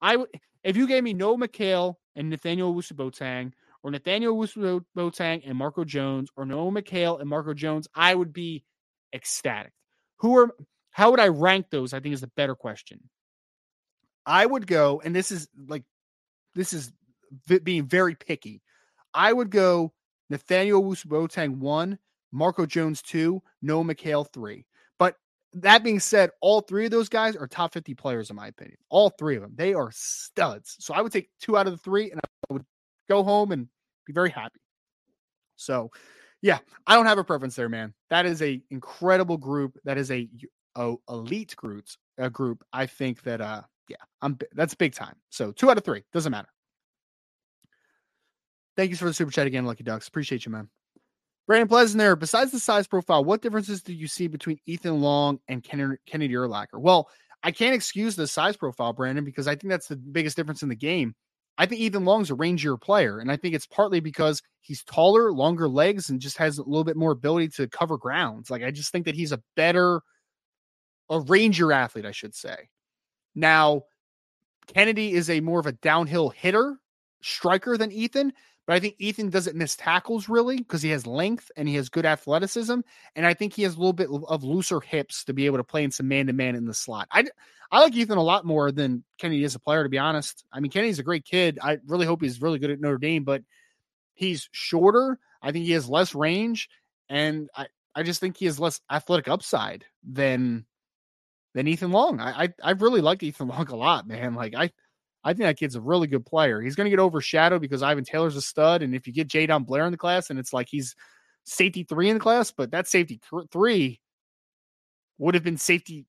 I 0.00 0.16
would 0.16 0.28
if 0.64 0.76
you 0.76 0.86
gave 0.86 1.02
me 1.02 1.12
Noah 1.12 1.38
McHale 1.38 1.96
and 2.14 2.30
Nathaniel 2.30 2.72
Owusu-Boateng, 2.72 3.52
or 3.82 3.90
Nathaniel 3.90 4.36
Owusu-Boateng 4.36 5.42
and 5.44 5.56
Marco 5.56 5.84
Jones, 5.84 6.30
or 6.36 6.44
Noah 6.44 6.70
McHale 6.70 7.20
and 7.20 7.28
Marco 7.28 7.52
Jones, 7.54 7.88
I 7.94 8.14
would 8.14 8.32
be 8.32 8.64
ecstatic. 9.12 9.72
Who 10.18 10.38
are 10.38 10.54
how 10.92 11.10
would 11.10 11.20
I 11.20 11.28
rank 11.28 11.66
those? 11.70 11.92
I 11.92 12.00
think 12.00 12.12
is 12.14 12.20
the 12.20 12.28
better 12.28 12.54
question. 12.54 13.00
I 14.24 14.46
would 14.46 14.66
go, 14.66 15.00
and 15.04 15.14
this 15.16 15.32
is 15.32 15.48
like 15.66 15.84
this 16.54 16.72
is 16.72 16.92
v- 17.46 17.58
being 17.58 17.86
very 17.86 18.14
picky. 18.14 18.62
I 19.14 19.32
would 19.32 19.50
go 19.50 19.92
Nathaniel 20.30 20.82
Owusu-Boateng 20.82 21.58
one, 21.58 21.98
Marco 22.30 22.66
Jones 22.66 23.02
two, 23.02 23.42
Noah 23.62 23.84
McHale 23.84 24.30
three. 24.32 24.66
But 24.98 25.16
that 25.54 25.82
being 25.82 26.00
said, 26.00 26.30
all 26.40 26.60
three 26.60 26.84
of 26.84 26.90
those 26.90 27.08
guys 27.08 27.36
are 27.36 27.46
top 27.46 27.72
50 27.72 27.94
players, 27.94 28.30
in 28.30 28.36
my 28.36 28.46
opinion. 28.46 28.78
All 28.90 29.10
three 29.10 29.36
of 29.36 29.42
them. 29.42 29.52
They 29.56 29.74
are 29.74 29.90
studs. 29.92 30.76
So 30.78 30.94
I 30.94 31.00
would 31.00 31.12
take 31.12 31.30
two 31.40 31.56
out 31.56 31.66
of 31.66 31.72
the 31.72 31.78
three 31.78 32.10
and 32.10 32.20
I 32.20 32.52
would 32.52 32.64
go 33.12 33.22
home 33.22 33.52
and 33.52 33.68
be 34.06 34.12
very 34.12 34.30
happy. 34.30 34.60
So 35.56 35.90
yeah, 36.40 36.58
I 36.86 36.96
don't 36.96 37.06
have 37.06 37.18
a 37.18 37.24
preference 37.24 37.54
there, 37.54 37.68
man. 37.68 37.94
That 38.10 38.26
is 38.26 38.42
a 38.42 38.60
incredible 38.70 39.36
group. 39.36 39.78
That 39.84 39.98
is 39.98 40.10
a, 40.10 40.28
a 40.74 40.94
elite 41.08 41.54
group. 41.56 41.86
A 42.18 42.28
group. 42.28 42.64
I 42.72 42.86
think 42.86 43.22
that 43.22 43.40
uh 43.40 43.62
yeah, 43.88 43.96
I'm 44.20 44.38
that's 44.52 44.74
big 44.74 44.94
time. 44.94 45.14
So 45.30 45.52
two 45.52 45.70
out 45.70 45.78
of 45.78 45.84
three 45.84 46.02
doesn't 46.12 46.32
matter. 46.32 46.48
Thank 48.76 48.90
you 48.90 48.96
for 48.96 49.04
the 49.04 49.14
super 49.14 49.30
chat 49.30 49.46
again, 49.46 49.66
Lucky 49.66 49.84
Ducks. 49.84 50.08
Appreciate 50.08 50.46
you, 50.46 50.52
man. 50.52 50.68
Brandon 51.46 51.68
Pleasant 51.68 51.98
there. 51.98 52.16
Besides 52.16 52.52
the 52.52 52.60
size 52.60 52.86
profile, 52.86 53.24
what 53.24 53.42
differences 53.42 53.82
do 53.82 53.92
you 53.92 54.06
see 54.06 54.28
between 54.28 54.58
Ethan 54.66 55.00
Long 55.00 55.40
and 55.48 55.62
Kennedy, 55.62 55.96
Kennedy 56.06 56.34
Urlacher? 56.34 56.78
Well, 56.78 57.08
I 57.42 57.50
can't 57.50 57.74
excuse 57.74 58.16
the 58.16 58.26
size 58.26 58.56
profile, 58.56 58.92
Brandon, 58.92 59.24
because 59.24 59.48
I 59.48 59.56
think 59.56 59.70
that's 59.70 59.88
the 59.88 59.96
biggest 59.96 60.36
difference 60.36 60.62
in 60.62 60.68
the 60.68 60.76
game. 60.76 61.14
I 61.58 61.66
think 61.66 61.80
Ethan 61.80 62.04
Long's 62.04 62.30
a 62.30 62.34
rangier 62.34 62.80
player, 62.80 63.18
and 63.18 63.30
I 63.30 63.36
think 63.36 63.54
it's 63.54 63.66
partly 63.66 64.00
because 64.00 64.42
he's 64.60 64.82
taller, 64.84 65.32
longer 65.32 65.68
legs, 65.68 66.08
and 66.08 66.20
just 66.20 66.38
has 66.38 66.58
a 66.58 66.62
little 66.62 66.84
bit 66.84 66.96
more 66.96 67.12
ability 67.12 67.48
to 67.56 67.68
cover 67.68 67.98
grounds. 67.98 68.50
Like 68.50 68.62
I 68.62 68.70
just 68.70 68.90
think 68.90 69.04
that 69.04 69.14
he's 69.14 69.32
a 69.32 69.42
better, 69.54 70.00
a 71.10 71.20
ranger 71.20 71.72
athlete, 71.72 72.06
I 72.06 72.12
should 72.12 72.34
say. 72.34 72.68
Now, 73.34 73.82
Kennedy 74.66 75.12
is 75.12 75.28
a 75.28 75.40
more 75.40 75.60
of 75.60 75.66
a 75.66 75.72
downhill 75.72 76.30
hitter, 76.30 76.78
striker 77.20 77.76
than 77.76 77.92
Ethan, 77.92 78.32
but 78.66 78.74
I 78.74 78.80
think 78.80 78.96
Ethan 78.98 79.30
doesn't 79.30 79.56
miss 79.56 79.76
tackles 79.76 80.28
really 80.28 80.56
because 80.56 80.82
he 80.82 80.90
has 80.90 81.06
length 81.06 81.50
and 81.56 81.68
he 81.68 81.74
has 81.74 81.88
good 81.88 82.06
athleticism. 82.06 82.80
And 83.16 83.26
I 83.26 83.34
think 83.34 83.54
he 83.54 83.62
has 83.62 83.74
a 83.74 83.78
little 83.78 83.92
bit 83.92 84.08
of 84.08 84.44
looser 84.44 84.80
hips 84.80 85.24
to 85.24 85.32
be 85.32 85.46
able 85.46 85.58
to 85.58 85.64
play 85.64 85.82
in 85.82 85.90
some 85.90 86.08
man 86.08 86.28
to 86.28 86.32
man 86.32 86.54
in 86.54 86.66
the 86.66 86.74
slot. 86.74 87.08
I, 87.10 87.24
I 87.70 87.80
like 87.80 87.94
Ethan 87.94 88.18
a 88.18 88.22
lot 88.22 88.44
more 88.44 88.70
than 88.70 89.02
Kennedy 89.18 89.42
is 89.42 89.54
a 89.54 89.60
player, 89.60 89.82
to 89.82 89.88
be 89.88 89.98
honest. 89.98 90.44
I 90.52 90.60
mean, 90.60 90.70
Kennedy's 90.70 91.00
a 91.00 91.04
great 91.04 91.24
kid. 91.24 91.58
I 91.60 91.78
really 91.86 92.06
hope 92.06 92.22
he's 92.22 92.40
really 92.40 92.58
good 92.58 92.70
at 92.70 92.80
Notre 92.80 92.98
Dame, 92.98 93.24
but 93.24 93.42
he's 94.14 94.48
shorter. 94.52 95.18
I 95.42 95.50
think 95.50 95.64
he 95.64 95.72
has 95.72 95.88
less 95.88 96.14
range. 96.14 96.68
And 97.08 97.48
I, 97.56 97.66
I 97.94 98.04
just 98.04 98.20
think 98.20 98.36
he 98.36 98.44
has 98.46 98.60
less 98.60 98.80
athletic 98.90 99.28
upside 99.28 99.84
than 100.04 100.66
than 101.54 101.68
Ethan 101.68 101.90
Long. 101.90 102.20
I, 102.20 102.44
I 102.44 102.48
I 102.62 102.70
really 102.72 103.00
like 103.00 103.22
Ethan 103.22 103.48
Long 103.48 103.68
a 103.68 103.76
lot, 103.76 104.06
man. 104.06 104.34
Like 104.34 104.54
I 104.54 104.70
I 105.24 105.32
think 105.32 105.44
that 105.44 105.56
kid's 105.56 105.76
a 105.76 105.80
really 105.80 106.06
good 106.06 106.26
player. 106.26 106.60
He's 106.60 106.74
going 106.74 106.86
to 106.86 106.90
get 106.90 106.98
overshadowed 106.98 107.60
because 107.60 107.82
Ivan 107.82 108.04
Taylor's 108.04 108.36
a 108.36 108.42
stud. 108.42 108.82
And 108.82 108.94
if 108.94 109.06
you 109.06 109.12
get 109.12 109.28
Jadon 109.28 109.64
Blair 109.64 109.86
in 109.86 109.92
the 109.92 109.98
class, 109.98 110.30
and 110.30 110.38
it's 110.38 110.52
like 110.52 110.68
he's 110.68 110.96
safety 111.44 111.84
three 111.84 112.08
in 112.08 112.14
the 112.14 112.20
class, 112.20 112.50
but 112.50 112.72
that 112.72 112.88
safety 112.88 113.20
three 113.50 114.00
would 115.18 115.34
have 115.34 115.44
been 115.44 115.56
safety 115.56 116.06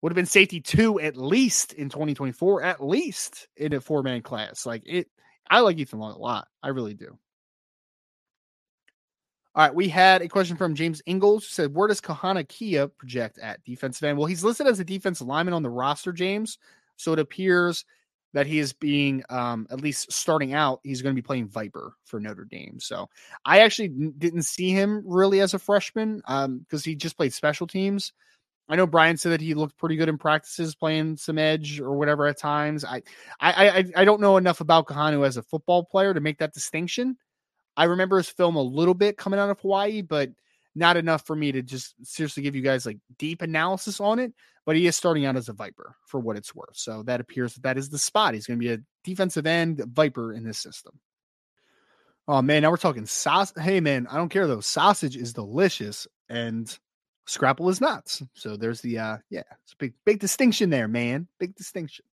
would 0.00 0.10
have 0.10 0.16
been 0.16 0.26
safety 0.26 0.60
two 0.60 1.00
at 1.00 1.16
least 1.16 1.72
in 1.72 1.88
2024, 1.88 2.62
at 2.62 2.84
least 2.84 3.48
in 3.56 3.72
a 3.72 3.80
four 3.80 4.02
man 4.02 4.20
class. 4.20 4.66
Like 4.66 4.82
it, 4.84 5.08
I 5.48 5.60
like 5.60 5.78
Ethan 5.78 5.98
Long 5.98 6.14
a 6.14 6.18
lot. 6.18 6.48
I 6.62 6.68
really 6.68 6.94
do. 6.94 7.18
All 9.54 9.66
right, 9.66 9.74
we 9.74 9.88
had 9.88 10.22
a 10.22 10.28
question 10.28 10.56
from 10.56 10.74
James 10.74 11.02
Ingles 11.04 11.44
who 11.44 11.50
said, 11.50 11.74
Where 11.74 11.86
does 11.86 12.00
Kahanu 12.00 12.48
Kia 12.48 12.88
project 12.88 13.38
at 13.38 13.62
defensive 13.64 14.04
end? 14.04 14.16
Well, 14.16 14.26
he's 14.26 14.42
listed 14.42 14.66
as 14.66 14.80
a 14.80 14.84
defensive 14.84 15.26
lineman 15.26 15.52
on 15.52 15.62
the 15.62 15.68
roster, 15.68 16.12
James. 16.12 16.58
So 16.96 17.12
it 17.12 17.18
appears 17.18 17.84
that 18.32 18.46
he 18.46 18.58
is 18.58 18.72
being 18.72 19.22
um, 19.28 19.66
at 19.70 19.80
least 19.80 20.12
starting 20.12 20.54
out 20.54 20.80
he's 20.82 21.02
going 21.02 21.14
to 21.14 21.20
be 21.20 21.26
playing 21.26 21.48
viper 21.48 21.94
for 22.04 22.20
notre 22.20 22.44
dame. 22.44 22.78
So 22.80 23.08
i 23.44 23.60
actually 23.60 23.88
didn't 23.88 24.42
see 24.42 24.70
him 24.70 25.02
really 25.06 25.40
as 25.40 25.54
a 25.54 25.58
freshman 25.58 26.16
because 26.16 26.46
um, 26.46 26.66
he 26.84 26.94
just 26.94 27.16
played 27.16 27.32
special 27.32 27.66
teams. 27.66 28.12
I 28.68 28.76
know 28.76 28.86
brian 28.86 29.16
said 29.16 29.32
that 29.32 29.40
he 29.40 29.54
looked 29.54 29.76
pretty 29.78 29.96
good 29.96 30.08
in 30.08 30.18
practices 30.18 30.74
playing 30.74 31.16
some 31.16 31.38
edge 31.38 31.80
or 31.80 31.92
whatever 31.92 32.26
at 32.26 32.38
times. 32.38 32.84
I 32.84 33.02
i 33.40 33.68
i, 33.68 33.84
I 33.96 34.04
don't 34.04 34.20
know 34.20 34.36
enough 34.36 34.60
about 34.60 34.86
kahanu 34.86 35.26
as 35.26 35.36
a 35.36 35.42
football 35.42 35.84
player 35.84 36.14
to 36.14 36.20
make 36.20 36.38
that 36.38 36.54
distinction. 36.54 37.16
I 37.76 37.84
remember 37.84 38.18
his 38.18 38.28
film 38.28 38.56
a 38.56 38.62
little 38.62 38.94
bit 38.94 39.16
coming 39.16 39.40
out 39.40 39.50
of 39.50 39.60
hawaii 39.60 40.02
but 40.02 40.30
not 40.74 40.96
enough 40.96 41.26
for 41.26 41.36
me 41.36 41.52
to 41.52 41.62
just 41.62 41.94
seriously 42.02 42.42
give 42.42 42.56
you 42.56 42.62
guys 42.62 42.86
like 42.86 42.98
deep 43.18 43.42
analysis 43.42 44.00
on 44.00 44.18
it 44.18 44.32
but 44.64 44.76
he 44.76 44.86
is 44.86 44.96
starting 44.96 45.24
out 45.24 45.36
as 45.36 45.48
a 45.48 45.52
Viper 45.52 45.96
for 46.06 46.20
what 46.20 46.36
it's 46.36 46.54
worth. 46.54 46.76
So 46.76 47.02
that 47.04 47.20
appears 47.20 47.54
that 47.54 47.62
that 47.62 47.78
is 47.78 47.90
the 47.90 47.98
spot. 47.98 48.34
He's 48.34 48.46
going 48.46 48.58
to 48.58 48.64
be 48.64 48.72
a 48.72 48.78
defensive 49.04 49.46
end 49.46 49.82
Viper 49.86 50.32
in 50.32 50.44
this 50.44 50.58
system. 50.58 50.98
Oh 52.28 52.40
man, 52.40 52.62
now 52.62 52.70
we're 52.70 52.76
talking 52.76 53.06
sauce. 53.06 53.52
Hey 53.58 53.80
man, 53.80 54.06
I 54.08 54.16
don't 54.16 54.28
care 54.28 54.46
though. 54.46 54.60
Sausage 54.60 55.16
is 55.16 55.32
delicious 55.32 56.06
and 56.28 56.78
scrapple 57.26 57.68
is 57.68 57.80
nuts. 57.80 58.22
So 58.34 58.56
there's 58.56 58.80
the 58.80 58.98
uh 58.98 59.18
yeah, 59.28 59.42
it's 59.64 59.72
a 59.72 59.76
big 59.76 59.94
big 60.04 60.20
distinction 60.20 60.70
there, 60.70 60.86
man. 60.86 61.26
Big 61.40 61.56
distinction. 61.56 62.04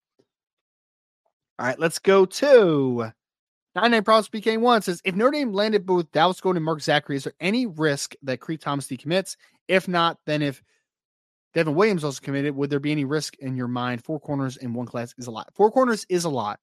All 1.60 1.68
right, 1.68 1.80
let's 1.80 2.00
go 2.00 2.26
to 2.26 3.12
99 3.76 4.04
Problems 4.04 4.30
PK1 4.30 4.84
says 4.84 5.02
if 5.06 5.16
Notre 5.16 5.32
Dame 5.32 5.54
landed 5.54 5.86
both 5.86 6.12
Dallas 6.12 6.41
Gold 6.41 6.56
and 6.56 6.66
Mark 6.66 6.80
Zackery, 6.80 7.16
is 7.16 7.26
there 7.26 7.34
any 7.39 7.68
risk 7.68 8.16
that 8.24 8.39
Cree 8.39 8.58
Thomas 8.58 8.88
decommits? 8.88 9.36
If 9.68 9.88
not, 9.88 10.18
then 10.26 10.41
if 10.41 10.64
Devin 11.54 11.76
Williams 11.76 12.04
also 12.04 12.22
committed. 12.22 12.56
Would 12.56 12.70
there 12.70 12.80
be 12.80 12.91
any 12.91 13.06
risk 13.06 13.36
in 13.39 13.56
your 13.56 13.68
mind? 13.68 14.04
Four 14.04 14.20
corners 14.20 14.58
in 14.58 14.74
one 14.74 14.86
class 14.86 15.14
is 15.18 15.28
a 15.28 15.32
lot. 15.32 15.50
Four 15.56 15.72
corners 15.72 16.06
is 16.10 16.26
a 16.26 16.30
lot. 16.30 16.60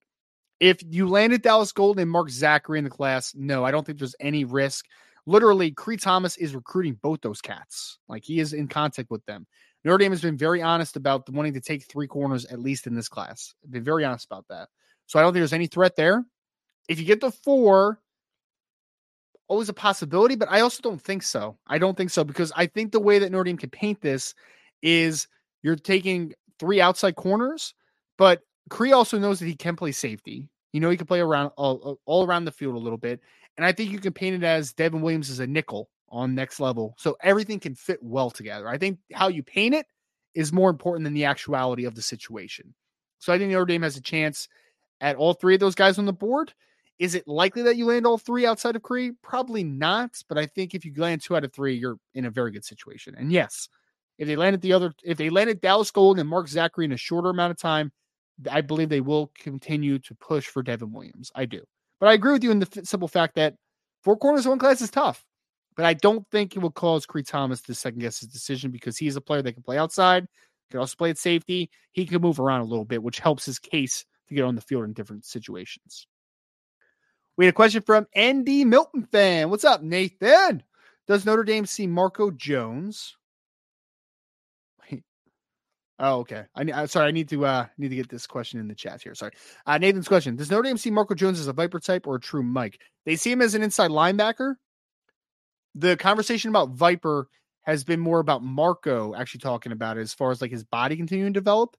If 0.61 0.83
you 0.89 1.09
landed 1.09 1.43
Dallas 1.43 1.73
Gold 1.73 1.99
and 1.99 2.11
Mark 2.11 2.29
Zackery 2.29 2.79
in 2.79 2.85
the 2.85 2.91
class, 2.91 3.35
no, 3.35 3.65
I 3.65 3.71
don't 3.71 3.85
think 3.85 3.99
there's 3.99 4.15
any 4.21 4.45
risk. 4.45 4.87
Literally, 5.27 5.73
Cree 5.73 5.97
Thomas 5.97 6.37
is 6.37 6.55
recruiting 6.55 6.99
both 7.03 7.21
those 7.21 7.41
cats. 7.41 7.99
Like 8.09 8.25
he 8.25 8.39
is 8.39 8.53
in 8.53 8.69
contact 8.69 9.11
with 9.11 9.25
them. 9.27 9.47
Notre 9.85 9.99
Dame 9.99 10.13
has 10.13 10.23
been 10.23 10.37
very 10.37 10.63
honest 10.63 10.97
about 10.97 11.29
wanting 11.29 11.55
to 11.55 11.61
take 11.61 11.85
three 11.85 12.07
corners 12.07 12.45
at 12.47 12.61
least 12.61 12.87
in 12.87 12.95
this 12.95 13.09
class. 13.09 13.55
Been 13.69 13.85
very 13.85 14.05
honest 14.05 14.27
about 14.27 14.47
that. 14.49 14.69
So 15.07 15.19
I 15.19 15.23
don't 15.23 15.33
think 15.33 15.41
there's 15.41 15.53
any 15.53 15.67
threat 15.67 15.97
there. 15.97 16.25
If 16.89 16.99
you 16.99 17.05
get 17.05 17.21
the 17.21 17.31
four, 17.31 18.01
always 19.49 19.69
a 19.69 19.75
possibility, 19.75 20.37
but 20.37 20.51
I 20.51 20.61
also 20.61 20.81
don't 20.83 21.01
think 21.01 21.23
so. 21.23 21.57
I 21.67 21.79
don't 21.79 21.97
think 21.97 22.11
so 22.11 22.25
because 22.25 22.53
I 22.57 22.67
think 22.67 22.93
the 22.93 23.01
way 23.01 23.19
that 23.19 23.31
Notre 23.31 23.45
Dame 23.45 23.59
can 23.59 23.71
paint 23.71 24.01
this 24.01 24.35
is 24.83 25.29
you're 25.63 25.77
taking 25.77 26.33
three 26.59 26.81
outside 26.81 27.17
corners, 27.17 27.75
but 28.19 28.41
Cree 28.71 28.93
also 28.93 29.19
knows 29.19 29.39
that 29.41 29.47
he 29.47 29.55
can 29.55 29.77
play 29.77 29.93
safety. 29.93 30.49
You 30.73 30.81
know, 30.81 30.91
he 30.91 30.97
can 30.97 31.07
play 31.07 31.21
around 31.21 31.53
all, 31.57 31.99
all 32.05 32.27
around 32.27 32.45
the 32.45 32.53
field 32.53 32.75
a 32.75 32.79
little 32.79 32.99
bit. 32.99 33.21
And 33.57 33.65
I 33.65 33.73
think 33.73 33.91
you 33.91 33.99
can 33.99 34.13
paint 34.13 34.37
it 34.37 34.45
as 34.45 34.73
Devin 34.73 35.01
Williams 35.01 35.31
is 35.31 35.41
a 35.41 35.47
nickel 35.47 35.89
on 36.09 36.35
next 36.35 36.61
level. 36.61 36.95
So 36.99 37.17
everything 37.23 37.61
can 37.61 37.75
fit 37.75 38.03
well 38.03 38.31
together. 38.31 38.69
I 38.69 38.79
think 38.79 38.99
how 39.13 39.29
you 39.29 39.43
paint 39.43 39.75
it 39.75 39.87
is 40.35 40.53
more 40.53 40.71
important 40.71 41.05
than 41.05 41.15
the 41.15 41.25
actuality 41.25 41.85
of 41.85 41.95
the 41.95 42.03
situation. 42.03 42.75
So 43.19 43.33
I 43.33 43.39
think 43.39 43.51
Notre 43.51 43.65
Dame 43.65 43.83
has 43.83 43.97
a 43.97 44.03
chance 44.03 44.49
at 45.01 45.17
all 45.17 45.35
three 45.35 45.55
of 45.55 45.61
those 45.61 45.75
guys 45.75 45.99
on 45.99 46.05
the 46.05 46.13
board. 46.13 46.53
Is 46.99 47.15
it 47.15 47.27
likely 47.27 47.63
that 47.63 47.77
you 47.77 47.87
land 47.87 48.07
all 48.07 48.19
three 48.19 48.47
outside 48.47 48.77
of 48.77 48.83
Cree? 48.83 49.13
Probably 49.23 49.65
not. 49.65 50.23
But 50.29 50.39
I 50.39 50.47
think 50.47 50.75
if 50.75 50.85
you 50.85 50.93
land 50.97 51.23
two 51.23 51.37
out 51.37 51.45
of 51.45 51.53
three, 51.53 51.75
you're 51.75 51.99
in 52.15 52.27
a 52.27 52.31
very 52.31 52.51
good 52.51 52.65
situation. 52.65 53.15
And 53.17 53.33
yes, 53.33 53.69
if 54.19 54.27
they 54.27 54.37
landed 54.37 54.63
the 54.63 54.73
other, 54.73 54.95
if 55.05 55.19
they 55.19 55.31
landed 55.31 55.61
Dallas 55.61 55.91
Gold 55.91 56.19
and 56.19 56.29
Mark 56.29 56.47
Zackery 56.49 56.85
in 56.85 56.93
a 56.93 56.97
shorter 56.97 57.31
amount 57.31 57.51
of 57.51 57.59
time, 57.59 57.93
I 58.51 58.61
believe 58.61 58.89
they 58.89 59.01
will 59.01 59.33
continue 59.39 59.99
to 60.01 60.15
push 60.15 60.47
for 60.47 60.63
Devin 60.63 60.93
Williams. 60.93 61.31
I 61.35 61.47
do. 61.47 61.63
But 62.01 62.09
I 62.09 62.13
agree 62.15 62.33
with 62.33 62.45
you 62.45 62.51
in 62.51 62.59
the 62.59 62.83
simple 62.85 63.09
fact 63.09 63.35
that 63.37 63.55
four 64.03 64.17
corners 64.17 64.47
one 64.47 64.59
class 64.59 64.81
is 64.81 64.91
tough. 64.91 65.25
But 65.77 65.85
I 65.85 65.95
don't 65.95 66.27
think 66.31 66.57
it 66.57 66.61
will 66.61 66.71
cause 66.71 67.05
Cree 67.05 67.23
Thomas 67.23 67.61
to 67.63 67.75
second 67.75 68.01
guess 68.01 68.21
his 68.21 68.31
decision 68.31 68.71
because 68.71 68.97
he's 68.97 69.17
a 69.17 69.21
player 69.21 69.43
that 69.43 69.53
can 69.53 69.63
play 69.63 69.77
outside, 69.77 70.27
can 70.71 70.81
also 70.81 70.97
play 70.97 71.11
at 71.11 71.19
safety. 71.19 71.71
He 71.93 72.07
can 72.07 72.23
move 72.23 72.41
around 72.41 72.63
a 72.63 72.67
little 72.67 72.87
bit, 72.87 73.03
which 73.03 73.19
helps 73.19 73.45
his 73.45 73.59
case 73.59 74.05
to 74.29 74.35
get 74.35 74.45
on 74.45 74.55
the 74.55 74.63
field 74.63 74.85
in 74.85 74.95
different 74.95 75.27
situations. 75.27 76.07
We 77.37 77.45
had 77.45 77.53
a 77.53 77.55
question 77.55 77.83
from 77.83 78.07
ND 78.19 78.67
Milton 78.67 79.07
fan. 79.13 79.51
What's 79.51 79.65
up, 79.65 79.83
Nathan? 79.83 80.63
Does 81.07 81.27
Notre 81.27 81.45
Dame 81.45 81.67
see 81.67 81.87
Marco 81.87 82.31
Jones 82.31 83.15
Oh, 85.99 86.19
okay. 86.21 86.45
I, 86.55 86.65
I 86.75 86.87
sorry. 86.87 87.09
I 87.09 87.11
need 87.11 87.29
to 87.31 87.47
uh 87.47 87.67
need 87.79 87.89
to 87.89 87.97
get 87.97 88.09
this 88.09 88.27
question 88.27 88.61
in 88.61 88.69
the 88.69 88.75
chat 88.75 89.03
here. 89.03 89.15
Sorry. 89.15 89.33
Uh, 89.65 89.79
Nathan's 89.79 90.09
question: 90.09 90.37
Does 90.37 90.51
Notre 90.51 90.65
Dame 90.65 90.77
see 90.77 90.91
Marco 90.91 91.15
Jones 91.15 91.41
as 91.41 91.49
a 91.49 91.53
Viper 91.53 91.81
type 91.81 92.07
or 92.07 92.17
a 92.17 92.21
true 92.21 92.43
Mike? 92.43 92.81
They 93.07 93.17
see 93.17 93.33
him 93.33 93.41
as 93.41 93.55
an 93.55 93.63
inside 93.63 93.91
linebacker. 93.91 94.57
The 95.75 95.97
conversation 95.97 96.51
about 96.51 96.71
Viper 96.71 97.29
has 97.63 97.83
been 97.83 98.01
more 98.01 98.21
about 98.21 98.43
Marco 98.43 99.15
actually 99.15 99.41
talking 99.41 99.73
about 99.73 99.99
it 99.99 100.03
as 100.03 100.15
far 100.15 100.31
as 100.31 100.41
like 100.41 100.51
his 100.51 100.65
body 100.65 100.97
continuing 100.97 101.33
to 101.33 101.41
develop. 101.41 101.77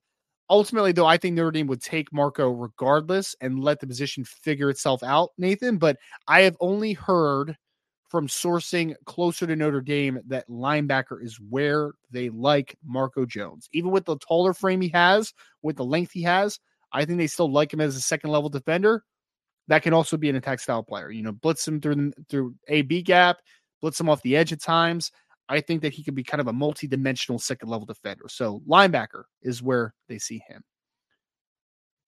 Ultimately, 0.50 0.92
though, 0.92 1.06
I 1.06 1.18
think 1.18 1.34
Notre 1.36 1.50
Dame 1.50 1.66
would 1.66 1.82
take 1.82 2.12
Marco 2.12 2.50
regardless 2.50 3.36
and 3.40 3.62
let 3.62 3.80
the 3.80 3.86
position 3.86 4.24
figure 4.24 4.70
itself 4.70 5.02
out, 5.02 5.30
Nathan. 5.38 5.78
But 5.78 5.98
I 6.26 6.40
have 6.42 6.56
only 6.60 6.94
heard 6.94 7.56
from 8.08 8.26
sourcing 8.26 8.94
closer 9.04 9.46
to 9.46 9.54
Notre 9.54 9.80
Dame 9.80 10.20
that 10.26 10.48
linebacker 10.48 11.22
is 11.22 11.38
where 11.50 11.92
they 12.10 12.30
like 12.30 12.76
Marco 12.84 13.26
Jones. 13.26 13.68
Even 13.72 13.90
with 13.90 14.04
the 14.04 14.16
taller 14.18 14.54
frame 14.54 14.80
he 14.80 14.88
has, 14.88 15.32
with 15.62 15.76
the 15.76 15.84
length 15.84 16.12
he 16.12 16.22
has, 16.22 16.58
I 16.92 17.04
think 17.04 17.18
they 17.18 17.26
still 17.26 17.52
like 17.52 17.72
him 17.72 17.80
as 17.80 17.96
a 17.96 18.00
second 18.00 18.30
level 18.30 18.48
defender. 18.48 19.04
that 19.68 19.82
can 19.82 19.92
also 19.92 20.16
be 20.16 20.28
an 20.28 20.36
attack 20.36 20.60
style 20.60 20.82
player. 20.82 21.10
You 21.10 21.22
know, 21.22 21.32
blitz 21.32 21.66
him 21.68 21.80
through 21.80 22.12
through 22.28 22.54
A 22.68 22.82
B 22.82 23.02
gap, 23.02 23.38
blitz 23.80 24.00
him 24.00 24.08
off 24.08 24.22
the 24.22 24.36
edge 24.36 24.52
at 24.52 24.60
times. 24.60 25.12
I 25.50 25.60
think 25.60 25.80
that 25.82 25.94
he 25.94 26.02
could 26.02 26.14
be 26.14 26.24
kind 26.24 26.42
of 26.42 26.48
a 26.48 26.52
multi-dimensional 26.52 27.38
second 27.38 27.70
level 27.70 27.86
defender. 27.86 28.24
So 28.28 28.60
linebacker 28.68 29.24
is 29.40 29.62
where 29.62 29.94
they 30.06 30.18
see 30.18 30.42
him. 30.46 30.62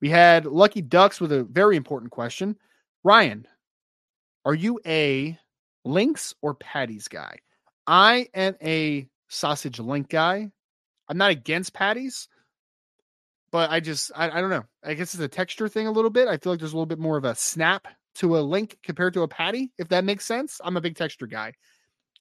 We 0.02 0.10
had 0.10 0.44
Lucky 0.44 0.82
Ducks 0.82 1.20
with 1.20 1.32
a 1.32 1.44
very 1.44 1.76
important 1.76 2.10
question. 2.10 2.56
Ryan, 3.02 3.46
are 4.44 4.54
you 4.54 4.78
a 4.86 5.38
links 5.84 6.34
or 6.42 6.54
patties 6.54 7.08
guy? 7.08 7.38
I 7.86 8.28
am 8.34 8.56
a 8.62 9.08
sausage 9.28 9.78
link 9.78 10.08
guy. 10.08 10.50
I'm 11.08 11.18
not 11.18 11.30
against 11.30 11.74
patties, 11.74 12.28
but 13.50 13.70
I 13.70 13.80
just 13.80 14.12
I, 14.14 14.30
I 14.30 14.40
don't 14.40 14.50
know. 14.50 14.64
I 14.84 14.94
guess 14.94 15.14
it's 15.14 15.22
a 15.22 15.28
texture 15.28 15.68
thing 15.68 15.86
a 15.86 15.92
little 15.92 16.10
bit. 16.10 16.28
I 16.28 16.36
feel 16.36 16.52
like 16.52 16.60
there's 16.60 16.72
a 16.72 16.76
little 16.76 16.86
bit 16.86 16.98
more 16.98 17.16
of 17.16 17.24
a 17.24 17.34
snap 17.34 17.88
to 18.16 18.36
a 18.36 18.40
link 18.40 18.78
compared 18.82 19.14
to 19.14 19.22
a 19.22 19.28
patty, 19.28 19.72
if 19.78 19.88
that 19.88 20.04
makes 20.04 20.24
sense. 20.24 20.60
I'm 20.62 20.76
a 20.76 20.80
big 20.80 20.96
texture 20.96 21.26
guy. 21.26 21.54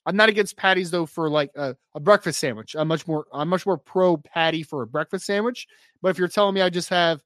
I'm 0.06 0.16
not 0.16 0.30
against 0.30 0.58
patties 0.58 0.92
though 0.92 1.06
for 1.06 1.30
like 1.30 1.52
a, 1.56 1.76
a, 1.94 2.00
breakfast 2.00 2.40
sandwich. 2.40 2.76
I'm 2.76 2.88
much 2.88 3.08
more 3.08 3.26
I'm 3.34 3.50
much 3.50 3.66
more 3.66 3.78
pro 3.78 4.18
patty 4.18 4.64
for 4.64 4.82
a 4.82 4.88
breakfast 4.88 5.26
sandwich. 5.26 5.68
But 6.02 6.10
if 6.10 6.18
you're 6.18 6.28
telling 6.28 6.56
me 6.56 6.62
I 6.62 6.70
just 6.70 6.90
have 6.90 7.22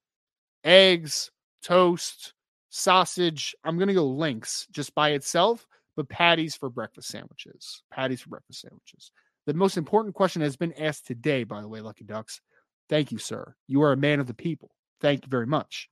eggs, 0.63 1.31
toast, 1.61 2.33
sausage, 2.69 3.55
I'm 3.63 3.77
gonna 3.77 3.93
go 3.93 4.05
links 4.05 4.67
just 4.71 4.93
by 4.95 5.11
itself, 5.11 5.65
but 5.95 6.09
patties 6.09 6.55
for 6.55 6.69
breakfast 6.69 7.09
sandwiches. 7.09 7.83
Patties 7.91 8.21
for 8.21 8.29
breakfast 8.29 8.61
sandwiches. 8.61 9.11
The 9.45 9.53
most 9.53 9.77
important 9.77 10.15
question 10.15 10.41
has 10.41 10.55
been 10.55 10.73
asked 10.73 11.05
today, 11.05 11.43
by 11.43 11.61
the 11.61 11.67
way, 11.67 11.81
Lucky 11.81 12.05
Ducks. 12.05 12.41
Thank 12.89 13.11
you, 13.11 13.17
sir. 13.17 13.55
You 13.67 13.81
are 13.83 13.91
a 13.91 13.97
man 13.97 14.19
of 14.19 14.27
the 14.27 14.33
people. 14.33 14.71
Thank 15.01 15.25
you 15.25 15.29
very 15.29 15.47
much. 15.47 15.89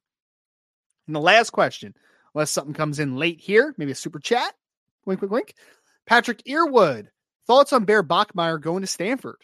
And 1.08 1.16
the 1.16 1.20
last 1.20 1.50
question, 1.50 1.94
unless 2.34 2.52
something 2.52 2.74
comes 2.74 3.00
in 3.00 3.18
late 3.18 3.40
here, 3.40 3.74
maybe 3.78 3.92
a 3.92 3.96
super 3.96 4.20
chat. 4.20 4.54
Wink, 5.06 5.22
wink, 5.22 5.32
wink. 5.32 5.56
Patrick 6.06 6.44
Earwood, 6.46 7.08
thoughts 7.48 7.74
on 7.74 7.86
Bear 7.86 8.04
Bachmeier 8.04 8.60
going 8.60 8.82
to 8.82 8.88
Stanford? 8.88 9.38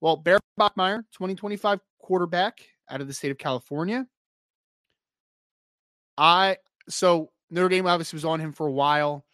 Well, 0.00 0.16
Bear 0.16 0.38
Bachmeier, 0.58 0.98
2025 1.12 1.80
quarterback 1.98 2.60
out 2.88 3.00
of 3.00 3.06
the 3.06 3.12
state 3.12 3.30
of 3.30 3.38
California. 3.38 4.06
I 6.16 6.56
so 6.88 7.30
Notre 7.50 7.68
Dame 7.68 7.86
obviously 7.86 8.16
was 8.16 8.24
on 8.24 8.40
him 8.40 8.52
for 8.52 8.66
a 8.66 8.72
while. 8.72 9.24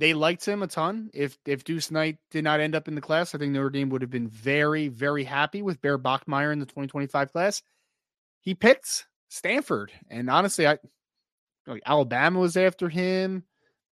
They 0.00 0.14
liked 0.14 0.46
him 0.46 0.62
a 0.62 0.66
ton. 0.66 1.10
If 1.12 1.36
if 1.44 1.62
Deuce 1.62 1.90
Knight 1.90 2.16
did 2.30 2.42
not 2.42 2.58
end 2.58 2.74
up 2.74 2.88
in 2.88 2.94
the 2.94 3.02
class, 3.02 3.34
I 3.34 3.38
think 3.38 3.52
Notre 3.52 3.68
Dame 3.68 3.90
would 3.90 4.00
have 4.00 4.10
been 4.10 4.28
very, 4.28 4.88
very 4.88 5.24
happy 5.24 5.60
with 5.60 5.82
Bear 5.82 5.98
Bachmeier 5.98 6.54
in 6.54 6.58
the 6.58 6.64
2025 6.64 7.30
class. 7.30 7.62
He 8.40 8.54
picked 8.54 9.04
Stanford. 9.28 9.92
And 10.08 10.30
honestly, 10.30 10.66
I 10.66 10.78
like 11.66 11.82
Alabama 11.84 12.38
was 12.40 12.56
after 12.56 12.88
him, 12.88 13.44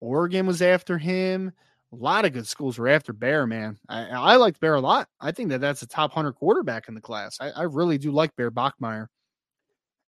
Oregon 0.01 0.47
was 0.47 0.63
after 0.63 0.97
him. 0.97 1.53
A 1.93 1.97
lot 1.97 2.25
of 2.25 2.33
good 2.33 2.47
schools 2.47 2.79
were 2.79 2.89
after 2.89 3.13
Bear, 3.13 3.47
man. 3.47 3.77
I, 3.87 4.07
I 4.07 4.37
liked 4.37 4.59
Bear 4.59 4.77
a 4.77 4.81
lot. 4.81 5.07
I 5.21 5.33
think 5.33 5.51
that 5.51 5.61
that's 5.61 5.83
a 5.83 5.87
top 5.87 6.13
100 6.13 6.33
quarterback 6.33 6.89
in 6.89 6.95
the 6.95 7.01
class. 7.03 7.37
I, 7.41 7.51
I 7.51 7.63
really 7.65 7.99
do 7.99 8.11
like 8.11 8.35
Bear 8.37 8.51
Bachmeier. 8.51 9.09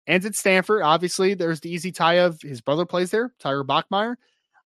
And 0.07 0.25
at 0.25 0.37
Stanford, 0.37 0.83
obviously, 0.83 1.35
there's 1.35 1.61
the 1.61 1.71
easy 1.71 1.93
tie 1.93 2.21
of 2.21 2.41
his 2.41 2.63
brother 2.63 2.87
plays 2.87 3.11
there, 3.11 3.35
Tyler 3.39 3.65
Bachmeier. 3.65 4.15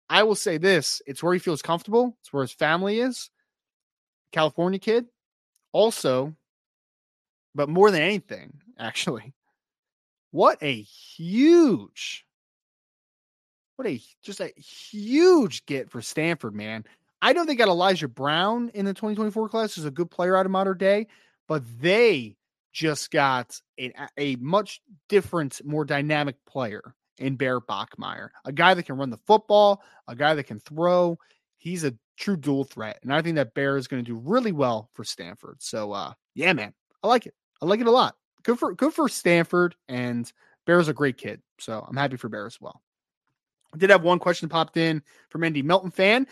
I 0.09 0.23
will 0.23 0.35
say 0.35 0.59
this 0.59 1.03
it's 1.07 1.23
where 1.23 1.33
he 1.33 1.39
feels 1.39 1.63
comfortable, 1.63 2.17
it's 2.21 2.33
where 2.33 2.43
his 2.43 2.53
family 2.53 3.01
is. 3.01 3.31
California 4.33 4.79
kid. 4.79 5.07
Also, 5.73 6.35
but 7.55 7.69
more 7.69 7.91
than 7.91 8.03
anything, 8.03 8.61
actually, 8.79 9.35
what 10.31 10.59
a 10.63 10.75
huge, 10.81 12.27
what 13.77 13.89
a 13.89 14.01
just 14.23 14.41
a 14.41 14.53
huge 14.57 15.67
get 15.67 15.91
for 15.91 16.03
Stanford, 16.03 16.55
man. 16.55 16.85
I 17.23 17.33
know 17.33 17.45
they 17.45 17.57
got 17.57 17.69
Elijah 17.69 18.09
Brown 18.09 18.71
in 18.75 18.85
the 18.85 18.93
2024 18.93 19.49
class, 19.49 19.75
who's 19.75 19.85
a 19.87 19.91
good 19.91 20.11
player 20.11 20.37
out 20.37 20.47
of 20.47 20.53
Mater 20.53 20.75
Dei, 20.75 21.07
but 21.49 21.63
they 21.81 22.37
just 22.73 23.11
got 23.11 23.59
a, 23.81 23.93
a 24.19 24.37
much 24.37 24.83
different, 25.09 25.63
more 25.65 25.87
dynamic 25.87 26.37
player 26.45 26.95
in 27.19 27.37
Bear 27.37 27.61
Bachmeier, 27.61 28.29
a 28.45 28.53
guy 28.53 28.75
that 28.75 28.85
can 28.85 28.97
run 28.97 29.11
the 29.11 29.21
football, 29.27 29.83
a 30.09 30.14
guy 30.14 30.35
that 30.35 30.45
can 30.45 30.61
throw. 30.61 31.19
He's 31.57 31.85
a 31.85 31.95
true 32.17 32.37
dual 32.37 32.64
threat. 32.64 32.99
And 33.03 33.12
I 33.12 33.23
think 33.23 33.37
that 33.37 33.55
Bear 33.55 33.77
is 33.77 33.89
going 33.89 34.05
to 34.05 34.11
do 34.11 34.19
really 34.19 34.53
well 34.53 34.91
for 34.95 35.05
Stanford. 35.05 35.57
So 35.61 35.93
uh 35.93 36.12
yeah, 36.35 36.53
man. 36.53 36.75
I 37.03 37.09
like 37.09 37.27
it. 37.27 37.35
I 37.62 37.67
like 37.67 37.81
it 37.81 37.87
a 37.87 37.91
lot. 37.91 38.17
Good 38.43 38.59
for 38.59 38.75
good 38.75 38.93
for 38.93 39.09
Stanford 39.09 39.77
and 39.89 40.31
Bear's 40.67 40.89
a 40.89 40.95
great 40.95 41.17
kid. 41.17 41.41
So 41.61 41.85
I'm 41.87 41.97
happy 41.97 42.17
for 42.17 42.29
Bear 42.29 42.47
as 42.47 42.61
well. 42.61 42.83
I 43.75 43.79
did 43.79 43.91
have 43.91 44.03
one 44.03 44.19
question 44.19 44.49
popped 44.49 44.77
in 44.77 45.03
from 45.29 45.45
Andy 45.45 45.62
Melton 45.62 45.91
fan. 45.91 46.27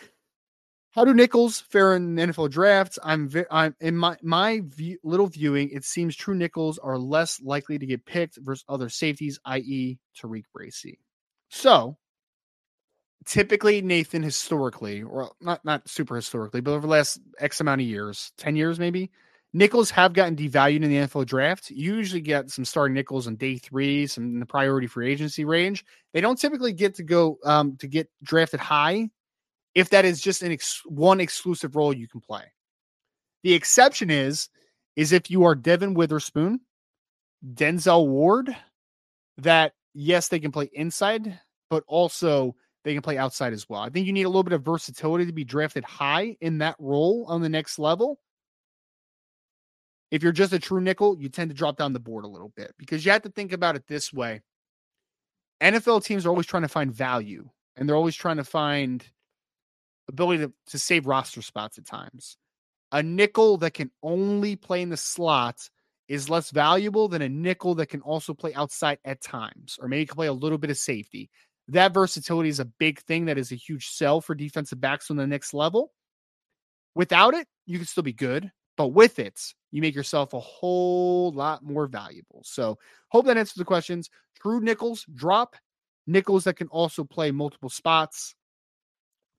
How 0.94 1.04
do 1.04 1.12
nickels 1.12 1.60
fare 1.60 1.96
in 1.96 2.14
NFL 2.14 2.50
drafts? 2.50 3.00
I'm, 3.02 3.28
I'm 3.50 3.74
in 3.80 3.96
my 3.96 4.16
my 4.22 4.60
view, 4.64 4.96
little 5.02 5.26
viewing. 5.26 5.70
It 5.70 5.84
seems 5.84 6.14
true 6.14 6.36
nickels 6.36 6.78
are 6.78 6.96
less 6.96 7.42
likely 7.42 7.80
to 7.80 7.86
get 7.86 8.06
picked 8.06 8.38
versus 8.40 8.64
other 8.68 8.88
safeties, 8.88 9.40
i.e., 9.44 9.98
TaRiq 10.16 10.44
Bracy. 10.54 11.00
So, 11.48 11.96
typically, 13.26 13.82
Nathan, 13.82 14.22
historically, 14.22 15.02
or 15.02 15.32
not 15.40 15.64
not 15.64 15.88
super 15.88 16.14
historically, 16.14 16.60
but 16.60 16.70
over 16.70 16.82
the 16.82 16.92
last 16.92 17.18
X 17.40 17.60
amount 17.60 17.80
of 17.80 17.88
years, 17.88 18.30
ten 18.38 18.54
years 18.54 18.78
maybe, 18.78 19.10
nickels 19.52 19.90
have 19.90 20.12
gotten 20.12 20.36
devalued 20.36 20.84
in 20.84 20.90
the 20.90 21.08
NFL 21.08 21.26
draft. 21.26 21.70
You 21.70 21.96
usually 21.96 22.20
get 22.20 22.50
some 22.50 22.64
starting 22.64 22.94
nickels 22.94 23.26
on 23.26 23.34
day 23.34 23.58
three, 23.58 24.06
some 24.06 24.26
in 24.34 24.38
the 24.38 24.46
priority 24.46 24.86
free 24.86 25.10
agency 25.10 25.44
range. 25.44 25.84
They 26.12 26.20
don't 26.20 26.38
typically 26.38 26.72
get 26.72 26.94
to 26.94 27.02
go 27.02 27.38
um, 27.44 27.78
to 27.78 27.88
get 27.88 28.08
drafted 28.22 28.60
high 28.60 29.10
if 29.74 29.90
that 29.90 30.04
is 30.04 30.20
just 30.20 30.42
an 30.42 30.52
ex- 30.52 30.82
one 30.86 31.20
exclusive 31.20 31.76
role 31.76 31.92
you 31.92 32.08
can 32.08 32.20
play. 32.20 32.44
The 33.42 33.54
exception 33.54 34.10
is 34.10 34.48
is 34.96 35.12
if 35.12 35.30
you 35.30 35.44
are 35.44 35.54
Devon 35.54 35.94
Witherspoon, 35.94 36.60
Denzel 37.54 38.06
Ward, 38.06 38.54
that 39.38 39.72
yes, 39.92 40.28
they 40.28 40.38
can 40.38 40.52
play 40.52 40.70
inside, 40.72 41.38
but 41.68 41.82
also 41.86 42.54
they 42.84 42.92
can 42.92 43.02
play 43.02 43.18
outside 43.18 43.52
as 43.52 43.68
well. 43.68 43.80
I 43.80 43.88
think 43.88 44.06
you 44.06 44.12
need 44.12 44.24
a 44.24 44.28
little 44.28 44.42
bit 44.42 44.52
of 44.52 44.62
versatility 44.62 45.26
to 45.26 45.32
be 45.32 45.44
drafted 45.44 45.84
high 45.84 46.36
in 46.40 46.58
that 46.58 46.76
role 46.78 47.24
on 47.28 47.42
the 47.42 47.48
next 47.48 47.78
level. 47.78 48.20
If 50.10 50.22
you're 50.22 50.32
just 50.32 50.52
a 50.52 50.58
true 50.58 50.80
nickel, 50.80 51.18
you 51.18 51.28
tend 51.28 51.50
to 51.50 51.56
drop 51.56 51.76
down 51.76 51.92
the 51.92 51.98
board 51.98 52.24
a 52.24 52.28
little 52.28 52.52
bit 52.54 52.72
because 52.78 53.04
you 53.04 53.10
have 53.10 53.22
to 53.22 53.30
think 53.30 53.52
about 53.52 53.74
it 53.74 53.86
this 53.88 54.12
way. 54.12 54.42
NFL 55.60 56.04
teams 56.04 56.24
are 56.24 56.28
always 56.28 56.46
trying 56.46 56.62
to 56.62 56.68
find 56.68 56.92
value 56.92 57.48
and 57.74 57.88
they're 57.88 57.96
always 57.96 58.14
trying 58.14 58.36
to 58.36 58.44
find 58.44 59.04
ability 60.08 60.44
to, 60.44 60.52
to 60.68 60.78
save 60.78 61.06
roster 61.06 61.42
spots 61.42 61.78
at 61.78 61.86
times. 61.86 62.36
A 62.92 63.02
nickel 63.02 63.56
that 63.58 63.74
can 63.74 63.90
only 64.02 64.56
play 64.56 64.82
in 64.82 64.90
the 64.90 64.96
slot 64.96 65.68
is 66.08 66.28
less 66.28 66.50
valuable 66.50 67.08
than 67.08 67.22
a 67.22 67.28
nickel 67.28 67.74
that 67.76 67.86
can 67.86 68.02
also 68.02 68.34
play 68.34 68.52
outside 68.54 68.98
at 69.04 69.20
times, 69.20 69.78
or 69.80 69.88
maybe 69.88 70.06
can 70.06 70.16
play 70.16 70.26
a 70.26 70.32
little 70.32 70.58
bit 70.58 70.70
of 70.70 70.76
safety. 70.76 71.30
That 71.68 71.94
versatility 71.94 72.50
is 72.50 72.60
a 72.60 72.66
big 72.66 73.00
thing 73.00 73.24
that 73.24 73.38
is 73.38 73.52
a 73.52 73.56
huge 73.56 73.88
sell 73.88 74.20
for 74.20 74.34
defensive 74.34 74.80
backs 74.80 75.10
on 75.10 75.16
the 75.16 75.26
next 75.26 75.54
level. 75.54 75.92
Without 76.94 77.34
it, 77.34 77.46
you 77.66 77.78
can 77.78 77.86
still 77.86 78.02
be 78.02 78.12
good, 78.12 78.52
but 78.76 78.88
with 78.88 79.18
it, 79.18 79.40
you 79.72 79.80
make 79.80 79.94
yourself 79.94 80.34
a 80.34 80.40
whole 80.40 81.32
lot 81.32 81.64
more 81.64 81.86
valuable. 81.86 82.42
So, 82.44 82.78
hope 83.08 83.26
that 83.26 83.38
answers 83.38 83.54
the 83.54 83.64
questions. 83.64 84.10
True 84.40 84.60
nickels 84.60 85.06
drop, 85.14 85.56
nickels 86.06 86.44
that 86.44 86.56
can 86.56 86.68
also 86.68 87.02
play 87.02 87.30
multiple 87.30 87.70
spots. 87.70 88.34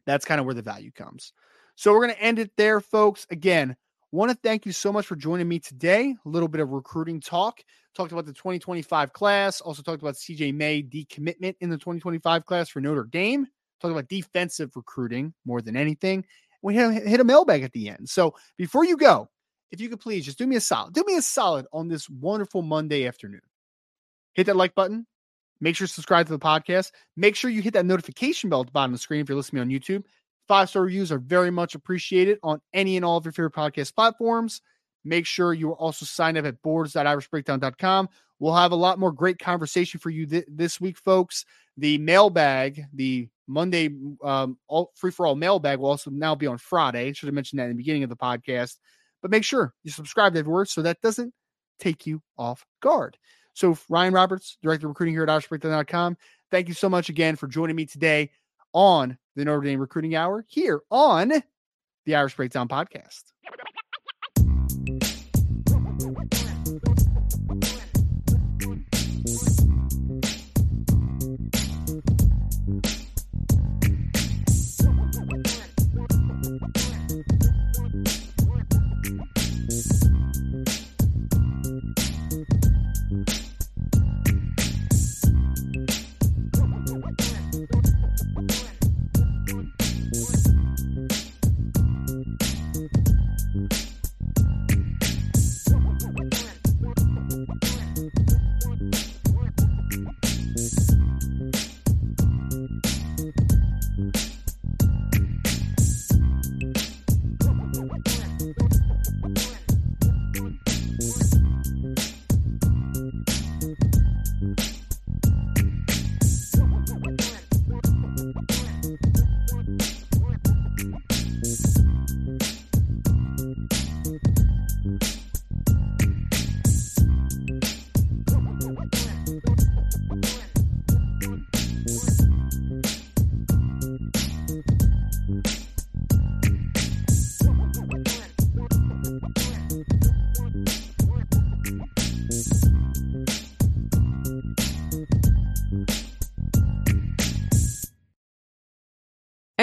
That's 0.06 0.26
kind 0.26 0.40
of 0.40 0.46
where 0.46 0.56
the 0.56 0.62
value 0.62 0.92
comes. 0.92 1.34
So 1.76 1.92
we're 1.92 2.06
going 2.06 2.16
to 2.16 2.22
end 2.22 2.40
it 2.40 2.52
there, 2.58 2.80
folks. 2.80 3.28
Again, 3.30 3.76
want 4.12 4.32
to 4.32 4.38
thank 4.42 4.66
you 4.66 4.72
so 4.72 4.94
much 4.94 5.06
for 5.06 5.16
joining 5.16 5.48
me 5.48 5.60
today. 5.60 6.16
A 6.26 6.30
little 6.30 6.48
bit 6.48 6.62
of 6.62 6.70
recruiting 6.70 7.20
talk. 7.20 7.60
Talked 7.96 8.12
about 8.12 8.26
the 8.26 8.34
2025 8.34 9.14
class. 9.14 9.62
Also 9.62 9.82
talked 9.82 10.02
about 10.02 10.16
CJ 10.16 10.54
May 10.54 10.84
decommitment 10.84 11.56
in 11.60 11.70
the 11.70 11.78
2025 11.78 12.46
class 12.46 12.70
for 12.70 12.80
Notre 12.80 13.04
Dame. 13.04 13.48
Talked 13.82 13.92
about 13.92 14.08
defensive 14.08 14.72
recruiting 14.76 15.34
more 15.46 15.62
than 15.62 15.76
anything. 15.76 16.26
We 16.62 16.76
hit 16.76 17.20
a 17.20 17.24
mailbag 17.24 17.64
at 17.64 17.74
the 17.74 17.90
end. 17.90 18.10
So 18.10 18.36
before 18.58 18.86
you 18.86 18.98
go, 18.98 19.30
if 19.72 19.82
you 19.82 19.90
could 19.90 20.00
please 20.00 20.26
just 20.26 20.38
do 20.38 20.48
me 20.48 20.56
a 20.56 20.62
solid, 20.62 20.94
do 20.94 21.04
me 21.06 21.18
a 21.18 21.22
solid 21.22 21.66
on 21.74 21.88
this 21.88 22.10
wonderful 22.10 22.62
Monday 22.62 23.06
afternoon. 23.08 23.42
Hit 24.34 24.46
that 24.46 24.56
like 24.56 24.76
button, 24.76 25.06
Make 25.66 25.76
sure 25.76 25.88
to 25.88 25.94
subscribe 25.94 26.28
to 26.28 26.32
the 26.32 26.38
podcast. 26.38 26.92
Make 27.18 27.36
sure 27.36 27.50
you 27.50 27.64
hit 27.64 27.74
that 27.74 27.88
notification 27.88 28.52
bell 28.52 28.62
at 28.62 28.68
the 28.68 28.72
bottom 28.72 28.94
of 28.94 29.00
the 29.00 29.02
screen 29.02 29.22
if 29.22 29.28
you're 29.28 29.36
listening 29.36 29.62
on 29.64 29.70
YouTube. 29.70 30.04
Five 30.48 30.70
star 30.70 30.84
reviews 30.84 31.12
are 31.12 31.18
very 31.18 31.50
much 31.50 31.74
appreciated 31.74 32.38
on 32.44 32.62
any 32.72 32.98
and 32.98 33.04
all 33.04 33.18
of 33.18 33.26
your 33.26 33.32
favorite 33.32 33.56
podcast 33.56 33.96
platforms. 33.96 34.62
Make 35.04 35.26
sure 35.26 35.56
you 35.56 35.72
are 35.72 35.76
also 35.76 36.06
signed 36.06 36.38
up 36.38 36.46
at 36.46 36.62
boards.irishbreakdown.com. 36.62 38.10
We'll 38.38 38.54
have 38.54 38.74
a 38.74 38.76
lot 38.76 39.00
more 39.00 39.12
great 39.12 39.40
conversation 39.40 40.00
for 40.00 40.12
you 40.12 40.28
th- 40.28 40.46
this 40.48 40.80
week, 40.80 41.00
folks. 41.00 41.46
The 41.78 41.98
mailbag, 41.98 42.86
the 42.94 43.28
Monday 43.48 43.90
um, 44.24 44.60
all 44.68 44.92
free 44.94 45.10
for 45.10 45.26
all 45.26 45.36
mailbag, 45.36 45.80
will 45.80 45.90
also 45.90 46.12
now 46.12 46.36
be 46.36 46.46
on 46.46 46.60
Friday. 46.60 47.12
Should 47.14 47.26
have 47.26 47.34
mentioned 47.34 47.60
that 47.60 47.64
in 47.64 47.72
the 47.72 47.78
beginning 47.78 48.04
of 48.04 48.10
the 48.10 48.16
podcast. 48.16 48.78
But 49.24 49.32
make 49.32 49.44
sure 49.44 49.74
you 49.84 49.90
subscribe 49.90 50.38
everywhere 50.38 50.66
so 50.66 50.84
that 50.84 51.02
doesn't 51.02 51.34
take 51.80 52.06
you 52.06 52.22
off 52.38 52.64
guard. 52.84 53.18
So 53.56 53.78
Ryan 53.90 54.14
Roberts, 54.14 54.58
Director 54.62 54.86
of 54.86 54.92
Recruiting 54.92 55.16
here 55.16 55.24
at 55.24 55.30
IrishBreakdown.com. 55.30 56.18
Thank 56.52 56.68
you 56.68 56.74
so 56.74 56.90
much 56.90 57.10
again 57.10 57.36
for 57.36 57.48
joining 57.48 57.76
me 57.76 57.86
today 57.86 58.30
on 58.74 59.18
the 59.36 59.46
Notre 59.46 59.62
Dame 59.62 59.80
Recruiting 59.80 60.16
Hour 60.16 60.46
here 60.48 60.82
on 60.92 61.32
the 62.06 62.16
Irish 62.16 62.36
Breakdown 62.36 62.68
Podcast. 62.68 63.24